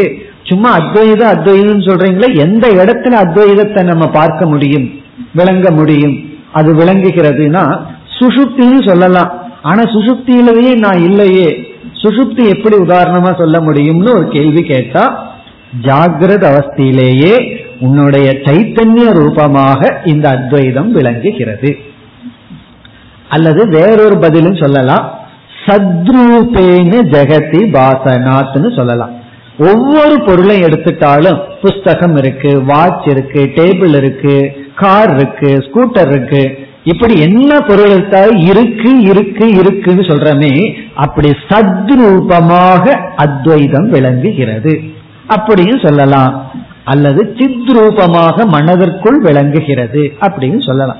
சும்மா 0.49 0.69
அத்வைத 0.79 1.21
அத்வைதம் 1.33 1.85
சொல்றீங்களே 1.87 2.29
எந்த 2.45 2.65
இடத்துல 2.79 3.19
அத்வைதத்தை 3.25 3.81
நம்ம 3.91 4.05
பார்க்க 4.19 4.45
முடியும் 4.45 4.87
விளங்க 5.39 5.67
முடியும் 5.71 6.15
அது 6.59 6.69
விளங்குகிறதுனா 6.75 7.63
சுசுப்தின்னு 8.19 8.81
சொல்லலாம். 8.89 9.31
ஆனா 9.61 9.83
சுசுப்தியிலேயே 9.95 10.73
நான் 10.85 11.01
இல்லையே 11.09 11.47
சுசுப்தி 12.01 12.43
எப்படி 12.55 12.75
உதாரணமா 12.75 13.31
சொல்ல 13.41 13.57
முடியும்னு 13.59 14.11
ஒரு 14.17 14.27
கேள்வி 14.27 14.63
கேட்டா 14.63 15.03
ஜாகிரத 15.85 16.43
அவஸ்தையிலேயே 16.51 17.33
உன்னுடைய 17.85 18.27
சைத்தன்ய 18.45 19.05
ரூபமாக 19.19 19.81
இந்த 20.05 20.25
அத்வைதம் 20.29 20.91
விளங்குகிறது. 20.91 21.71
அல்லது 23.29 23.61
வேறொரு 23.77 24.17
பதிலும் 24.17 24.61
சொல்லலாம் 24.61 25.05
சத்ரூபேன 25.65 26.93
ஜெகதி 27.15 27.61
பாசனாத்னு 27.75 28.71
சொல்லலாம். 28.79 29.13
ஒவ்வொரு 29.57 30.21
பொருளை 30.21 30.61
எடுத்துட்டாலும் 30.61 31.41
புஸ்தகம் 31.61 32.17
இருக்கு 32.17 32.63
வாட்ச் 32.63 33.07
இருக்கு 33.07 33.51
டேபிள் 33.55 33.95
இருக்கு 33.95 34.51
கார் 34.75 35.15
இருக்கு 35.15 35.47
ஸ்கூட்டர் 35.47 36.09
இருக்கு. 36.09 36.67
இப்படி 36.83 37.19
என்ன 37.19 37.59
பொருள் 37.59 37.89
எடுத்தாலும் 37.89 38.35
இருக்கு 38.35 39.01
இருக்கு 39.01 39.49
இருக்குன்னு 39.49 40.01
சொல்றமே 40.01 40.75
அப்படி 40.95 41.29
சத்ரூபமாக 41.29 42.99
அத்வைதம் 43.15 43.89
விளங்குகிறது. 43.89 44.79
அப்படியும் 45.27 45.79
சொல்லலாம். 45.83 46.51
அல்லது 46.83 47.35
சித்ரூபமாக 47.37 48.45
மனதிற்குள் 48.45 49.19
விளங்குகிறது 49.19 50.13
அப்படின்னு 50.21 50.65
சொல்லலாம். 50.65 50.97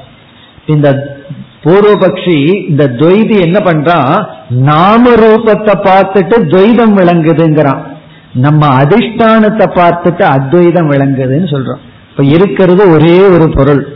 இந்த 0.66 1.18
பூர்வபக்ஷி 1.64 2.70
இந்த 2.70 2.92
துவைதி 2.98 3.42
என்ன 3.42 3.60
பண்றான்? 3.60 4.26
நாம 4.50 5.10
ரூபத்தை 5.10 5.74
பார்த்துட்டு 5.84 6.36
துவைதம் 6.44 6.96
விளங்குதுங்கிறான். 6.98 7.92
நம்ம 8.34 8.68
அதிஷ்டானத்தை 8.68 9.66
பார்த்துட்டு 9.76 10.22
அத்வைதம் 10.22 10.92
விளங்குதுன்னு 10.92 11.50
சொல்றோம். 11.52 11.82
இப்ப 12.10 12.24
இருக்கிறது 12.24 12.92
ஒரே 12.92 13.20
ஒரு 13.20 13.50
பொருள். 13.50 13.88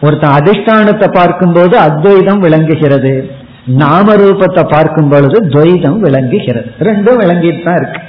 ஒருத்தன் 0.00 0.30
அதிஷ்டானத்தை 0.30 1.12
பார்க்கும்போது 1.12 1.78
அத்வைதம் 1.78 2.40
விளங்குகிறது. 2.40 3.30
நாம 3.64 4.14
ரூபத்தை 4.14 4.68
பார்க்கும் 4.68 5.08
பொழுது 5.08 5.46
துவைதம் 5.48 5.98
விளங்குகிறது. 5.98 6.70
ரெண்டும் 6.80 7.20
விளங்கிட்டு 7.22 7.62
தான் 7.62 7.76
இருக்கு. 7.76 8.00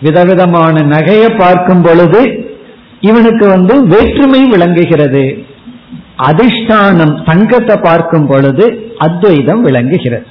விதவிதமான 0.00 0.80
நகையை 0.80 1.36
பார்க்கும் 1.38 1.82
பொழுது 1.82 2.48
இவனுக்கு 3.00 3.48
வந்து 3.48 3.86
வேற்றுமை 3.86 4.48
விளங்குகிறது. 4.48 5.38
அதிஷ்டானம் 6.18 7.24
தங்கத்தை 7.24 7.76
பார்க்கும் 7.76 8.26
பொழுது 8.26 8.94
அத்வைதம் 8.98 9.62
விளங்குகிறது. 9.62 10.26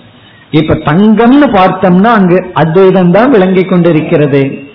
இப்ப 0.51 0.73
தங்கம்னு 0.73 1.47
பார்த்தோம்னா 1.53 2.11
அங்கு 2.19 2.45
அத்வைதம் 2.53 3.11
தான் 3.11 3.29
விளங்கி 3.29 3.61
கொண்டிருக்கிறது. 3.61 4.65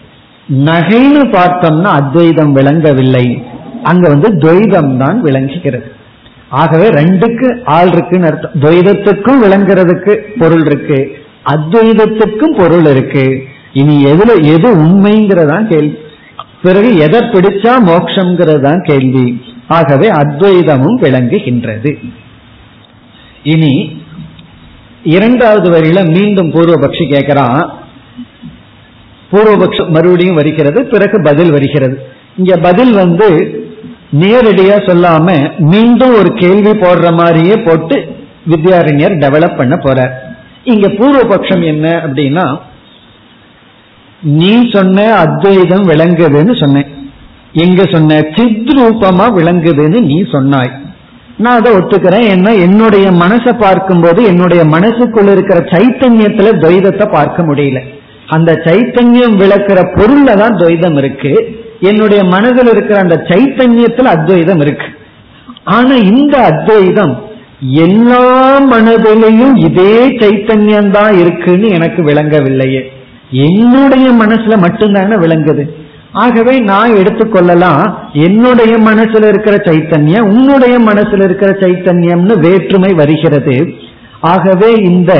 நகைன்னு 0.54 1.24
பார்த்தோம்னா 1.32 1.82
அத்வைதம் 1.82 2.52
விளங்கவில்லை. 2.52 3.42
அங்க 3.82 4.08
வந்து 4.08 4.28
துவைதம் 4.28 4.96
தான் 4.96 5.20
விளங்குகிறது. 5.20 5.92
ஆகவே 6.48 6.88
ரெண்டுக்கு 6.88 7.64
ஆள் 7.64 7.92
இருக்குன்னு 7.92 8.26
அர்த்தம். 8.26 8.50
துவைதத்துக்கும் 8.60 9.42
விளங்குறதுக்கு 9.42 10.18
பொருள் 10.38 10.64
இருக்கு. 10.64 11.16
அத்வைதத்துக்கும் 11.44 12.56
பொருள் 12.56 12.84
இருக்கு. 12.84 13.44
இனி 13.72 14.04
எதுல 14.04 14.42
எது 14.42 14.76
உண்மைங்கிறதான் 14.76 15.66
கேள்வி. 15.66 15.98
பிறகு 16.62 16.96
எதை 16.96 17.20
பிடிச்சா 17.20 17.70
மோக்ஷங்கிறது 17.86 18.60
தான் 18.60 18.82
கேள்வி. 18.82 19.42
ஆகவே 19.68 20.10
அத்வைதமும் 20.10 20.98
விளங்குகின்றது. 21.00 21.96
இனி 23.42 24.02
இரண்டாவது 25.02 25.70
வரியில 25.70 26.12
மீண்டும் 26.12 26.52
பூர்வபக்ஷி 26.52 27.08
கேட்கிறான் 27.08 27.72
பூர்வபக்ஷம் 29.32 29.88
மறுபடியும் 29.88 30.34
வருகிறது 30.34 30.84
பிறகு 30.84 31.22
பதில் 31.22 31.50
வருகிறது. 31.50 31.96
இங்க 32.36 32.56
பதில் 32.56 32.92
வந்து 32.92 33.28
நேரடியா 34.20 34.76
சொல்லாம 34.88 35.26
மீண்டும் 35.58 36.14
ஒரு 36.14 36.30
கேள்வி 36.34 36.70
போடுற 36.70 37.14
மாதிரியே 37.14 37.56
போட்டு 37.58 37.96
வித்யாரண்யர் 38.50 39.14
டெவலப் 39.24 39.56
பண்ண 39.56 39.76
போற 39.76 40.00
இங்க 40.64 40.88
பூர்வபக்ஷம் 40.88 41.64
என்ன 41.64 41.86
அப்படின்னா 42.06 42.46
நீ 44.20 44.50
சொன்ன 44.72 45.14
அத்வைதம் 45.14 45.88
விளங்குதுன்னு 45.88 46.54
சொன்னேன். 46.60 46.90
எங்க 47.52 47.82
சொன்ன 47.92 48.18
சித்ரூபமா 48.36 49.24
விளங்குதுன்னு 49.38 50.00
நீ 50.00 50.18
சொன்னாய். 50.32 50.70
நான் 51.36 51.58
அதை 51.58 51.72
ஒத்துக்கிறேன். 51.72 52.26
என்ன 52.28 52.54
என்னுடைய 52.54 53.10
மனசை 53.10 53.52
பார்க்கும்போது 53.58 54.24
என்னுடைய 54.24 54.64
மனசுக்குள்ள 54.64 55.30
இருக்கிற 55.32 55.60
சைத்தன்யத்துல 55.72 56.52
துவைதத்தை 56.62 57.12
பார்க்க 57.12 57.42
முடியல. 57.42 57.80
அந்த 58.26 58.52
சைத்தன்யம் 58.64 59.36
விளக்குற 59.42 59.80
பொருள்ல 59.96 60.38
தான் 60.38 60.56
துவைதம் 60.56 60.96
இருக்கு. 60.96 61.58
என்னுடைய 61.80 62.24
மனதில் 62.24 62.66
இருக்கிற 62.66 63.00
அந்த 63.00 63.24
சைத்தன்யத்தில் 63.28 64.12
அத்வைதம் 64.14 64.60
இருக்கு. 64.60 64.86
ஆனா 65.64 65.94
இந்த 65.94 66.38
அத்வைதம் 66.38 67.30
எல்லா 67.60 68.60
மனதிலையும் 68.70 69.56
இதே 69.56 70.06
சைத்தன்யம் 70.06 70.90
தான் 70.90 71.18
இருக்குன்னு 71.18 71.68
எனக்கு 71.68 72.02
விளங்கவில்லையே. 72.02 72.82
என்னுடைய 73.30 74.10
மனசுல 74.12 74.56
மட்டும்தானே 74.66 75.16
விளங்குது. 75.18 75.80
ஆகவே 76.12 76.58
நான் 76.58 76.90
எடுத்துக்கொள்ளலாம் 76.90 77.94
என்னுடைய 78.12 78.78
மனசுல 78.78 79.28
இருக்கிற 79.28 79.56
சைத்தன்யம் 79.56 80.20
உன்னுடைய 80.20 80.78
மனசுல 80.78 81.24
இருக்கிற 81.24 81.50
சைத்தன்யம்னு 81.52 82.38
வேற்றுமை 82.38 82.92
வருகிறது. 82.94 83.74
ஆகவே 84.20 84.72
இந்த 84.72 85.12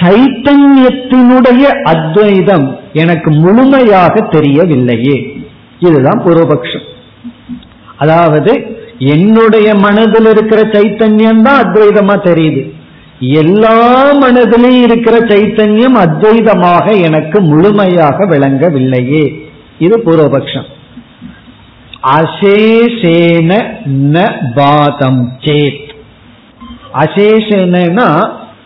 சைத்தன்யத்தினுடைய 0.00 1.64
அத்வைதம் 1.82 2.78
எனக்கு 2.92 3.30
முழுமையாக 3.30 4.20
தெரியவில்லையே. 4.20 5.46
இதுதான் 5.78 6.22
பூர்வபக்ஷம். 6.24 6.86
அதாவது 7.96 8.76
என்னுடைய 8.98 9.74
மனதில் 9.74 10.24
இருக்கிற 10.24 10.62
சைத்தன்யம் 10.62 11.42
தான் 11.42 11.62
அத்வைதமா 11.62 12.14
தெரியுது. 12.28 12.62
எல்லா 13.20 14.04
மனதிலையும் 14.22 14.82
இருக்கிற 14.82 15.18
சைத்தன்யம் 15.18 15.98
அத்வைதமாக 16.04 17.02
எனக்கு 17.02 17.40
முழுமையாக 17.40 18.26
விளங்கவில்லையே. 18.26 19.24
இது 19.78 19.98
பூர்வபக்ஷம். 19.98 20.68
அசேஷேன 22.02 23.52
ந 24.12 24.30
பாதம் 24.54 25.32
சேத். 25.40 25.88
அசேஷேனா 26.92 28.08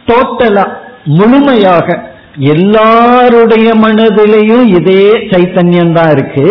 டோட்டலா 0.07 0.81
முழுமையாக 1.05 2.11
எல்லாருடைய 2.39 3.75
மனதிலையும் 3.75 4.67
இதே 4.77 5.11
சைத்தன்யம் 5.13 5.93
தான் 5.93 6.11
இருக்கு. 6.11 6.47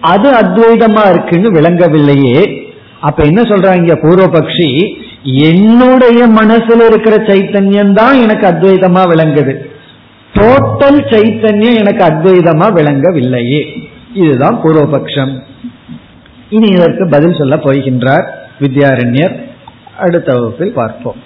அது 0.00 0.30
அத்வைதமா 0.30 1.10
இருக்குன்னு 1.10 1.52
விளங்கவில்லையே. 1.52 2.68
அப்ப 3.00 3.24
என்ன 3.24 3.42
சொல்றாங்க 3.42 3.94
பூர்வபக்ஷி? 4.02 4.94
என்னுடைய 5.22 6.26
மனசுல 6.28 6.86
இருக்கிற 6.86 7.16
சைத்தன்யம் 7.16 7.92
தான் 7.92 8.20
எனக்கு 8.20 8.46
அத்வைதமா 8.46 9.02
விளங்குது. 9.08 9.54
டோட்டல் 10.34 11.00
சைத்தன்யம் 11.10 11.76
எனக்கு 11.76 12.04
அத்வைதமா 12.04 12.66
விளங்கவில்லையே. 12.72 13.88
இதுதான் 14.14 14.60
பூர்வபக்ஷம். 14.62 15.42
இனி 16.48 16.68
இதற்கு 16.68 17.08
பதில் 17.08 17.34
சொல்ல 17.34 17.56
போகின்றார் 17.56 18.24
வித்யாரண்யர். 18.60 19.42
அடுத்த 19.98 20.32
வகுப்பில் 20.32 20.72
பார்ப்போம். 20.72 21.16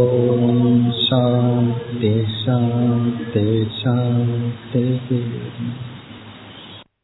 ॐ 0.00 0.90
शान्ति 1.04 2.12
शान्ति 2.40 3.46
शान्तिः 3.78 5.14